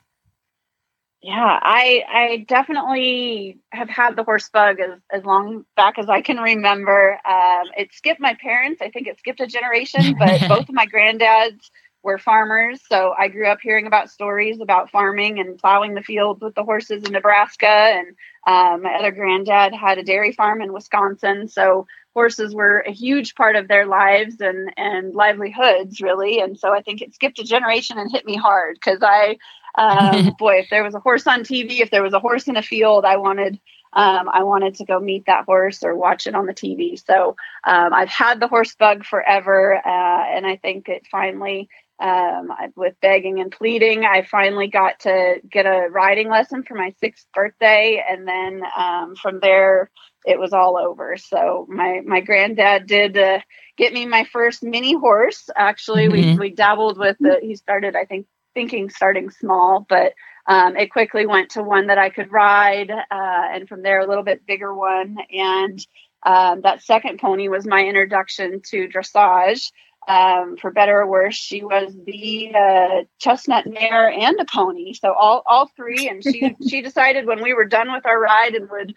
Yeah, 1.22 1.58
I 1.62 2.02
I 2.06 2.44
definitely 2.48 3.58
have 3.70 3.88
had 3.88 4.14
the 4.14 4.24
horse 4.24 4.50
bug 4.50 4.78
as, 4.78 4.98
as 5.10 5.24
long 5.24 5.64
back 5.74 5.98
as 5.98 6.10
I 6.10 6.20
can 6.20 6.36
remember. 6.36 7.18
Um, 7.26 7.68
it 7.78 7.94
skipped 7.94 8.20
my 8.20 8.34
parents. 8.34 8.82
I 8.82 8.90
think 8.90 9.06
it 9.06 9.18
skipped 9.18 9.40
a 9.40 9.46
generation, 9.46 10.16
but 10.18 10.40
both 10.48 10.68
of 10.68 10.74
my 10.74 10.86
granddads 10.86 11.70
were 12.04 12.18
farmers. 12.18 12.80
So 12.88 13.14
I 13.18 13.28
grew 13.28 13.48
up 13.48 13.58
hearing 13.62 13.86
about 13.86 14.10
stories 14.10 14.60
about 14.60 14.90
farming 14.90 15.40
and 15.40 15.58
plowing 15.58 15.94
the 15.94 16.02
fields 16.02 16.42
with 16.42 16.54
the 16.54 16.62
horses 16.62 17.02
in 17.02 17.12
Nebraska. 17.12 17.66
And 17.66 18.08
um, 18.46 18.82
my 18.82 18.94
other 18.98 19.10
granddad 19.10 19.74
had 19.74 19.98
a 19.98 20.04
dairy 20.04 20.32
farm 20.32 20.60
in 20.60 20.72
Wisconsin. 20.72 21.48
So 21.48 21.86
horses 22.12 22.54
were 22.54 22.80
a 22.80 22.92
huge 22.92 23.34
part 23.34 23.56
of 23.56 23.68
their 23.68 23.86
lives 23.86 24.40
and, 24.40 24.72
and 24.76 25.14
livelihoods, 25.14 26.00
really. 26.00 26.40
And 26.40 26.58
so 26.58 26.72
I 26.72 26.82
think 26.82 27.00
it 27.00 27.14
skipped 27.14 27.38
a 27.38 27.44
generation 27.44 27.98
and 27.98 28.12
hit 28.12 28.26
me 28.26 28.36
hard 28.36 28.74
because 28.74 29.00
I, 29.02 29.38
um, 29.76 30.34
boy, 30.38 30.58
if 30.58 30.70
there 30.70 30.84
was 30.84 30.94
a 30.94 31.00
horse 31.00 31.26
on 31.26 31.40
TV, 31.40 31.80
if 31.80 31.90
there 31.90 32.02
was 32.02 32.12
a 32.12 32.20
horse 32.20 32.46
in 32.48 32.56
a 32.56 32.62
field, 32.62 33.04
I 33.04 33.16
wanted 33.16 33.58
um, 33.94 34.28
I 34.28 34.42
wanted 34.42 34.74
to 34.76 34.84
go 34.84 34.98
meet 34.98 35.26
that 35.26 35.44
horse 35.44 35.84
or 35.84 35.94
watch 35.94 36.26
it 36.26 36.34
on 36.34 36.46
the 36.46 36.54
TV. 36.54 37.02
So 37.04 37.36
um, 37.64 37.94
I've 37.94 38.08
had 38.08 38.40
the 38.40 38.48
horse 38.48 38.74
bug 38.74 39.04
forever, 39.04 39.76
uh, 39.76 40.24
and 40.34 40.46
I 40.46 40.56
think 40.56 40.88
it 40.88 41.06
finally, 41.10 41.68
um, 42.04 42.48
with 42.76 42.94
begging 43.00 43.40
and 43.40 43.50
pleading, 43.50 44.04
I 44.04 44.22
finally 44.30 44.68
got 44.68 45.00
to 45.00 45.40
get 45.50 45.66
a 45.66 45.88
riding 45.90 46.28
lesson 46.28 46.62
for 46.64 46.74
my 46.74 46.90
sixth 47.00 47.26
birthday, 47.34 48.04
and 48.08 48.28
then 48.28 48.62
um, 48.78 49.14
from 49.16 49.40
there 49.40 49.90
it 50.26 50.38
was 50.38 50.52
all 50.52 50.76
over. 50.78 51.16
So 51.16 51.66
my 51.68 52.00
my 52.04 52.20
granddad 52.20 52.86
did. 52.86 53.16
Uh, 53.18 53.40
Get 53.76 53.92
me 53.92 54.06
my 54.06 54.24
first 54.32 54.62
mini 54.62 54.94
horse. 54.94 55.50
Actually, 55.56 56.08
we 56.08 56.22
Mhm. 56.26 56.38
we 56.38 56.50
dabbled 56.50 56.98
with 56.98 57.16
it. 57.24 57.42
He 57.42 57.56
started, 57.56 57.96
I 57.96 58.04
think, 58.04 58.26
thinking 58.54 58.88
starting 58.90 59.30
small, 59.30 59.84
but 59.88 60.12
um, 60.46 60.76
it 60.76 60.92
quickly 60.92 61.26
went 61.26 61.50
to 61.52 61.62
one 61.62 61.88
that 61.88 61.98
I 61.98 62.10
could 62.10 62.30
ride, 62.32 62.90
uh, 62.90 63.04
and 63.52 63.68
from 63.68 63.82
there 63.82 64.00
a 64.00 64.06
little 64.06 64.22
bit 64.22 64.46
bigger 64.46 64.72
one. 64.74 65.16
And 65.32 65.78
um, 66.24 66.60
that 66.62 66.82
second 66.82 67.18
pony 67.20 67.48
was 67.48 67.66
my 67.66 67.82
introduction 67.84 68.60
to 68.70 68.88
dressage. 68.88 69.72
Um, 70.06 70.56
for 70.56 70.70
better 70.70 71.00
or 71.00 71.06
worse, 71.06 71.34
she 71.34 71.64
was 71.64 71.94
the 72.04 72.52
uh, 72.54 73.04
chestnut 73.18 73.66
mare 73.66 74.10
and 74.10 74.38
a 74.38 74.44
pony, 74.44 74.92
so 74.92 75.12
all 75.12 75.42
all 75.46 75.70
three. 75.76 76.08
And 76.08 76.22
she 76.22 76.54
she 76.68 76.82
decided 76.82 77.26
when 77.26 77.42
we 77.42 77.54
were 77.54 77.64
done 77.64 77.92
with 77.92 78.04
our 78.06 78.20
ride 78.20 78.54
and 78.54 78.68
would 78.70 78.94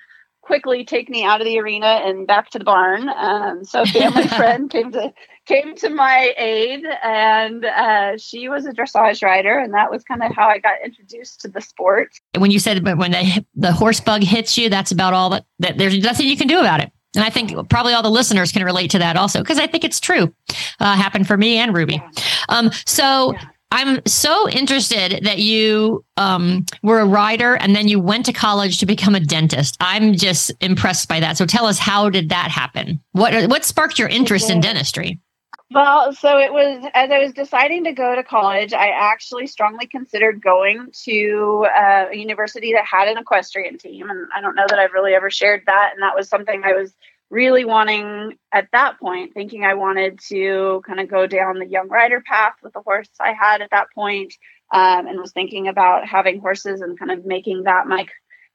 quickly 0.48 0.86
take 0.86 1.10
me 1.10 1.26
out 1.26 1.42
of 1.42 1.46
the 1.46 1.60
arena 1.60 2.02
and 2.06 2.26
back 2.26 2.50
to 2.50 2.58
the 2.58 2.64
barn. 2.64 3.10
Um, 3.10 3.66
so 3.66 3.82
a 3.82 3.86
family 3.86 4.28
friend 4.40 4.70
came 4.70 4.92
to 4.94 5.14
came 5.46 5.76
to 5.76 5.90
my 5.90 6.34
aid, 6.38 6.84
and 7.04 7.64
uh, 7.66 8.18
she 8.18 8.50
was 8.50 8.66
a 8.66 8.72
dressage 8.72 9.22
rider, 9.24 9.58
and 9.58 9.74
that 9.74 9.92
was 9.92 10.04
kind 10.04 10.24
of 10.24 10.34
how 10.36 10.48
I 10.48 10.60
got 10.60 10.76
introduced 10.84 11.42
to 11.42 11.50
the 11.50 11.62
sport. 11.62 12.10
When 12.38 12.52
you 12.52 12.60
said 12.60 12.84
but 12.84 12.98
when 12.98 13.12
the 13.12 13.46
the 13.56 13.74
horse 13.74 14.00
bug 14.00 14.24
hits 14.24 14.58
you, 14.58 14.70
that's 14.70 14.92
about 14.92 15.14
all 15.14 15.30
that, 15.32 15.46
that 15.60 15.78
there's 15.78 15.98
nothing 16.00 16.28
you 16.28 16.38
can 16.38 16.48
do 16.48 16.60
about 16.60 16.80
it. 16.80 16.92
And 17.18 17.26
I 17.26 17.30
think 17.30 17.70
probably 17.70 17.94
all 17.94 18.04
the 18.04 18.10
listeners 18.10 18.52
can 18.52 18.64
relate 18.64 18.92
to 18.92 19.00
that 19.00 19.18
also 19.18 19.40
because 19.40 19.60
I 19.60 19.68
think 19.68 19.84
it's 19.84 20.00
true. 20.00 20.34
Uh, 20.80 20.96
happened 20.96 21.28
for 21.28 21.36
me 21.36 21.58
and 21.58 21.76
Ruby. 21.76 22.02
Um, 22.48 22.72
so 22.86 23.34
Yeah. 23.34 23.44
I'm 23.70 24.02
so 24.06 24.48
interested 24.50 25.26
that 25.26 25.40
you 25.40 26.06
um, 26.16 26.66
were 26.84 27.00
a 27.00 27.06
rider 27.06 27.56
and 27.56 27.76
then 27.76 27.90
you 27.90 28.00
went 28.00 28.26
to 28.28 28.34
college 28.34 28.78
to 28.78 28.86
become 28.86 29.14
a 29.14 29.20
dentist. 29.20 29.76
I'm 29.82 30.14
just 30.14 30.52
impressed 30.62 31.10
by 31.10 31.20
that. 31.20 31.38
So 31.38 31.46
tell 31.46 31.66
us, 31.66 31.78
how 31.78 32.10
did 32.10 32.30
that 32.30 32.50
happen? 32.50 33.02
What 33.12 33.50
what 33.50 33.66
sparked 33.66 34.00
your 34.00 34.08
interest 34.08 34.50
in 34.50 34.62
dentistry? 34.62 35.20
Well, 35.72 36.14
so 36.14 36.38
it 36.38 36.54
was 36.54 36.90
as 36.94 37.12
I 37.12 37.20
was 37.20 37.34
deciding 37.34 37.84
to 37.84 37.92
go 37.92 38.16
to 38.16 38.24
college, 38.24 38.72
I 38.72 38.88
actually 38.88 39.48
strongly 39.48 39.86
considered 39.86 40.42
going 40.42 40.88
to 41.04 41.68
uh, 41.78 42.06
a 42.10 42.16
university 42.16 42.72
that 42.72 42.86
had 42.86 43.10
an 43.10 43.18
equestrian 43.18 43.78
team. 43.78 44.10
And 44.10 44.28
I 44.34 44.40
don't 44.40 44.56
know 44.56 44.66
that 44.70 44.80
I've 44.80 44.94
really 44.94 45.14
ever 45.14 45.30
shared 45.30 45.64
that. 45.66 45.92
And 45.94 46.02
that 46.02 46.16
was 46.16 46.30
something 46.30 46.64
I 46.64 46.72
was 46.72 46.94
really 47.30 47.66
wanting 47.66 48.38
at 48.52 48.70
that 48.72 49.00
point, 49.00 49.34
thinking 49.34 49.64
I 49.66 49.74
wanted 49.74 50.20
to 50.30 50.82
kind 50.86 51.00
of 51.00 51.10
go 51.10 51.28
down 51.28 51.60
the 51.60 51.68
young 51.68 51.90
rider 51.90 52.22
path 52.22 52.54
with 52.64 52.74
the 52.74 52.82
horse 52.82 53.10
I 53.20 53.34
had 53.34 53.62
at 53.62 53.72
that 53.72 53.88
point, 53.94 54.34
um, 54.74 55.08
and 55.08 55.20
was 55.20 55.32
thinking 55.32 55.68
about 55.68 56.08
having 56.08 56.40
horses 56.40 56.82
and 56.82 56.98
kind 56.98 57.12
of 57.12 57.26
making 57.26 57.64
that 57.64 57.88
my 57.88 58.08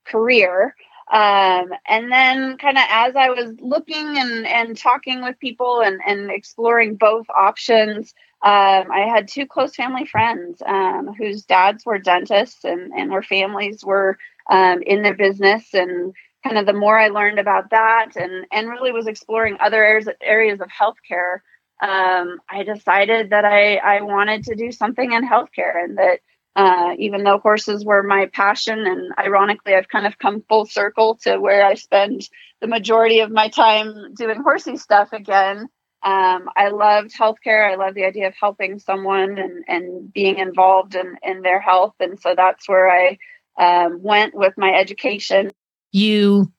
career. 0.06 0.74
Um, 1.10 1.72
and 1.86 2.10
then 2.10 2.56
kind 2.56 2.78
of 2.78 2.84
as 2.88 3.14
I 3.16 3.28
was 3.28 3.54
looking 3.60 4.18
and, 4.18 4.46
and 4.46 4.76
talking 4.76 5.22
with 5.22 5.38
people 5.38 5.82
and, 5.82 6.00
and 6.06 6.30
exploring 6.30 6.96
both 6.96 7.26
options, 7.28 8.14
um, 8.42 8.90
I 8.90 9.08
had 9.12 9.28
two 9.28 9.46
close 9.46 9.74
family 9.74 10.06
friends 10.06 10.62
um, 10.64 11.14
whose 11.18 11.44
dads 11.44 11.84
were 11.84 11.98
dentists 11.98 12.64
and, 12.64 12.92
and 12.92 13.10
their 13.10 13.22
families 13.22 13.84
were 13.84 14.16
um, 14.50 14.82
in 14.82 15.02
the 15.02 15.12
business. 15.12 15.74
And 15.74 16.14
kind 16.42 16.58
of 16.58 16.66
the 16.66 16.72
more 16.72 16.98
I 16.98 17.08
learned 17.08 17.38
about 17.38 17.70
that 17.70 18.16
and, 18.16 18.46
and 18.52 18.68
really 18.68 18.92
was 18.92 19.06
exploring 19.06 19.56
other 19.60 19.82
areas, 19.82 20.08
areas 20.20 20.60
of 20.60 20.68
healthcare, 20.68 21.40
um, 21.82 22.38
I 22.48 22.62
decided 22.64 23.30
that 23.30 23.44
I, 23.44 23.76
I 23.76 24.02
wanted 24.02 24.44
to 24.44 24.54
do 24.54 24.70
something 24.72 25.12
in 25.12 25.28
healthcare 25.28 25.82
and 25.82 25.98
that 25.98 26.20
uh, 26.54 26.94
even 26.98 27.24
though 27.24 27.38
horses 27.38 27.84
were 27.84 28.02
my 28.02 28.26
passion. 28.26 28.86
And 28.86 29.12
ironically, 29.18 29.74
I've 29.74 29.88
kind 29.88 30.06
of 30.06 30.18
come 30.18 30.44
full 30.48 30.66
circle 30.66 31.16
to 31.22 31.38
where 31.38 31.64
I 31.64 31.74
spend 31.74 32.28
the 32.60 32.66
majority 32.66 33.20
of 33.20 33.30
my 33.30 33.48
time 33.48 34.14
doing 34.14 34.42
horsey 34.42 34.76
stuff 34.76 35.12
again. 35.12 35.68
Um, 36.04 36.48
I 36.56 36.68
loved 36.68 37.16
healthcare. 37.16 37.70
I 37.70 37.76
love 37.76 37.94
the 37.94 38.04
idea 38.04 38.28
of 38.28 38.34
helping 38.38 38.78
someone 38.78 39.38
and, 39.38 39.64
and 39.68 40.12
being 40.12 40.38
involved 40.38 40.94
in, 40.94 41.16
in 41.22 41.42
their 41.42 41.60
health. 41.60 41.94
And 42.00 42.20
so 42.20 42.34
that's 42.36 42.68
where 42.68 42.90
I 42.90 43.18
um, 43.58 44.02
went 44.02 44.34
with 44.34 44.54
my 44.56 44.72
education. 44.72 45.52
You 45.92 46.52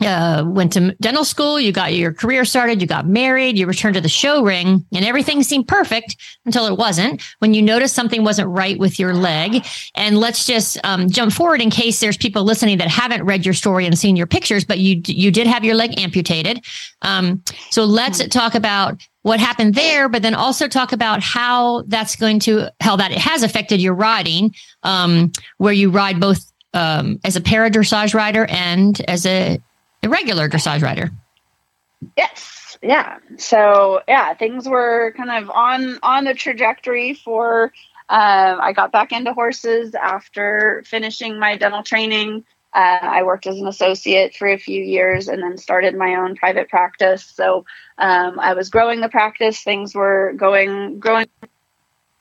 uh, 0.00 0.44
went 0.46 0.72
to 0.74 0.94
dental 1.00 1.24
school, 1.24 1.58
you 1.58 1.72
got 1.72 1.94
your 1.94 2.12
career 2.12 2.44
started, 2.44 2.80
you 2.82 2.86
got 2.86 3.06
married, 3.06 3.56
you 3.56 3.66
returned 3.66 3.94
to 3.94 4.00
the 4.00 4.08
show 4.08 4.42
ring, 4.42 4.84
and 4.94 5.04
everything 5.04 5.42
seemed 5.42 5.66
perfect 5.66 6.16
until 6.44 6.66
it 6.66 6.76
wasn't. 6.76 7.22
When 7.38 7.54
you 7.54 7.62
noticed 7.62 7.94
something 7.94 8.22
wasn't 8.22 8.50
right 8.50 8.78
with 8.78 8.98
your 8.98 9.14
leg, 9.14 9.66
and 9.94 10.18
let's 10.18 10.44
just 10.46 10.78
um, 10.84 11.08
jump 11.08 11.32
forward 11.32 11.62
in 11.62 11.70
case 11.70 12.00
there's 12.00 12.18
people 12.18 12.44
listening 12.44 12.76
that 12.78 12.88
haven't 12.88 13.24
read 13.24 13.46
your 13.46 13.54
story 13.54 13.86
and 13.86 13.98
seen 13.98 14.16
your 14.16 14.26
pictures, 14.26 14.64
but 14.64 14.78
you 14.78 15.00
you 15.06 15.30
did 15.30 15.46
have 15.46 15.64
your 15.64 15.74
leg 15.74 15.98
amputated. 15.98 16.62
Um, 17.00 17.42
so 17.70 17.84
let's 17.84 18.26
talk 18.28 18.54
about 18.54 19.00
what 19.22 19.40
happened 19.40 19.74
there, 19.74 20.08
but 20.08 20.22
then 20.22 20.34
also 20.34 20.68
talk 20.68 20.92
about 20.92 21.22
how 21.22 21.82
that's 21.88 22.16
going 22.16 22.38
to 22.40 22.70
how 22.80 22.96
that 22.96 23.12
it 23.12 23.18
has 23.18 23.42
affected 23.42 23.80
your 23.80 23.94
riding, 23.94 24.54
um, 24.82 25.32
where 25.56 25.72
you 25.72 25.90
ride 25.90 26.20
both 26.20 26.52
um, 26.76 27.18
as 27.24 27.34
a 27.36 27.40
para 27.40 27.70
dressage 27.70 28.14
rider 28.14 28.46
and 28.48 29.00
as 29.08 29.26
a 29.26 29.60
a 30.02 30.08
regular 30.08 30.48
dressage 30.48 30.82
rider. 30.82 31.10
Yes. 32.16 32.78
Yeah. 32.82 33.18
So 33.38 34.02
yeah, 34.06 34.34
things 34.34 34.68
were 34.68 35.14
kind 35.16 35.30
of 35.30 35.50
on 35.50 35.98
on 36.02 36.24
the 36.24 36.34
trajectory 36.34 37.14
for. 37.14 37.72
Um, 38.08 38.60
I 38.60 38.72
got 38.72 38.92
back 38.92 39.10
into 39.10 39.32
horses 39.32 39.96
after 39.96 40.84
finishing 40.86 41.40
my 41.40 41.56
dental 41.56 41.82
training. 41.82 42.44
Uh, 42.72 42.98
I 43.02 43.24
worked 43.24 43.48
as 43.48 43.58
an 43.58 43.66
associate 43.66 44.36
for 44.36 44.46
a 44.46 44.58
few 44.58 44.80
years 44.80 45.26
and 45.26 45.42
then 45.42 45.56
started 45.56 45.96
my 45.96 46.14
own 46.14 46.36
private 46.36 46.68
practice. 46.68 47.24
So 47.24 47.64
um, 47.98 48.38
I 48.38 48.54
was 48.54 48.70
growing 48.70 49.00
the 49.00 49.08
practice. 49.08 49.60
Things 49.60 49.92
were 49.92 50.34
going 50.36 51.00
growing 51.00 51.26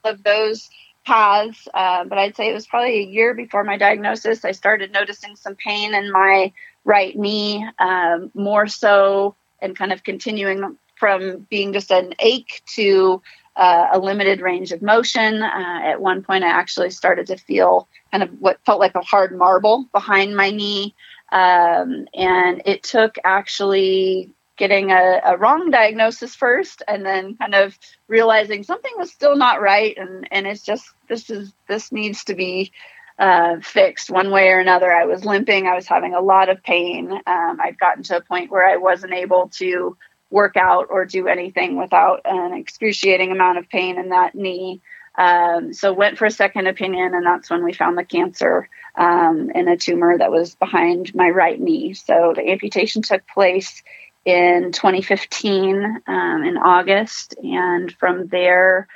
of 0.05 0.23
those 0.23 0.69
paths. 1.05 1.67
Uh, 1.73 2.03
but 2.03 2.17
I'd 2.17 2.35
say 2.35 2.49
it 2.49 2.53
was 2.53 2.67
probably 2.67 2.99
a 2.99 3.07
year 3.07 3.33
before 3.33 3.63
my 3.63 3.77
diagnosis. 3.77 4.43
I 4.43 4.51
started 4.51 4.91
noticing 4.91 5.35
some 5.35 5.55
pain 5.55 5.93
in 5.93 6.11
my 6.11 6.51
right 6.83 7.17
knee 7.17 7.67
um, 7.79 8.31
more 8.33 8.67
so 8.67 9.35
and 9.61 9.75
kind 9.75 9.91
of 9.91 10.03
continuing 10.03 10.77
from 10.95 11.45
being 11.49 11.73
just 11.73 11.91
an 11.91 12.13
ache 12.19 12.61
to 12.75 13.21
uh, 13.55 13.87
a 13.93 13.99
limited 13.99 14.41
range 14.41 14.71
of 14.71 14.81
motion. 14.81 15.41
Uh, 15.41 15.79
at 15.83 16.01
one 16.01 16.23
point, 16.23 16.43
I 16.43 16.49
actually 16.49 16.89
started 16.89 17.27
to 17.27 17.37
feel 17.37 17.87
kind 18.11 18.23
of 18.23 18.29
what 18.39 18.59
felt 18.65 18.79
like 18.79 18.95
a 18.95 19.01
hard 19.01 19.37
marble 19.37 19.85
behind 19.91 20.35
my 20.35 20.51
knee. 20.51 20.93
Um, 21.31 22.07
and 22.13 22.61
it 22.65 22.83
took 22.83 23.17
actually 23.23 24.31
getting 24.57 24.91
a, 24.91 25.21
a, 25.25 25.37
wrong 25.37 25.69
diagnosis 25.69 26.35
first 26.35 26.81
and 26.87 27.05
then 27.05 27.35
kind 27.35 27.55
of 27.55 27.77
realizing 28.07 28.63
something 28.63 28.91
was 28.97 29.11
still 29.11 29.35
not 29.35 29.61
right 29.61 29.97
and 29.97 30.27
and 30.31 30.47
it's 30.47 30.63
just 30.63 30.85
this 31.09 31.29
is 31.29 31.53
this 31.67 31.91
needs 31.91 32.23
to 32.23 32.35
be 32.35 32.71
uh, 33.17 33.57
fixed 33.61 34.09
one 34.09 34.29
way 34.29 34.49
or 34.49 34.59
another. 34.59 34.91
I 34.91 35.05
was 35.05 35.23
limping. 35.23 35.67
I 35.67 35.75
was 35.75 35.87
having 35.87 36.13
a 36.13 36.19
lot 36.19 36.49
of 36.49 36.61
pain. 36.63 37.11
Um, 37.11 37.59
I'd 37.61 37.79
gotten 37.79 38.03
to 38.03 38.17
a 38.17 38.21
point 38.21 38.51
where 38.51 38.67
I 38.67 38.77
wasn't 38.77 39.13
able 39.13 39.49
to 39.55 39.95
work 40.29 40.57
out 40.57 40.87
or 40.89 41.05
do 41.05 41.27
anything 41.27 41.77
without 41.77 42.21
an 42.25 42.53
excruciating 42.53 43.31
amount 43.31 43.57
of 43.57 43.69
pain 43.69 43.97
in 43.97 44.09
that 44.09 44.35
knee. 44.35 44.81
Um, 45.17 45.73
so 45.73 45.93
went 45.93 46.17
for 46.17 46.25
a 46.25 46.31
second 46.31 46.67
opinion, 46.67 47.13
and 47.13 47.25
that's 47.25 47.49
when 47.49 47.63
we 47.63 47.71
found 47.71 47.97
the 47.97 48.03
cancer 48.03 48.67
um, 48.95 49.49
in 49.51 49.69
a 49.69 49.77
tumor 49.77 50.17
that 50.17 50.31
was 50.31 50.55
behind 50.55 51.15
my 51.15 51.29
right 51.29 51.59
knee. 51.59 51.93
So 51.93 52.33
the 52.35 52.49
amputation 52.49 53.01
took 53.01 53.25
place 53.27 53.81
in 54.25 54.71
2015 54.71 56.01
um, 56.07 56.43
in 56.43 56.57
August, 56.57 57.35
and 57.43 57.91
from 57.93 58.27
there 58.27 58.87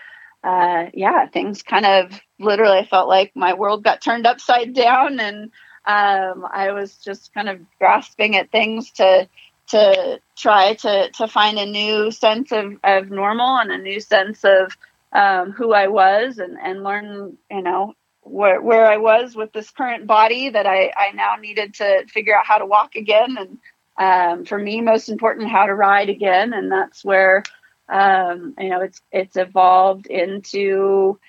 uh, 0.44 0.86
yeah, 0.94 1.28
things 1.28 1.64
kind 1.64 1.86
of 1.86 2.20
literally 2.40 2.88
felt 2.90 3.10
like 3.10 3.32
my 3.36 3.54
world 3.54 3.84
got 3.84 4.02
turned 4.02 4.26
upside 4.26 4.74
down, 4.74 5.20
and 5.20 5.52
um, 5.86 6.46
I 6.50 6.72
was 6.72 6.96
just 6.98 7.34
kind 7.34 7.50
of 7.50 7.60
grasping 7.78 8.36
at 8.36 8.52
things 8.52 8.92
to 8.92 9.28
to 9.68 10.20
try 10.38 10.74
to 10.76 11.12
to 11.12 11.28
find 11.28 11.58
a 11.58 11.66
new 11.66 12.12
sense 12.12 12.52
of, 12.52 12.78
of 12.84 13.12
normal 13.12 13.58
and 13.58 13.72
a 13.72 13.78
new 13.78 14.00
sense 14.00 14.44
of 14.44 14.76
um, 15.12 15.52
who 15.52 15.74
I 15.74 15.88
was, 15.88 16.38
and 16.38 16.58
and 16.62 16.84
learn, 16.84 17.38
you 17.52 17.62
know, 17.62 17.94
where 18.22 18.62
where 18.62 18.86
I 18.86 18.98
was 18.98 19.36
with 19.36 19.52
this 19.52 19.70
current 19.72 20.08
body 20.08 20.50
that 20.50 20.66
I 20.66 20.94
I 20.96 21.12
now 21.14 21.36
needed 21.36 21.74
to 21.76 22.06
figure 22.08 22.38
out 22.38 22.46
how 22.46 22.60
to 22.60 22.66
walk 22.66 22.96
again, 22.96 23.36
and 23.38 23.58
um, 24.00 24.46
for 24.46 24.58
me, 24.58 24.82
most 24.82 25.10
important, 25.10 25.50
how 25.50 25.68
to 25.68 25.76
ride 25.76 26.10
again, 26.10 26.54
and 26.54 26.72
that's 26.72 27.06
where 27.06 27.44
um, 27.90 28.54
you 28.60 28.70
know, 28.70 28.82
it's 28.82 29.02
it's 29.12 29.36
evolved 29.36 30.08
into 30.08 31.20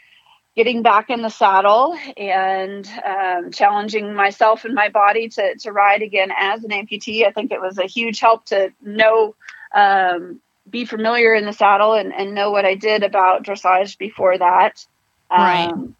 getting 0.54 0.82
back 0.82 1.08
in 1.08 1.22
the 1.22 1.30
saddle 1.30 1.96
and 2.16 2.86
um, 3.06 3.50
challenging 3.50 4.14
myself 4.14 4.64
and 4.64 4.74
my 4.74 4.90
body 4.90 5.28
to 5.30 5.56
to 5.56 5.72
ride 5.72 6.02
again 6.02 6.30
as 6.36 6.62
an 6.62 6.70
amputee. 6.70 7.26
I 7.26 7.32
think 7.32 7.50
it 7.50 7.60
was 7.60 7.78
a 7.78 7.86
huge 7.86 8.20
help 8.20 8.44
to 8.46 8.72
know. 8.82 9.34
Um, 9.74 10.40
be 10.68 10.84
familiar 10.84 11.34
in 11.34 11.46
the 11.46 11.52
saddle 11.52 11.94
and, 11.94 12.12
and 12.14 12.34
know 12.34 12.52
what 12.52 12.64
I 12.64 12.76
did 12.76 13.02
about 13.02 13.42
dressage 13.42 13.98
before 13.98 14.38
that. 14.38 14.86
Right. 15.28 15.68
Um, 15.68 15.96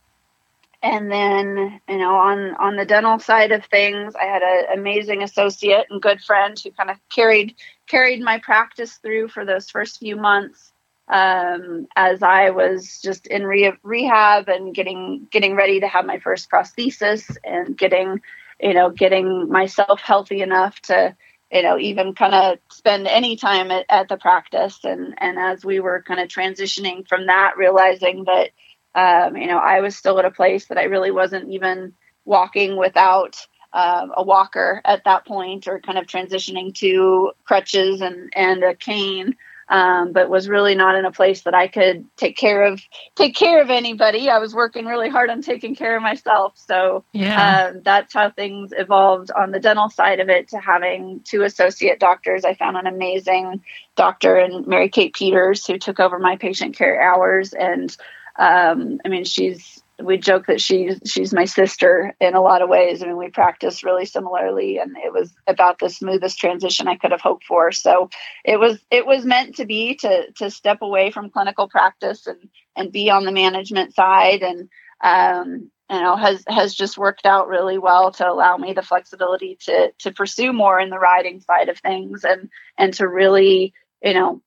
and 0.82 1.10
then 1.10 1.80
you 1.88 1.98
know 1.98 2.14
on 2.14 2.54
on 2.56 2.76
the 2.76 2.84
dental 2.84 3.18
side 3.18 3.52
of 3.52 3.64
things 3.66 4.14
i 4.14 4.24
had 4.24 4.42
an 4.42 4.78
amazing 4.78 5.22
associate 5.22 5.86
and 5.90 6.02
good 6.02 6.20
friend 6.22 6.58
who 6.58 6.70
kind 6.72 6.90
of 6.90 6.96
carried 7.10 7.54
carried 7.86 8.20
my 8.20 8.38
practice 8.38 8.94
through 9.02 9.28
for 9.28 9.44
those 9.44 9.70
first 9.70 9.98
few 9.98 10.16
months 10.16 10.72
um, 11.08 11.86
as 11.96 12.22
i 12.22 12.50
was 12.50 13.00
just 13.02 13.26
in 13.26 13.44
re- 13.44 13.72
rehab 13.82 14.48
and 14.48 14.74
getting 14.74 15.26
getting 15.30 15.54
ready 15.54 15.80
to 15.80 15.88
have 15.88 16.06
my 16.06 16.18
first 16.18 16.50
prosthesis 16.50 17.36
and 17.44 17.76
getting 17.76 18.20
you 18.60 18.74
know 18.74 18.90
getting 18.90 19.48
myself 19.48 20.00
healthy 20.00 20.42
enough 20.42 20.80
to 20.80 21.14
you 21.50 21.62
know 21.62 21.78
even 21.78 22.14
kind 22.14 22.34
of 22.34 22.58
spend 22.70 23.06
any 23.06 23.36
time 23.36 23.70
at, 23.70 23.86
at 23.88 24.08
the 24.08 24.16
practice. 24.16 24.78
And 24.84 25.14
and 25.18 25.38
as 25.38 25.64
we 25.64 25.80
were 25.80 26.02
kind 26.06 26.20
of 26.20 26.28
transitioning 26.28 27.06
from 27.08 27.26
that 27.26 27.56
realizing 27.56 28.24
that 28.24 28.50
um, 28.94 29.36
you 29.36 29.46
know, 29.46 29.58
I 29.58 29.80
was 29.80 29.96
still 29.96 30.18
at 30.18 30.24
a 30.24 30.30
place 30.30 30.66
that 30.66 30.78
I 30.78 30.84
really 30.84 31.10
wasn't 31.10 31.50
even 31.50 31.94
walking 32.24 32.76
without 32.76 33.36
um, 33.72 34.12
a 34.16 34.22
walker 34.22 34.80
at 34.84 35.04
that 35.04 35.26
point, 35.26 35.68
or 35.68 35.80
kind 35.80 35.98
of 35.98 36.06
transitioning 36.06 36.74
to 36.76 37.32
crutches 37.44 38.00
and 38.00 38.32
and 38.34 38.64
a 38.64 38.74
cane. 38.74 39.36
Um, 39.68 40.10
but 40.10 40.28
was 40.28 40.48
really 40.48 40.74
not 40.74 40.96
in 40.96 41.04
a 41.04 41.12
place 41.12 41.42
that 41.42 41.54
I 41.54 41.68
could 41.68 42.04
take 42.16 42.36
care 42.36 42.64
of 42.64 42.82
take 43.14 43.36
care 43.36 43.62
of 43.62 43.70
anybody. 43.70 44.28
I 44.28 44.38
was 44.38 44.52
working 44.52 44.84
really 44.84 45.08
hard 45.08 45.30
on 45.30 45.42
taking 45.42 45.76
care 45.76 45.94
of 45.96 46.02
myself. 46.02 46.54
So 46.56 47.04
yeah. 47.12 47.68
um, 47.68 47.82
that's 47.84 48.12
how 48.12 48.30
things 48.30 48.72
evolved 48.76 49.30
on 49.30 49.52
the 49.52 49.60
dental 49.60 49.88
side 49.88 50.18
of 50.18 50.28
it 50.28 50.48
to 50.48 50.58
having 50.58 51.20
two 51.22 51.42
associate 51.42 52.00
doctors. 52.00 52.44
I 52.44 52.54
found 52.54 52.78
an 52.78 52.88
amazing 52.88 53.62
doctor 53.94 54.34
and 54.34 54.66
Mary 54.66 54.88
Kate 54.88 55.14
Peters 55.14 55.64
who 55.64 55.78
took 55.78 56.00
over 56.00 56.18
my 56.18 56.34
patient 56.34 56.76
care 56.76 57.00
hours 57.00 57.52
and 57.52 57.96
um, 58.36 59.00
I 59.04 59.08
mean, 59.08 59.24
she's 59.24 59.82
we 60.02 60.16
joke 60.16 60.46
that 60.46 60.60
she's 60.60 60.98
she's 61.04 61.32
my 61.32 61.44
sister 61.44 62.14
in 62.20 62.34
a 62.34 62.40
lot 62.40 62.62
of 62.62 62.68
ways. 62.68 63.02
I 63.02 63.06
mean, 63.06 63.16
we 63.16 63.30
practice 63.30 63.84
really 63.84 64.06
similarly, 64.06 64.78
and 64.78 64.96
it 64.96 65.12
was 65.12 65.32
about 65.46 65.78
the 65.78 65.90
smoothest 65.90 66.38
transition 66.38 66.88
I 66.88 66.96
could 66.96 67.10
have 67.10 67.20
hoped 67.20 67.44
for. 67.44 67.72
So 67.72 68.10
it 68.44 68.58
was 68.58 68.78
it 68.90 69.06
was 69.06 69.24
meant 69.24 69.56
to 69.56 69.66
be 69.66 69.96
to 69.96 70.30
to 70.38 70.50
step 70.50 70.82
away 70.82 71.10
from 71.10 71.30
clinical 71.30 71.68
practice 71.68 72.26
and 72.26 72.48
and 72.76 72.92
be 72.92 73.10
on 73.10 73.24
the 73.24 73.32
management 73.32 73.94
side, 73.94 74.42
and 74.42 74.68
um, 75.02 75.70
you 75.90 76.00
know 76.00 76.16
has 76.16 76.44
has 76.48 76.74
just 76.74 76.98
worked 76.98 77.26
out 77.26 77.48
really 77.48 77.78
well 77.78 78.12
to 78.12 78.28
allow 78.28 78.56
me 78.56 78.72
the 78.72 78.82
flexibility 78.82 79.56
to 79.62 79.92
to 79.98 80.12
pursue 80.12 80.52
more 80.52 80.80
in 80.80 80.90
the 80.90 80.98
riding 80.98 81.40
side 81.40 81.68
of 81.68 81.78
things 81.78 82.24
and 82.24 82.48
and 82.78 82.94
to 82.94 83.06
really 83.06 83.74
you 84.02 84.14
know 84.14 84.40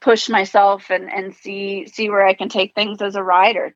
push 0.00 0.28
myself 0.28 0.90
and 0.90 1.10
and 1.10 1.34
see 1.34 1.86
see 1.86 2.08
where 2.08 2.26
I 2.26 2.34
can 2.34 2.48
take 2.48 2.74
things 2.74 3.02
as 3.02 3.14
a 3.14 3.22
rider. 3.22 3.74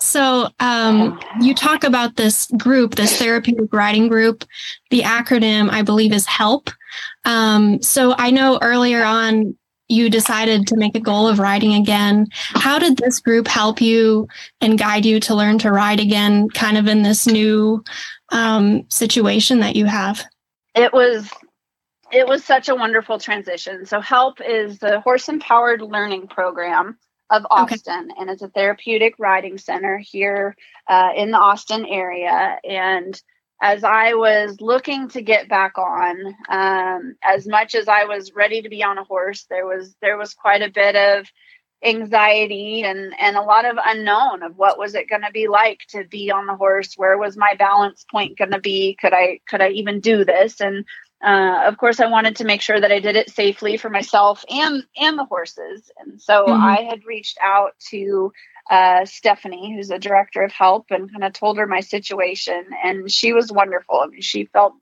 So, 0.00 0.48
um, 0.60 1.20
you 1.40 1.54
talk 1.54 1.82
about 1.82 2.16
this 2.16 2.46
group, 2.58 2.94
this 2.94 3.18
therapeutic 3.18 3.72
riding 3.72 4.08
group. 4.08 4.44
The 4.90 5.00
acronym, 5.00 5.70
I 5.70 5.82
believe, 5.82 6.12
is 6.12 6.26
HELP. 6.26 6.70
Um, 7.24 7.82
so, 7.82 8.14
I 8.18 8.30
know 8.30 8.58
earlier 8.60 9.02
on 9.02 9.56
you 9.88 10.08
decided 10.08 10.66
to 10.66 10.76
make 10.76 10.94
a 10.94 11.00
goal 11.00 11.28
of 11.28 11.38
riding 11.38 11.74
again. 11.74 12.26
How 12.32 12.78
did 12.78 12.96
this 12.96 13.20
group 13.20 13.46
help 13.46 13.80
you 13.80 14.28
and 14.60 14.78
guide 14.78 15.04
you 15.04 15.20
to 15.20 15.34
learn 15.34 15.58
to 15.58 15.70
ride 15.70 16.00
again, 16.00 16.48
kind 16.50 16.78
of 16.78 16.86
in 16.86 17.02
this 17.02 17.26
new 17.26 17.84
um, 18.30 18.86
situation 18.90 19.60
that 19.60 19.76
you 19.76 19.86
have? 19.86 20.24
It 20.74 20.92
was 20.92 21.30
it 22.14 22.26
was 22.26 22.44
such 22.44 22.68
a 22.68 22.74
wonderful 22.74 23.18
transition. 23.18 23.86
So, 23.86 24.00
HELP 24.00 24.40
is 24.40 24.78
the 24.78 25.00
horse 25.00 25.28
empowered 25.28 25.82
learning 25.82 26.28
program 26.28 26.98
of 27.30 27.46
Austin, 27.50 28.10
okay. 28.10 28.20
and 28.20 28.30
it's 28.30 28.42
a 28.42 28.48
therapeutic 28.48 29.14
riding 29.18 29.58
center 29.58 29.98
here 29.98 30.56
uh, 30.88 31.10
in 31.16 31.30
the 31.30 31.38
Austin 31.38 31.84
area. 31.86 32.58
And 32.68 33.20
as 33.60 33.82
I 33.82 34.14
was 34.14 34.60
looking 34.60 35.08
to 35.10 35.22
get 35.22 35.48
back 35.48 35.78
on, 35.78 36.34
um, 36.48 37.16
as 37.22 37.46
much 37.46 37.74
as 37.74 37.88
I 37.88 38.04
was 38.04 38.34
ready 38.34 38.62
to 38.62 38.68
be 38.68 38.82
on 38.82 38.98
a 38.98 39.04
horse, 39.04 39.46
there 39.48 39.66
was 39.66 39.94
there 40.00 40.16
was 40.16 40.34
quite 40.34 40.62
a 40.62 40.70
bit 40.70 40.96
of 40.96 41.26
anxiety 41.84 42.82
and 42.82 43.12
and 43.18 43.36
a 43.36 43.42
lot 43.42 43.66
of 43.66 43.76
unknown 43.84 44.42
of 44.42 44.56
what 44.56 44.78
was 44.78 44.94
it 44.94 45.08
going 45.08 45.22
to 45.22 45.30
be 45.30 45.48
like 45.48 45.80
to 45.88 46.04
be 46.04 46.30
on 46.30 46.46
the 46.46 46.56
horse 46.56 46.94
where 46.96 47.18
was 47.18 47.36
my 47.36 47.54
balance 47.58 48.06
point 48.10 48.38
going 48.38 48.50
to 48.50 48.60
be 48.60 48.96
could 48.98 49.12
i 49.12 49.38
could 49.46 49.60
i 49.60 49.68
even 49.68 50.00
do 50.00 50.24
this 50.24 50.60
and 50.60 50.86
uh, 51.24 51.62
of 51.66 51.78
course, 51.78 52.00
I 52.00 52.06
wanted 52.06 52.36
to 52.36 52.44
make 52.44 52.60
sure 52.60 52.78
that 52.78 52.92
I 52.92 53.00
did 53.00 53.16
it 53.16 53.30
safely 53.30 53.78
for 53.78 53.88
myself 53.88 54.44
and 54.50 54.84
and 54.96 55.18
the 55.18 55.24
horses. 55.24 55.90
And 55.98 56.20
so 56.20 56.44
mm-hmm. 56.44 56.62
I 56.62 56.82
had 56.82 57.06
reached 57.06 57.38
out 57.42 57.72
to 57.90 58.32
uh, 58.70 59.04
Stephanie, 59.06 59.74
who's 59.74 59.88
the 59.88 59.98
director 59.98 60.42
of 60.42 60.52
help, 60.52 60.86
and 60.90 61.10
kind 61.10 61.24
of 61.24 61.32
told 61.32 61.56
her 61.56 61.66
my 61.66 61.80
situation. 61.80 62.66
And 62.82 63.10
she 63.10 63.32
was 63.32 63.50
wonderful. 63.50 64.00
I 64.00 64.06
mean, 64.08 64.20
she 64.20 64.44
felt 64.46 64.74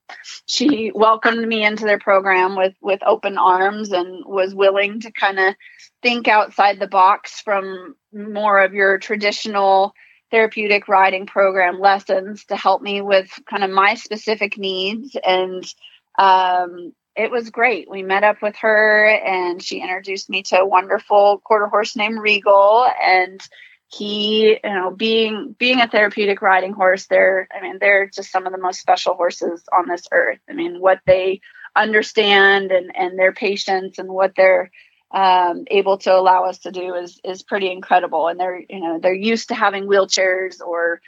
she 0.47 0.90
welcomed 0.95 1.47
me 1.47 1.64
into 1.64 1.84
their 1.84 2.01
program 2.01 2.57
with 2.57 2.74
with 2.80 3.01
open 3.07 3.38
arms 3.38 3.93
and 3.93 4.24
was 4.26 4.53
willing 4.53 5.01
to 5.01 5.12
kind 5.12 5.38
of 5.38 5.55
think 6.03 6.26
outside 6.26 6.80
the 6.80 6.88
box 6.88 7.40
from 7.40 7.95
more 8.12 8.59
of 8.59 8.74
your 8.74 8.99
traditional 8.99 9.95
therapeutic 10.32 10.88
riding 10.88 11.26
program 11.26 11.78
lessons 11.78 12.47
to 12.47 12.57
help 12.57 12.82
me 12.82 13.01
with 13.01 13.30
kind 13.49 13.62
of 13.62 13.70
my 13.70 13.95
specific 13.95 14.59
needs 14.59 15.16
and 15.24 15.72
um, 16.18 16.92
it 17.14 17.30
was 17.30 17.50
great. 17.50 17.90
We 17.90 18.02
met 18.02 18.24
up 18.24 18.40
with 18.40 18.56
her 18.56 19.06
and 19.06 19.62
she 19.62 19.80
introduced 19.80 20.30
me 20.30 20.42
to 20.44 20.60
a 20.60 20.66
wonderful 20.66 21.40
quarter 21.44 21.66
horse 21.66 21.94
named 21.94 22.18
Regal 22.18 22.86
and 23.02 23.40
he, 23.88 24.58
you 24.64 24.70
know, 24.70 24.90
being 24.90 25.54
being 25.58 25.80
a 25.80 25.88
therapeutic 25.88 26.40
riding 26.40 26.72
horse, 26.72 27.06
they're 27.06 27.46
I 27.54 27.60
mean, 27.60 27.76
they're 27.78 28.06
just 28.06 28.32
some 28.32 28.46
of 28.46 28.52
the 28.52 28.58
most 28.58 28.80
special 28.80 29.14
horses 29.14 29.62
on 29.70 29.86
this 29.86 30.06
earth. 30.10 30.38
I 30.48 30.54
mean, 30.54 30.80
what 30.80 31.00
they 31.06 31.40
understand 31.76 32.72
and 32.72 32.96
and 32.96 33.18
their 33.18 33.32
patience 33.32 33.98
and 33.98 34.08
what 34.08 34.32
they're 34.34 34.70
um, 35.10 35.64
able 35.66 35.98
to 35.98 36.14
allow 36.14 36.44
us 36.44 36.60
to 36.60 36.72
do 36.72 36.94
is 36.94 37.20
is 37.22 37.42
pretty 37.42 37.70
incredible. 37.70 38.28
And 38.28 38.40
they're 38.40 38.60
you 38.60 38.80
know 38.80 38.98
they're 38.98 39.14
used 39.14 39.48
to 39.48 39.54
having 39.54 39.84
wheelchairs 39.84 40.62
or 40.66 41.02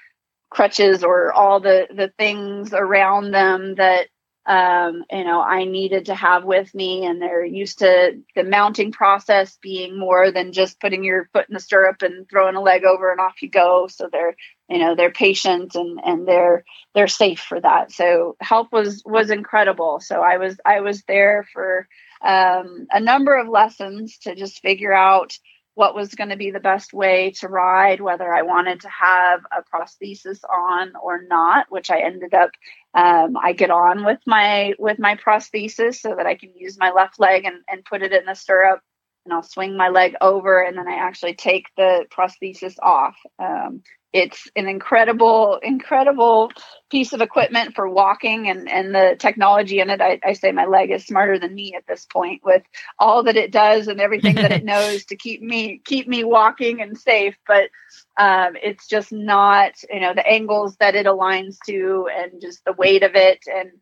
crutches 0.50 1.02
or 1.02 1.32
all 1.32 1.61
the 1.61 1.86
the 1.90 2.12
things 2.18 2.74
around 2.74 3.30
them 3.30 3.76
that 3.76 4.09
um, 4.47 5.05
you 5.11 5.24
know, 5.24 5.40
I 5.40 5.64
needed 5.64 6.07
to 6.07 6.14
have 6.14 6.45
with 6.45 6.74
me. 6.74 7.07
And 7.07 7.20
they're 7.20 7.45
used 7.45 7.78
to 7.78 8.20
the 8.34 8.45
mounting 8.45 8.92
process 8.92 9.59
being 9.62 9.99
more 9.99 10.30
than 10.30 10.53
just 10.53 10.80
putting 10.80 11.05
your 11.05 11.28
foot 11.32 11.49
in 11.49 11.55
the 11.55 11.61
stirrup 11.61 12.03
and 12.03 12.28
throwing 12.28 12.57
a 12.57 12.61
leg 12.61 12.84
over 12.84 13.11
and 13.11 13.20
off 13.20 13.42
you 13.42 13.49
go. 13.49 13.86
So 13.88 14.09
they're, 14.11 14.36
you 14.68 14.78
know, 14.78 14.95
they're 14.95 15.11
patient 15.11 15.74
and 15.74 16.01
and 16.05 16.28
they're 16.28 16.64
they're 16.95 17.09
safe 17.09 17.40
for 17.40 17.61
that. 17.61 17.92
So 17.92 18.36
help 18.40 18.72
was 18.72 19.03
was 19.05 19.30
incredible. 19.30 20.01
So 20.01 20.20
I 20.20 20.36
was 20.36 20.59
I 20.64 20.80
was 20.80 21.03
there 21.05 21.47
for 21.53 21.88
um, 22.22 22.86
a 22.90 23.01
number 23.01 23.36
of 23.36 23.49
lessons 23.49 24.18
to 24.18 24.34
just 24.34 24.61
figure 24.61 24.92
out 24.92 25.38
what 25.74 25.95
was 25.95 26.14
going 26.14 26.30
to 26.30 26.36
be 26.36 26.51
the 26.51 26.61
best 26.61 26.92
way 26.92 27.32
to 27.32 27.49
ride, 27.49 28.01
whether 28.01 28.32
I 28.32 28.42
wanted 28.42 28.82
to 28.82 28.88
have 28.88 29.40
a 29.51 29.62
prosthesis 29.62 30.38
on 30.45 30.92
or 31.03 31.22
not, 31.28 31.66
which 31.68 31.90
I 31.90 32.01
ended 32.01 32.32
up 32.32 32.51
um, 32.95 33.36
I 33.36 33.53
get 33.53 33.70
on 33.70 34.05
with 34.05 34.20
my 34.26 34.74
with 34.78 34.99
my 34.99 35.16
prosthesis 35.16 35.97
so 35.97 36.14
that 36.16 36.26
I 36.26 36.36
can 36.36 36.53
use 36.55 36.78
my 36.78 36.90
left 36.92 37.18
leg 37.18 37.45
and, 37.45 37.57
and 37.68 37.84
put 37.84 38.03
it 38.03 38.12
in 38.12 38.24
the 38.24 38.34
stirrup 38.34 38.80
and 39.24 39.34
I'll 39.34 39.42
swing 39.42 39.76
my 39.76 39.88
leg 39.88 40.14
over 40.20 40.62
and 40.62 40.78
then 40.78 40.86
I 40.86 40.95
actually 40.95 41.34
take 41.34 41.66
the 41.76 42.07
prosthesis 42.12 42.76
off. 42.80 43.16
Um, 43.38 43.82
it's 44.15 44.49
an 44.55 44.69
incredible, 44.69 45.59
incredible 45.61 46.53
piece 46.89 47.12
of 47.12 47.21
equipment 47.21 47.75
for 47.75 47.89
walking 47.89 48.49
and, 48.49 48.71
and 48.71 48.95
the 48.95 49.17
technology 49.19 49.81
in 49.81 49.91
it. 49.91 50.01
I, 50.01 50.21
I 50.25 50.35
say 50.35 50.53
my 50.53 50.67
leg 50.67 50.93
is 50.93 51.05
smarter 51.05 51.37
than 51.37 51.53
me 51.53 51.75
at 51.75 51.85
this 51.89 52.07
point 52.07 52.43
with 52.45 52.62
all 53.01 53.25
that 53.25 53.37
it 53.37 53.51
does 53.51 53.89
and 53.89 54.01
everything 54.01 54.37
that 54.37 54.53
it 54.53 54.65
knows 54.65 55.07
to 55.07 55.17
keep 55.17 55.43
me 55.43 55.83
keep 55.85 56.07
me 56.07 56.23
walking 56.23 56.81
and 56.81 56.97
safe. 56.97 57.35
But 57.45 57.71
um, 58.17 58.55
it's 58.62 58.87
just 58.87 59.11
not, 59.11 59.73
you 59.91 59.99
know, 59.99 60.15
the 60.15 60.27
angles 60.27 60.77
that 60.77 60.95
it 60.95 61.07
aligns 61.07 61.57
to 61.67 62.09
and 62.17 62.41
just 62.41 62.65
the 62.65 62.73
weight 62.73 63.03
of 63.03 63.17
it 63.17 63.41
and 63.53 63.73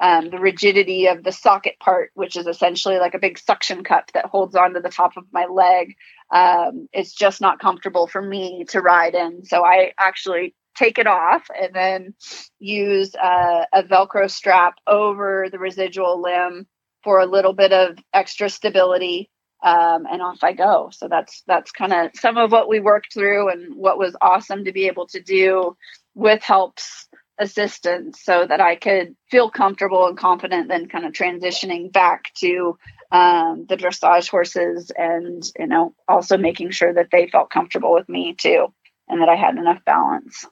um, 0.00 0.30
the 0.30 0.38
rigidity 0.38 1.06
of 1.06 1.22
the 1.22 1.32
socket 1.32 1.78
part, 1.78 2.12
which 2.14 2.36
is 2.36 2.46
essentially 2.46 2.98
like 2.98 3.12
a 3.12 3.18
big 3.18 3.38
suction 3.38 3.84
cup 3.84 4.10
that 4.12 4.26
holds 4.26 4.56
onto 4.56 4.80
the 4.80 4.88
top 4.88 5.18
of 5.18 5.24
my 5.32 5.44
leg. 5.44 5.96
Um, 6.32 6.88
it's 6.92 7.12
just 7.12 7.40
not 7.40 7.60
comfortable 7.60 8.06
for 8.06 8.22
me 8.22 8.64
to 8.70 8.80
ride 8.80 9.14
in. 9.14 9.44
So 9.44 9.64
I 9.64 9.92
actually 9.98 10.54
take 10.76 10.98
it 10.98 11.06
off 11.06 11.46
and 11.60 11.74
then 11.74 12.14
use 12.58 13.14
uh, 13.14 13.66
a 13.72 13.82
Velcro 13.82 14.30
strap 14.30 14.76
over 14.86 15.48
the 15.52 15.58
residual 15.58 16.22
limb 16.22 16.66
for 17.04 17.20
a 17.20 17.26
little 17.26 17.52
bit 17.52 17.72
of 17.72 17.98
extra 18.14 18.48
stability 18.48 19.28
um, 19.62 20.06
and 20.10 20.22
off 20.22 20.42
I 20.42 20.52
go. 20.52 20.90
So 20.92 21.08
that's 21.08 21.42
that's 21.46 21.70
kind 21.70 21.92
of 21.92 22.10
some 22.14 22.36
of 22.36 22.50
what 22.50 22.68
we 22.68 22.80
worked 22.80 23.12
through 23.12 23.50
and 23.50 23.76
what 23.76 23.98
was 23.98 24.16
awesome 24.20 24.64
to 24.64 24.72
be 24.72 24.86
able 24.86 25.06
to 25.08 25.20
do 25.20 25.76
with 26.14 26.42
helps 26.42 27.08
assistance 27.38 28.20
so 28.22 28.46
that 28.46 28.60
I 28.60 28.76
could 28.76 29.14
feel 29.30 29.50
comfortable 29.50 30.06
and 30.06 30.18
confident 30.18 30.68
then 30.68 30.88
kind 30.88 31.04
of 31.04 31.12
transitioning 31.12 31.92
back 31.92 32.32
to 32.36 32.76
um, 33.12 33.66
the 33.68 33.76
dressage 33.76 34.28
horses 34.28 34.90
and 34.96 35.44
you 35.58 35.66
know 35.66 35.94
also 36.08 36.36
making 36.36 36.70
sure 36.70 36.92
that 36.92 37.10
they 37.12 37.28
felt 37.28 37.50
comfortable 37.50 37.92
with 37.92 38.08
me 38.08 38.34
too 38.34 38.72
and 39.08 39.20
that 39.20 39.28
I 39.28 39.36
had 39.36 39.56
enough 39.56 39.84
balance. 39.84 40.46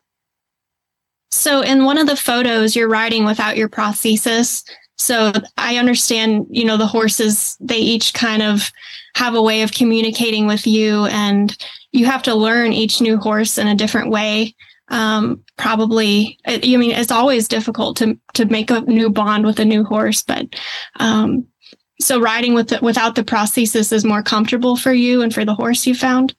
So 1.32 1.62
in 1.62 1.84
one 1.84 1.98
of 1.98 2.06
the 2.06 2.16
photos 2.16 2.76
you're 2.76 2.88
riding 2.88 3.24
without 3.24 3.56
your 3.56 3.68
prosthesis 3.68 4.62
so 5.00 5.32
I 5.56 5.78
understand, 5.78 6.46
you 6.50 6.62
know, 6.62 6.76
the 6.76 6.86
horses, 6.86 7.56
they 7.58 7.78
each 7.78 8.12
kind 8.12 8.42
of 8.42 8.70
have 9.14 9.34
a 9.34 9.40
way 9.40 9.62
of 9.62 9.72
communicating 9.72 10.46
with 10.46 10.66
you, 10.66 11.06
and 11.06 11.56
you 11.92 12.04
have 12.04 12.22
to 12.24 12.34
learn 12.34 12.74
each 12.74 13.00
new 13.00 13.16
horse 13.16 13.56
in 13.56 13.66
a 13.66 13.74
different 13.74 14.10
way. 14.10 14.54
Um, 14.88 15.42
probably, 15.56 16.38
I 16.46 16.58
mean, 16.58 16.90
it's 16.90 17.10
always 17.10 17.48
difficult 17.48 17.96
to 17.96 18.18
to 18.34 18.44
make 18.44 18.70
a 18.70 18.82
new 18.82 19.08
bond 19.08 19.46
with 19.46 19.58
a 19.58 19.64
new 19.64 19.84
horse, 19.84 20.22
but 20.22 20.54
um, 20.96 21.46
so 22.00 22.20
riding 22.20 22.54
with 22.54 22.68
the, 22.68 22.78
without 22.82 23.14
the 23.14 23.24
prosthesis 23.24 23.92
is 23.92 24.04
more 24.04 24.22
comfortable 24.22 24.76
for 24.76 24.92
you 24.92 25.22
and 25.22 25.32
for 25.32 25.44
the 25.44 25.54
horse 25.54 25.86
you 25.86 25.94
found. 25.94 26.34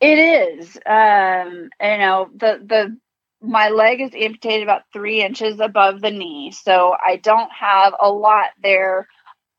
It 0.00 0.18
is. 0.18 0.76
Um, 0.86 1.70
you 1.80 1.98
know, 1.98 2.28
the 2.34 2.60
the 2.64 2.96
my 3.40 3.68
leg 3.68 4.00
is 4.00 4.14
amputated 4.14 4.62
about 4.62 4.82
three 4.92 5.22
inches 5.22 5.60
above 5.60 6.00
the 6.00 6.10
knee. 6.10 6.52
So 6.52 6.94
I 7.04 7.16
don't 7.16 7.50
have 7.52 7.92
a 8.00 8.10
lot 8.10 8.46
there 8.62 9.08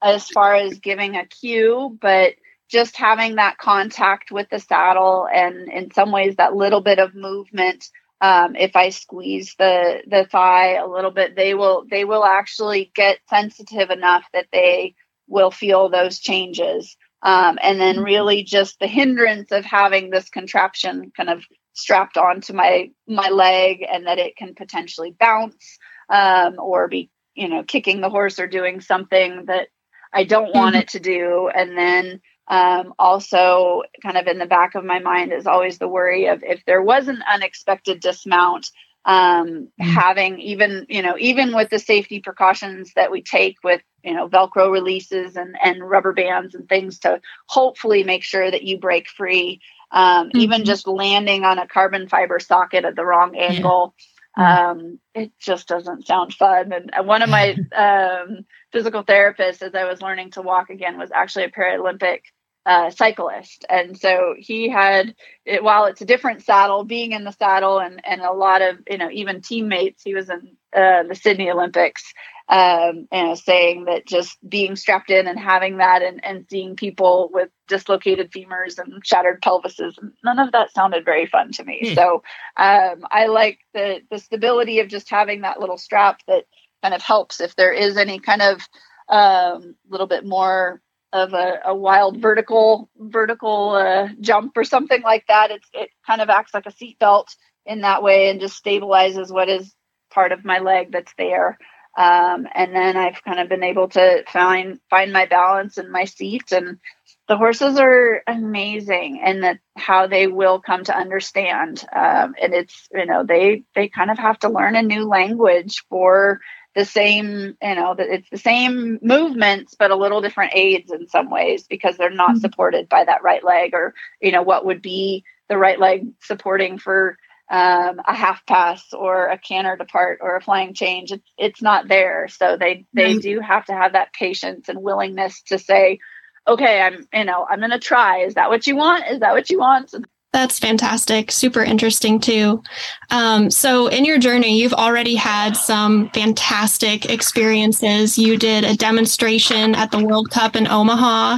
as 0.01 0.29
far 0.29 0.55
as 0.55 0.79
giving 0.79 1.15
a 1.15 1.25
cue, 1.25 1.97
but 2.01 2.33
just 2.69 2.95
having 2.95 3.35
that 3.35 3.57
contact 3.57 4.31
with 4.31 4.49
the 4.49 4.59
saddle 4.59 5.27
and 5.31 5.71
in 5.71 5.91
some 5.91 6.11
ways 6.11 6.35
that 6.37 6.55
little 6.55 6.81
bit 6.81 6.97
of 6.97 7.13
movement 7.13 7.89
um, 8.23 8.55
if 8.55 8.77
I 8.77 8.87
squeeze 8.87 9.53
the 9.59 10.01
the 10.07 10.23
thigh 10.23 10.75
a 10.75 10.87
little 10.87 11.11
bit, 11.11 11.35
they 11.35 11.53
will 11.53 11.83
they 11.91 12.05
will 12.05 12.23
actually 12.23 12.89
get 12.95 13.19
sensitive 13.29 13.89
enough 13.89 14.23
that 14.31 14.47
they 14.53 14.95
will 15.27 15.51
feel 15.51 15.89
those 15.89 16.19
changes. 16.19 16.95
Um, 17.21 17.59
and 17.61 17.81
then 17.81 17.95
mm-hmm. 17.95 18.05
really 18.05 18.43
just 18.43 18.79
the 18.79 18.87
hindrance 18.87 19.51
of 19.51 19.65
having 19.65 20.09
this 20.09 20.29
contraption 20.29 21.11
kind 21.17 21.29
of 21.29 21.43
strapped 21.73 22.15
onto 22.15 22.53
my 22.53 22.91
my 23.09 23.27
leg 23.27 23.85
and 23.91 24.07
that 24.07 24.19
it 24.19 24.37
can 24.37 24.55
potentially 24.55 25.13
bounce 25.19 25.77
um, 26.09 26.55
or 26.59 26.87
be 26.87 27.09
you 27.35 27.49
know 27.49 27.63
kicking 27.63 27.99
the 27.99 28.09
horse 28.09 28.39
or 28.39 28.47
doing 28.47 28.79
something 28.79 29.47
that 29.47 29.67
I 30.13 30.23
don't 30.23 30.55
want 30.55 30.75
mm-hmm. 30.75 30.83
it 30.83 30.87
to 30.89 30.99
do. 31.01 31.49
And 31.53 31.77
then 31.77 32.21
um, 32.47 32.93
also, 32.99 33.83
kind 34.01 34.17
of 34.17 34.27
in 34.27 34.37
the 34.37 34.45
back 34.45 34.75
of 34.75 34.83
my 34.83 34.99
mind 34.99 35.31
is 35.31 35.47
always 35.47 35.77
the 35.77 35.87
worry 35.87 36.27
of 36.27 36.43
if 36.43 36.63
there 36.65 36.81
was 36.81 37.07
an 37.07 37.23
unexpected 37.31 38.01
dismount, 38.01 38.69
um, 39.05 39.47
mm-hmm. 39.47 39.89
having 39.89 40.39
even 40.39 40.85
you 40.89 41.01
know 41.01 41.15
even 41.19 41.55
with 41.55 41.69
the 41.69 41.79
safety 41.79 42.19
precautions 42.19 42.93
that 42.95 43.11
we 43.11 43.21
take 43.21 43.57
with 43.63 43.81
you 44.03 44.13
know 44.13 44.29
velcro 44.29 44.71
releases 44.71 45.35
and 45.35 45.55
and 45.61 45.87
rubber 45.87 46.13
bands 46.13 46.55
and 46.55 46.69
things 46.69 46.99
to 46.99 47.19
hopefully 47.47 48.03
make 48.03 48.23
sure 48.23 48.49
that 48.49 48.63
you 48.63 48.79
break 48.79 49.09
free 49.09 49.59
um, 49.91 50.29
mm-hmm. 50.29 50.39
even 50.39 50.63
just 50.65 50.87
landing 50.87 51.43
on 51.43 51.59
a 51.59 51.67
carbon 51.67 52.07
fiber 52.07 52.39
socket 52.39 52.85
at 52.85 52.95
the 52.95 53.05
wrong 53.05 53.35
angle 53.35 53.93
yeah. 54.37 54.69
um, 54.69 54.99
it 55.13 55.31
just 55.37 55.67
doesn't 55.67 56.07
sound 56.07 56.33
fun 56.33 56.71
and 56.71 57.05
one 57.05 57.21
of 57.21 57.29
my 57.29 57.57
um, 57.75 58.45
physical 58.71 59.03
therapists 59.03 59.61
as 59.61 59.75
i 59.75 59.83
was 59.83 60.01
learning 60.01 60.31
to 60.31 60.41
walk 60.41 60.69
again 60.69 60.97
was 60.97 61.11
actually 61.11 61.43
a 61.43 61.51
paralympic 61.51 62.21
uh, 62.65 62.89
cyclist. 62.89 63.65
And 63.69 63.97
so 63.97 64.35
he 64.37 64.69
had, 64.69 65.15
it, 65.45 65.63
while 65.63 65.85
it's 65.85 66.01
a 66.01 66.05
different 66.05 66.43
saddle, 66.43 66.83
being 66.83 67.11
in 67.11 67.23
the 67.23 67.31
saddle 67.31 67.79
and, 67.79 68.01
and 68.05 68.21
a 68.21 68.31
lot 68.31 68.61
of, 68.61 68.77
you 68.89 68.97
know, 68.97 69.09
even 69.11 69.41
teammates, 69.41 70.03
he 70.03 70.15
was 70.15 70.29
in 70.29 70.55
uh, 70.75 71.03
the 71.03 71.15
Sydney 71.15 71.51
Olympics, 71.51 72.13
um, 72.47 73.07
you 73.11 73.23
know, 73.23 73.35
saying 73.35 73.85
that 73.85 74.07
just 74.07 74.37
being 74.47 74.75
strapped 74.75 75.09
in 75.09 75.27
and 75.27 75.39
having 75.39 75.77
that 75.77 76.01
and, 76.01 76.23
and 76.23 76.45
seeing 76.49 76.75
people 76.75 77.29
with 77.33 77.49
dislocated 77.67 78.31
femurs 78.31 78.79
and 78.79 79.05
shattered 79.05 79.41
pelvises, 79.41 79.97
none 80.23 80.39
of 80.39 80.51
that 80.53 80.73
sounded 80.73 81.03
very 81.03 81.25
fun 81.25 81.51
to 81.51 81.63
me. 81.63 81.81
Mm. 81.83 81.95
So 81.95 82.23
um, 82.57 83.05
I 83.11 83.27
like 83.27 83.59
the, 83.73 84.01
the 84.09 84.19
stability 84.19 84.79
of 84.79 84.87
just 84.87 85.09
having 85.09 85.41
that 85.41 85.59
little 85.59 85.77
strap 85.77 86.21
that 86.27 86.45
kind 86.81 86.93
of 86.93 87.01
helps 87.01 87.41
if 87.41 87.55
there 87.55 87.73
is 87.73 87.97
any 87.97 88.19
kind 88.19 88.41
of 88.41 88.61
um, 89.09 89.75
little 89.89 90.07
bit 90.07 90.25
more 90.25 90.81
of 91.13 91.33
a, 91.33 91.59
a 91.65 91.75
wild 91.75 92.17
vertical 92.19 92.89
vertical 92.97 93.71
uh, 93.71 94.09
jump 94.19 94.57
or 94.57 94.63
something 94.63 95.01
like 95.03 95.25
that. 95.27 95.51
It's 95.51 95.69
it 95.73 95.91
kind 96.05 96.21
of 96.21 96.29
acts 96.29 96.53
like 96.53 96.65
a 96.65 96.71
seatbelt 96.71 97.27
in 97.65 97.81
that 97.81 98.03
way 98.03 98.29
and 98.29 98.41
just 98.41 98.61
stabilizes 98.61 99.31
what 99.31 99.47
is 99.47 99.73
part 100.11 100.31
of 100.31 100.43
my 100.43 100.59
leg 100.59 100.91
that's 100.91 101.13
there. 101.17 101.57
Um, 101.95 102.47
and 102.53 102.75
then 102.75 102.97
I've 102.97 103.23
kind 103.23 103.39
of 103.39 103.47
been 103.47 103.63
able 103.63 103.87
to 103.89 104.23
find 104.27 104.79
find 104.89 105.13
my 105.13 105.27
balance 105.27 105.77
in 105.77 105.91
my 105.91 106.05
seat 106.05 106.51
and 106.51 106.79
the 107.27 107.37
horses 107.37 107.77
are 107.77 108.21
amazing 108.27 109.21
and 109.23 109.43
that 109.43 109.59
how 109.77 110.07
they 110.07 110.27
will 110.27 110.59
come 110.59 110.83
to 110.83 110.97
understand 110.97 111.85
um, 111.95 112.33
and 112.41 112.53
it's 112.53 112.89
you 112.91 113.05
know 113.05 113.23
they 113.23 113.63
they 113.75 113.87
kind 113.87 114.09
of 114.09 114.17
have 114.17 114.39
to 114.39 114.49
learn 114.49 114.75
a 114.75 114.81
new 114.81 115.07
language 115.07 115.83
for 115.89 116.41
the 116.75 116.85
same, 116.85 117.55
you 117.61 117.75
know, 117.75 117.95
it's 117.97 118.29
the 118.29 118.37
same 118.37 118.99
movements, 119.01 119.75
but 119.77 119.91
a 119.91 119.95
little 119.95 120.21
different 120.21 120.53
aids 120.55 120.91
in 120.91 121.07
some 121.07 121.29
ways 121.29 121.67
because 121.67 121.97
they're 121.97 122.09
not 122.09 122.31
mm-hmm. 122.31 122.39
supported 122.39 122.89
by 122.89 123.03
that 123.03 123.23
right 123.23 123.43
leg 123.43 123.73
or, 123.73 123.93
you 124.21 124.31
know, 124.31 124.41
what 124.41 124.65
would 124.65 124.81
be 124.81 125.23
the 125.49 125.57
right 125.57 125.79
leg 125.79 126.07
supporting 126.21 126.79
for 126.79 127.17
um, 127.51 128.01
a 128.05 128.15
half 128.15 128.45
pass 128.45 128.93
or 128.93 129.27
a 129.27 129.37
canter 129.37 129.75
depart 129.75 130.19
or 130.21 130.35
a 130.35 130.41
flying 130.41 130.73
change. 130.73 131.11
It's, 131.11 131.31
it's 131.37 131.61
not 131.61 131.87
there. 131.87 132.27
So 132.29 132.57
they, 132.57 132.85
they 132.93 133.17
do 133.17 133.39
have 133.39 133.65
to 133.65 133.73
have 133.73 133.93
that 133.93 134.13
patience 134.13 134.69
and 134.69 134.81
willingness 134.81 135.43
to 135.43 135.59
say, 135.59 135.99
okay, 136.47 136.81
I'm, 136.81 137.07
you 137.13 137.25
know, 137.25 137.45
I'm 137.47 137.59
going 137.59 137.71
to 137.71 137.79
try. 137.79 138.19
Is 138.21 138.33
that 138.33 138.49
what 138.49 138.65
you 138.65 138.75
want? 138.75 139.05
Is 139.09 139.19
that 139.19 139.33
what 139.33 139.49
you 139.49 139.59
want? 139.59 139.93
That's 140.33 140.57
fantastic. 140.57 141.31
Super 141.31 141.63
interesting 141.63 142.19
too. 142.19 142.63
Um, 143.11 143.51
so, 143.51 143.85
in 143.85 144.03
your 144.03 144.17
journey, 144.17 144.59
you've 144.59 144.73
already 144.73 145.13
had 145.13 145.55
some 145.55 146.09
fantastic 146.09 147.07
experiences. 147.07 148.17
You 148.17 148.35
did 148.35 148.63
a 148.63 148.75
demonstration 148.75 149.75
at 149.75 149.91
the 149.91 150.03
World 150.03 150.31
Cup 150.31 150.55
in 150.55 150.67
Omaha. 150.67 151.37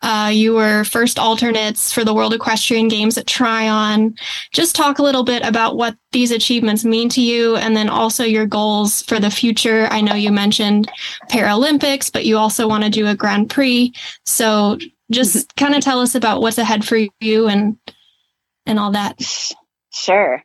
Uh, 0.00 0.30
you 0.32 0.54
were 0.54 0.84
first 0.84 1.18
alternates 1.18 1.92
for 1.92 2.04
the 2.04 2.14
World 2.14 2.34
Equestrian 2.34 2.86
Games 2.86 3.18
at 3.18 3.26
Tryon. 3.26 4.14
Just 4.52 4.76
talk 4.76 5.00
a 5.00 5.02
little 5.02 5.24
bit 5.24 5.44
about 5.44 5.76
what 5.76 5.96
these 6.12 6.30
achievements 6.30 6.84
mean 6.84 7.08
to 7.08 7.20
you 7.20 7.56
and 7.56 7.76
then 7.76 7.88
also 7.88 8.22
your 8.22 8.46
goals 8.46 9.02
for 9.02 9.18
the 9.18 9.30
future. 9.30 9.88
I 9.90 10.00
know 10.00 10.14
you 10.14 10.30
mentioned 10.30 10.88
Paralympics, 11.30 12.12
but 12.12 12.24
you 12.24 12.38
also 12.38 12.68
want 12.68 12.84
to 12.84 12.90
do 12.90 13.08
a 13.08 13.16
Grand 13.16 13.50
Prix. 13.50 13.92
So, 14.24 14.78
just 15.10 15.54
kind 15.56 15.74
of 15.74 15.80
tell 15.82 16.00
us 16.00 16.14
about 16.14 16.40
what's 16.40 16.58
ahead 16.58 16.84
for 16.84 16.98
you 17.20 17.48
and 17.48 17.76
and 18.66 18.78
all 18.78 18.92
that? 18.92 19.20
Sure. 19.92 20.42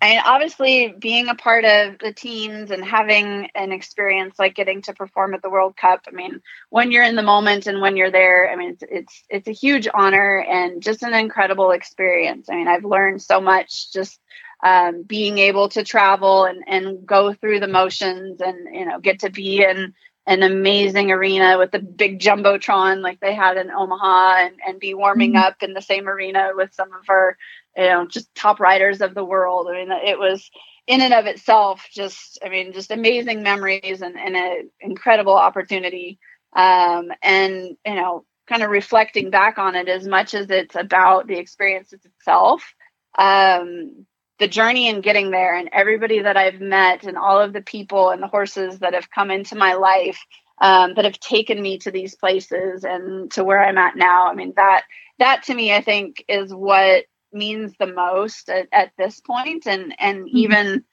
I 0.00 0.10
mean, 0.10 0.20
obviously, 0.24 0.94
being 0.98 1.28
a 1.28 1.34
part 1.34 1.64
of 1.64 1.98
the 1.98 2.12
teams 2.12 2.70
and 2.70 2.84
having 2.84 3.48
an 3.54 3.72
experience 3.72 4.38
like 4.38 4.54
getting 4.54 4.82
to 4.82 4.94
perform 4.94 5.34
at 5.34 5.42
the 5.42 5.50
World 5.50 5.76
Cup. 5.76 6.02
I 6.06 6.12
mean, 6.12 6.40
when 6.68 6.92
you're 6.92 7.04
in 7.04 7.16
the 7.16 7.22
moment 7.22 7.66
and 7.66 7.80
when 7.80 7.96
you're 7.96 8.10
there, 8.10 8.50
I 8.50 8.56
mean, 8.56 8.70
it's 8.70 8.84
it's, 8.88 9.24
it's 9.28 9.48
a 9.48 9.52
huge 9.52 9.88
honor 9.92 10.38
and 10.38 10.82
just 10.82 11.02
an 11.02 11.14
incredible 11.14 11.72
experience. 11.72 12.48
I 12.48 12.56
mean, 12.56 12.68
I've 12.68 12.84
learned 12.84 13.22
so 13.22 13.40
much 13.40 13.92
just 13.92 14.20
um, 14.62 15.02
being 15.02 15.38
able 15.38 15.68
to 15.70 15.84
travel 15.84 16.44
and 16.44 16.62
and 16.66 17.06
go 17.06 17.32
through 17.32 17.60
the 17.60 17.68
motions 17.68 18.40
and 18.40 18.74
you 18.74 18.84
know 18.84 19.00
get 19.00 19.20
to 19.20 19.30
be 19.30 19.62
in 19.62 19.94
an 20.26 20.42
amazing 20.42 21.10
arena 21.10 21.58
with 21.58 21.72
the 21.72 21.78
big 21.78 22.20
jumbotron 22.20 23.00
like 23.00 23.18
they 23.20 23.34
had 23.34 23.56
in 23.56 23.70
Omaha 23.70 24.46
and, 24.46 24.54
and 24.66 24.78
be 24.78 24.94
warming 24.94 25.32
mm-hmm. 25.32 25.44
up 25.44 25.62
in 25.62 25.72
the 25.72 25.80
same 25.82 26.08
arena 26.08 26.50
with 26.54 26.72
some 26.74 26.92
of 26.92 27.08
our 27.08 27.36
you 27.80 27.86
know 27.86 28.06
just 28.06 28.34
top 28.34 28.60
riders 28.60 29.00
of 29.00 29.14
the 29.14 29.24
world. 29.24 29.68
I 29.68 29.72
mean 29.72 29.90
it 29.90 30.18
was 30.18 30.50
in 30.86 31.00
and 31.00 31.14
of 31.14 31.26
itself 31.26 31.86
just 31.92 32.38
i 32.44 32.48
mean 32.48 32.72
just 32.72 32.90
amazing 32.90 33.42
memories 33.42 34.02
and, 34.02 34.18
and 34.18 34.36
an 34.36 34.70
incredible 34.80 35.36
opportunity. 35.36 36.18
Um, 36.54 37.12
and 37.22 37.76
you 37.86 37.94
know 37.94 38.24
kind 38.48 38.62
of 38.64 38.70
reflecting 38.70 39.30
back 39.30 39.58
on 39.58 39.76
it 39.76 39.88
as 39.88 40.06
much 40.06 40.34
as 40.34 40.50
it's 40.50 40.74
about 40.74 41.28
the 41.28 41.38
experience 41.38 41.92
itself 41.92 42.74
um, 43.18 44.06
the 44.40 44.48
journey 44.48 44.88
and 44.88 45.02
getting 45.04 45.30
there 45.30 45.54
and 45.54 45.68
everybody 45.72 46.20
that 46.20 46.36
i've 46.36 46.60
met 46.60 47.04
and 47.04 47.16
all 47.16 47.40
of 47.40 47.52
the 47.52 47.62
people 47.62 48.10
and 48.10 48.22
the 48.22 48.26
horses 48.26 48.80
that 48.80 48.94
have 48.94 49.10
come 49.10 49.30
into 49.30 49.54
my 49.54 49.74
life 49.74 50.18
um, 50.60 50.94
that 50.94 51.04
have 51.04 51.20
taken 51.20 51.62
me 51.62 51.78
to 51.78 51.90
these 51.90 52.16
places 52.16 52.84
and 52.84 53.30
to 53.32 53.44
where 53.44 53.62
i'm 53.62 53.78
at 53.78 53.96
now. 53.96 54.26
I 54.26 54.34
mean 54.34 54.52
that 54.56 54.82
that 55.18 55.44
to 55.44 55.54
me 55.54 55.72
i 55.72 55.80
think 55.80 56.24
is 56.28 56.52
what 56.52 57.04
means 57.32 57.74
the 57.78 57.86
most 57.86 58.48
at, 58.48 58.68
at 58.72 58.92
this 58.98 59.20
point 59.20 59.66
and 59.66 59.94
and 59.98 60.26
mm-hmm. 60.26 60.36
even 60.36 60.84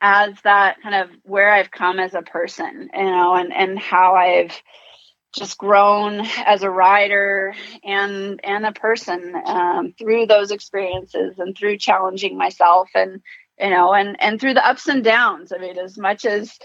as 0.00 0.34
that 0.44 0.80
kind 0.82 0.94
of 0.94 1.10
where 1.22 1.52
I've 1.52 1.70
come 1.70 1.98
as 1.98 2.14
a 2.14 2.22
person, 2.22 2.90
you 2.94 3.02
know, 3.02 3.34
and 3.34 3.52
and 3.52 3.78
how 3.78 4.14
I've 4.14 4.60
just 5.34 5.58
grown 5.58 6.26
as 6.46 6.62
a 6.62 6.70
rider 6.70 7.54
and 7.84 8.40
and 8.42 8.66
a 8.66 8.72
person 8.72 9.34
um, 9.44 9.94
through 9.98 10.26
those 10.26 10.50
experiences 10.50 11.38
and 11.38 11.56
through 11.56 11.76
challenging 11.78 12.38
myself 12.38 12.88
and 12.94 13.20
you 13.60 13.70
know 13.70 13.92
and 13.92 14.16
and 14.20 14.40
through 14.40 14.54
the 14.54 14.66
ups 14.66 14.88
and 14.88 15.04
downs. 15.04 15.52
I 15.52 15.58
mean, 15.58 15.78
as 15.78 15.98
much 15.98 16.24
as 16.24 16.58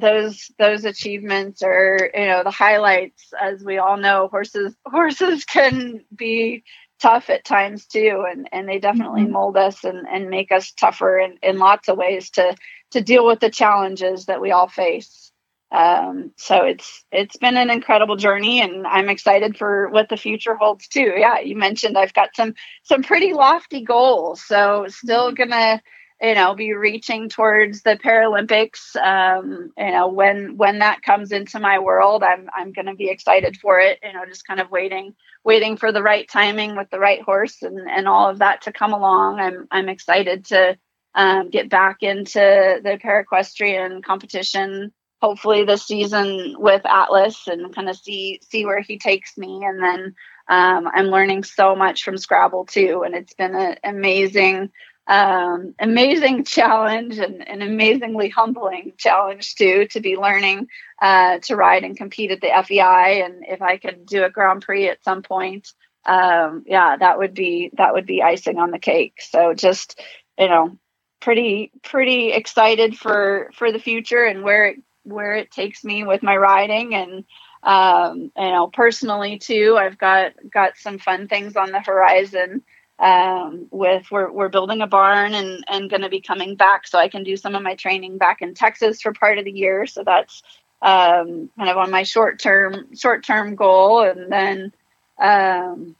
those 0.00 0.50
those 0.58 0.84
achievements 0.84 1.62
are 1.62 2.10
you 2.14 2.26
know 2.26 2.42
the 2.44 2.50
highlights, 2.50 3.32
as 3.40 3.64
we 3.64 3.78
all 3.78 3.96
know, 3.96 4.28
horses 4.28 4.74
horses 4.84 5.44
can 5.46 6.04
be 6.14 6.64
tough 7.02 7.28
at 7.30 7.44
times 7.44 7.84
too 7.86 8.24
and 8.30 8.48
and 8.52 8.68
they 8.68 8.78
definitely 8.78 9.22
mm-hmm. 9.22 9.32
mold 9.32 9.56
us 9.56 9.82
and 9.82 10.06
and 10.06 10.30
make 10.30 10.52
us 10.52 10.70
tougher 10.70 11.18
in, 11.18 11.36
in 11.42 11.58
lots 11.58 11.88
of 11.88 11.98
ways 11.98 12.30
to 12.30 12.54
to 12.92 13.00
deal 13.00 13.26
with 13.26 13.40
the 13.40 13.50
challenges 13.50 14.26
that 14.26 14.40
we 14.40 14.52
all 14.52 14.68
face 14.68 15.32
um, 15.72 16.32
so 16.36 16.64
it's 16.64 17.04
it's 17.10 17.36
been 17.38 17.56
an 17.56 17.70
incredible 17.70 18.14
journey 18.14 18.60
and 18.60 18.86
i'm 18.86 19.08
excited 19.08 19.56
for 19.56 19.88
what 19.88 20.08
the 20.08 20.16
future 20.16 20.54
holds 20.54 20.86
too 20.86 21.12
yeah 21.16 21.40
you 21.40 21.56
mentioned 21.56 21.98
i've 21.98 22.14
got 22.14 22.36
some 22.36 22.54
some 22.84 23.02
pretty 23.02 23.32
lofty 23.32 23.82
goals 23.82 24.40
so 24.40 24.86
still 24.88 25.32
mm-hmm. 25.32 25.50
gonna 25.50 25.82
you 26.22 26.34
know 26.34 26.54
be 26.54 26.72
reaching 26.72 27.28
towards 27.28 27.82
the 27.82 27.96
paralympics 27.96 28.96
um, 28.96 29.72
you 29.76 29.90
know 29.90 30.08
when 30.08 30.56
when 30.56 30.78
that 30.78 31.02
comes 31.02 31.32
into 31.32 31.58
my 31.58 31.78
world 31.78 32.22
i'm 32.22 32.48
i'm 32.54 32.72
gonna 32.72 32.94
be 32.94 33.10
excited 33.10 33.56
for 33.56 33.80
it 33.80 33.98
you 34.02 34.12
know 34.12 34.24
just 34.26 34.46
kind 34.46 34.60
of 34.60 34.70
waiting 34.70 35.14
waiting 35.44 35.76
for 35.76 35.92
the 35.92 36.02
right 36.02 36.28
timing 36.28 36.76
with 36.76 36.90
the 36.90 36.98
right 36.98 37.22
horse 37.22 37.62
and, 37.62 37.78
and 37.90 38.06
all 38.06 38.28
of 38.28 38.38
that 38.38 38.62
to 38.62 38.72
come 38.72 38.92
along. 38.92 39.40
I'm 39.40 39.66
I'm 39.70 39.88
excited 39.88 40.46
to 40.46 40.78
um, 41.14 41.50
get 41.50 41.68
back 41.68 42.02
into 42.02 42.80
the 42.82 42.98
paraequestrian 43.02 44.02
competition. 44.02 44.92
Hopefully 45.20 45.64
this 45.64 45.86
season 45.86 46.56
with 46.58 46.82
Atlas 46.84 47.46
and 47.46 47.74
kind 47.74 47.88
of 47.88 47.96
see 47.96 48.40
see 48.48 48.64
where 48.64 48.80
he 48.80 48.98
takes 48.98 49.36
me. 49.36 49.64
And 49.64 49.82
then 49.82 50.14
um, 50.48 50.88
I'm 50.92 51.06
learning 51.06 51.44
so 51.44 51.76
much 51.76 52.02
from 52.02 52.18
Scrabble 52.18 52.66
too, 52.66 53.02
and 53.04 53.14
it's 53.14 53.34
been 53.34 53.54
an 53.54 53.76
amazing 53.84 54.70
um, 55.06 55.74
amazing 55.78 56.44
challenge 56.44 57.18
and 57.18 57.46
an 57.48 57.62
amazingly 57.62 58.28
humbling 58.28 58.92
challenge 58.96 59.56
too 59.56 59.86
to 59.88 60.00
be 60.00 60.16
learning 60.16 60.68
uh, 61.00 61.38
to 61.40 61.56
ride 61.56 61.84
and 61.84 61.96
compete 61.96 62.30
at 62.30 62.40
the 62.40 62.50
FEI. 62.64 63.22
And 63.22 63.44
if 63.46 63.60
I 63.60 63.78
could 63.78 64.06
do 64.06 64.24
a 64.24 64.30
Grand 64.30 64.62
Prix 64.62 64.88
at 64.88 65.04
some 65.04 65.22
point, 65.22 65.72
um, 66.06 66.64
yeah, 66.66 66.96
that 66.96 67.18
would 67.18 67.34
be 67.34 67.70
that 67.74 67.92
would 67.94 68.06
be 68.06 68.22
icing 68.22 68.58
on 68.58 68.70
the 68.70 68.78
cake. 68.78 69.20
So 69.20 69.54
just 69.54 70.00
you 70.38 70.48
know, 70.48 70.78
pretty 71.20 71.70
pretty 71.82 72.32
excited 72.32 72.96
for 72.96 73.50
for 73.54 73.72
the 73.72 73.78
future 73.78 74.24
and 74.24 74.42
where 74.42 74.66
it 74.66 74.76
where 75.04 75.34
it 75.34 75.50
takes 75.50 75.84
me 75.84 76.04
with 76.04 76.22
my 76.22 76.36
riding 76.36 76.94
and 76.94 77.24
um, 77.62 78.32
you 78.36 78.50
know 78.50 78.68
personally 78.72 79.38
too. 79.38 79.76
I've 79.78 79.98
got 79.98 80.32
got 80.50 80.76
some 80.76 80.98
fun 80.98 81.28
things 81.28 81.56
on 81.56 81.70
the 81.70 81.80
horizon. 81.80 82.62
Um, 83.02 83.66
with 83.72 84.06
we're 84.12 84.30
we're 84.30 84.48
building 84.48 84.80
a 84.80 84.86
barn 84.86 85.34
and 85.34 85.64
and 85.68 85.90
going 85.90 86.02
to 86.02 86.08
be 86.08 86.20
coming 86.20 86.54
back 86.54 86.86
so 86.86 87.00
I 87.00 87.08
can 87.08 87.24
do 87.24 87.36
some 87.36 87.56
of 87.56 87.62
my 87.62 87.74
training 87.74 88.16
back 88.16 88.42
in 88.42 88.54
Texas 88.54 89.02
for 89.02 89.12
part 89.12 89.38
of 89.38 89.44
the 89.44 89.50
year. 89.50 89.86
So 89.86 90.04
that's 90.04 90.40
um, 90.80 91.50
kind 91.56 91.68
of 91.68 91.78
on 91.78 91.90
my 91.90 92.04
short 92.04 92.38
term 92.38 92.94
short 92.94 93.24
term 93.24 93.56
goal, 93.56 94.02
and 94.02 94.30
then 94.30 94.72
um, 95.20 95.96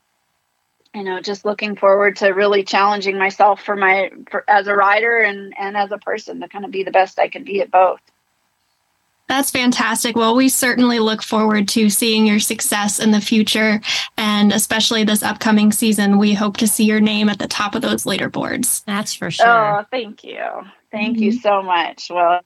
you 0.94 1.02
know 1.02 1.20
just 1.20 1.44
looking 1.44 1.74
forward 1.74 2.18
to 2.18 2.28
really 2.28 2.62
challenging 2.62 3.18
myself 3.18 3.64
for 3.64 3.74
my 3.74 4.12
for, 4.30 4.48
as 4.48 4.68
a 4.68 4.74
rider 4.74 5.18
and 5.18 5.54
and 5.58 5.76
as 5.76 5.90
a 5.90 5.98
person 5.98 6.40
to 6.40 6.48
kind 6.48 6.64
of 6.64 6.70
be 6.70 6.84
the 6.84 6.92
best 6.92 7.18
I 7.18 7.26
can 7.26 7.42
be 7.42 7.60
at 7.62 7.72
both. 7.72 8.00
That's 9.28 9.50
fantastic. 9.50 10.14
Well, 10.14 10.34
we 10.34 10.48
certainly 10.48 10.98
look 10.98 11.22
forward 11.22 11.68
to 11.68 11.88
seeing 11.88 12.26
your 12.26 12.40
success 12.40 12.98
in 12.98 13.12
the 13.12 13.20
future. 13.20 13.80
And 14.18 14.52
especially 14.52 15.04
this 15.04 15.22
upcoming 15.22 15.72
season, 15.72 16.18
we 16.18 16.34
hope 16.34 16.58
to 16.58 16.66
see 16.66 16.84
your 16.84 17.00
name 17.00 17.28
at 17.28 17.38
the 17.38 17.48
top 17.48 17.74
of 17.74 17.82
those 17.82 18.04
leaderboards. 18.04 18.84
That's 18.84 19.14
for 19.14 19.30
sure. 19.30 19.80
Oh, 19.80 19.84
thank 19.90 20.22
you. 20.24 20.46
Thank 20.90 21.16
mm-hmm. 21.16 21.24
you 21.24 21.32
so 21.32 21.62
much. 21.62 22.10
Well, 22.10 22.40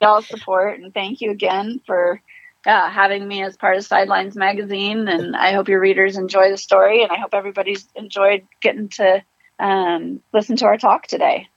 y'all 0.00 0.22
support 0.22 0.80
and 0.80 0.94
thank 0.94 1.20
you 1.20 1.30
again 1.30 1.80
for 1.86 2.22
yeah, 2.66 2.90
having 2.90 3.26
me 3.26 3.42
as 3.42 3.56
part 3.56 3.76
of 3.76 3.84
Sidelines 3.84 4.36
Magazine. 4.36 5.08
And 5.08 5.36
I 5.36 5.52
hope 5.52 5.68
your 5.68 5.80
readers 5.80 6.16
enjoy 6.16 6.50
the 6.50 6.56
story. 6.56 7.02
And 7.02 7.12
I 7.12 7.16
hope 7.16 7.34
everybody's 7.34 7.86
enjoyed 7.94 8.46
getting 8.60 8.88
to 8.90 9.22
um, 9.58 10.22
listen 10.32 10.56
to 10.56 10.66
our 10.66 10.78
talk 10.78 11.06
today. 11.06 11.48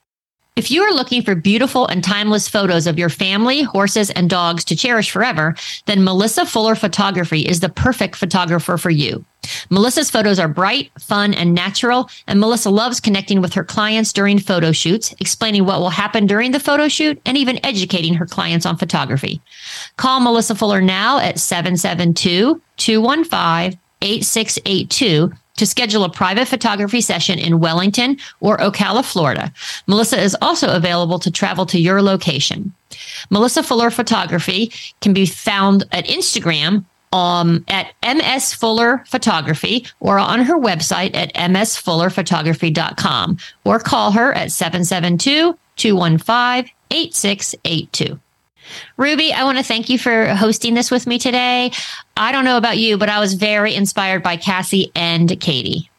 If 0.58 0.70
you 0.70 0.84
are 0.84 0.94
looking 0.94 1.22
for 1.22 1.34
beautiful 1.34 1.88
and 1.88 2.04
timeless 2.04 2.50
photos 2.50 2.86
of 2.86 3.00
your 3.00 3.08
family, 3.08 3.62
horses, 3.62 4.10
and 4.10 4.30
dogs 4.30 4.66
to 4.66 4.76
cherish 4.76 5.10
forever, 5.10 5.56
then 5.86 6.04
Melissa 6.04 6.46
Fuller 6.46 6.76
Photography 6.76 7.40
is 7.42 7.62
the 7.62 7.70
perfect 7.70 8.18
photographer 8.18 8.78
for 8.78 8.90
you. 8.90 9.24
Melissa's 9.70 10.12
photos 10.12 10.40
are 10.40 10.50
bright, 10.50 10.92
fun, 11.00 11.34
and 11.34 11.54
natural, 11.54 12.10
and 12.28 12.38
Melissa 12.38 12.70
loves 12.70 13.00
connecting 13.00 13.40
with 13.40 13.54
her 13.54 13.64
clients 13.64 14.12
during 14.12 14.40
photo 14.40 14.74
shoots, 14.74 15.16
explaining 15.22 15.66
what 15.66 15.80
will 15.80 15.90
happen 15.90 16.28
during 16.28 16.52
the 16.52 16.60
photo 16.60 16.90
shoot, 16.90 17.22
and 17.26 17.38
even 17.38 17.66
educating 17.66 18.14
her 18.16 18.26
clients 18.26 18.66
on 18.66 18.76
photography. 18.76 19.42
Call 19.96 20.20
Melissa 20.20 20.54
Fuller 20.54 20.82
now 20.82 21.18
at 21.20 21.40
772 21.40 22.62
215 22.76 23.80
8682 24.02 25.32
to 25.58 25.66
schedule 25.66 26.04
a 26.04 26.10
private 26.10 26.48
photography 26.48 27.02
session 27.02 27.40
in 27.40 27.60
Wellington 27.60 28.18
or 28.40 28.58
Ocala, 28.58 29.04
Florida. 29.04 29.52
Melissa 29.88 30.20
is 30.20 30.36
also 30.42 30.76
available 30.76 31.20
to 31.20 31.32
travel 31.32 31.66
to 31.68 31.80
your 31.80 32.02
location. 32.02 32.74
Melissa 33.30 33.64
Fuller 33.64 33.90
Photography 33.90 34.72
can 35.02 35.14
be 35.14 35.26
found 35.26 35.86
at 35.92 36.06
Instagram 36.06 36.86
um, 37.14 37.66
at 37.68 37.94
MS 38.04 38.54
Fuller 38.54 39.04
Photography 39.08 39.86
or 40.00 40.18
on 40.18 40.40
her 40.42 40.58
website 40.58 41.14
at 41.16 41.34
msfullerphotography.com 41.36 43.38
or 43.66 43.80
call 43.80 44.12
her 44.12 44.34
at 44.34 44.52
772 44.52 45.58
215 45.76 46.72
8682. 46.92 48.20
Ruby, 48.98 49.34
I 49.34 49.44
want 49.44 49.58
to 49.58 49.64
thank 49.64 49.90
you 49.90 49.98
for 49.98 50.28
hosting 50.28 50.74
this 50.74 50.92
with 50.92 51.08
me 51.08 51.18
today. 51.18 51.72
I 52.16 52.32
don't 52.32 52.46
know 52.46 52.58
about 52.58 52.78
you, 52.78 52.98
but 52.98 53.10
I 53.10 53.20
was 53.20 53.34
very 53.34 53.76
inspired 53.76 54.24
by 54.24 54.38
Cassie 54.38 54.92
and 54.96 55.40
Katie. 55.40 55.90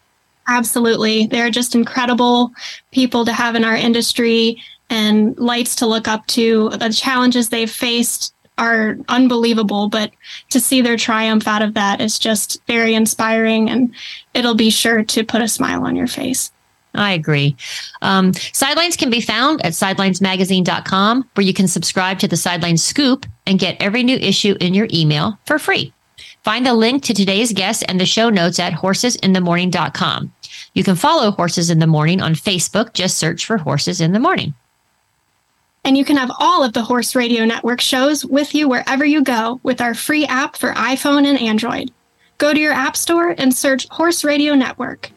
Absolutely. 0.48 1.26
They're 1.26 1.50
just 1.50 1.74
incredible 1.74 2.52
people 2.90 3.24
to 3.24 3.32
have 3.32 3.54
in 3.54 3.64
our 3.64 3.76
industry 3.76 4.62
and 4.90 5.36
lights 5.38 5.76
to 5.76 5.86
look 5.86 6.08
up 6.08 6.26
to. 6.28 6.70
The 6.70 6.92
challenges 6.92 7.48
they've 7.48 7.70
faced 7.70 8.34
are 8.58 8.98
unbelievable, 9.08 9.88
but 9.88 10.12
to 10.50 10.60
see 10.60 10.82
their 10.82 10.96
triumph 10.96 11.48
out 11.48 11.62
of 11.62 11.74
that 11.74 12.00
is 12.00 12.18
just 12.18 12.60
very 12.66 12.94
inspiring 12.94 13.70
and 13.70 13.94
it'll 14.34 14.54
be 14.54 14.70
sure 14.70 15.02
to 15.02 15.24
put 15.24 15.42
a 15.42 15.48
smile 15.48 15.84
on 15.84 15.96
your 15.96 16.06
face. 16.06 16.52
I 16.94 17.12
agree. 17.12 17.56
Um, 18.02 18.32
Sidelines 18.52 18.96
can 18.96 19.10
be 19.10 19.20
found 19.20 19.64
at 19.64 19.72
sidelinesmagazine.com, 19.72 21.30
where 21.34 21.46
you 21.46 21.54
can 21.54 21.68
subscribe 21.68 22.18
to 22.18 22.28
the 22.28 22.36
Sidelines 22.36 22.84
Scoop 22.84 23.26
and 23.46 23.58
get 23.58 23.80
every 23.80 24.02
new 24.02 24.16
issue 24.16 24.56
in 24.60 24.74
your 24.74 24.88
email 24.92 25.38
for 25.46 25.58
free. 25.58 25.92
Find 26.44 26.66
the 26.66 26.74
link 26.74 27.04
to 27.04 27.14
today's 27.14 27.52
guest 27.52 27.84
and 27.88 28.00
the 28.00 28.06
show 28.06 28.28
notes 28.28 28.58
at 28.58 28.72
horsesinthemorning.com. 28.72 30.32
You 30.74 30.84
can 30.84 30.96
follow 30.96 31.30
Horses 31.30 31.70
in 31.70 31.78
the 31.78 31.86
Morning 31.86 32.20
on 32.20 32.34
Facebook. 32.34 32.92
Just 32.94 33.18
search 33.18 33.46
for 33.46 33.58
Horses 33.58 34.00
in 34.00 34.12
the 34.12 34.20
Morning. 34.20 34.54
And 35.84 35.96
you 35.98 36.04
can 36.04 36.16
have 36.16 36.30
all 36.38 36.62
of 36.62 36.74
the 36.74 36.82
Horse 36.82 37.14
Radio 37.14 37.44
Network 37.44 37.80
shows 37.80 38.24
with 38.24 38.54
you 38.54 38.68
wherever 38.68 39.04
you 39.04 39.22
go 39.22 39.60
with 39.62 39.80
our 39.80 39.94
free 39.94 40.24
app 40.26 40.56
for 40.56 40.72
iPhone 40.72 41.26
and 41.26 41.40
Android. 41.40 41.90
Go 42.38 42.52
to 42.52 42.60
your 42.60 42.72
app 42.72 42.96
store 42.96 43.34
and 43.36 43.54
search 43.54 43.88
Horse 43.90 44.24
Radio 44.24 44.54
Network. 44.54 45.10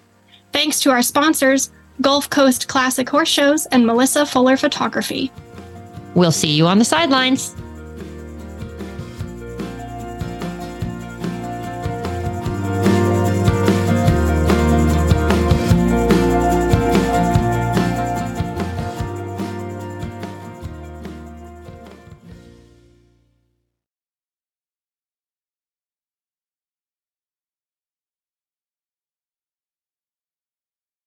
Thanks 0.56 0.80
to 0.84 0.89
our 0.89 1.01
sponsors, 1.01 1.70
Gulf 1.99 2.30
Coast 2.30 2.70
Classic 2.70 3.10
Horse 3.10 3.28
Shows 3.28 3.66
and 3.66 3.86
Melissa 3.86 4.26
Fuller 4.26 4.56
Photography. 4.56 5.30
We'll 6.14 6.32
see 6.32 6.56
you 6.56 6.66
on 6.66 6.80
the 6.80 6.86
sidelines. 6.86 7.53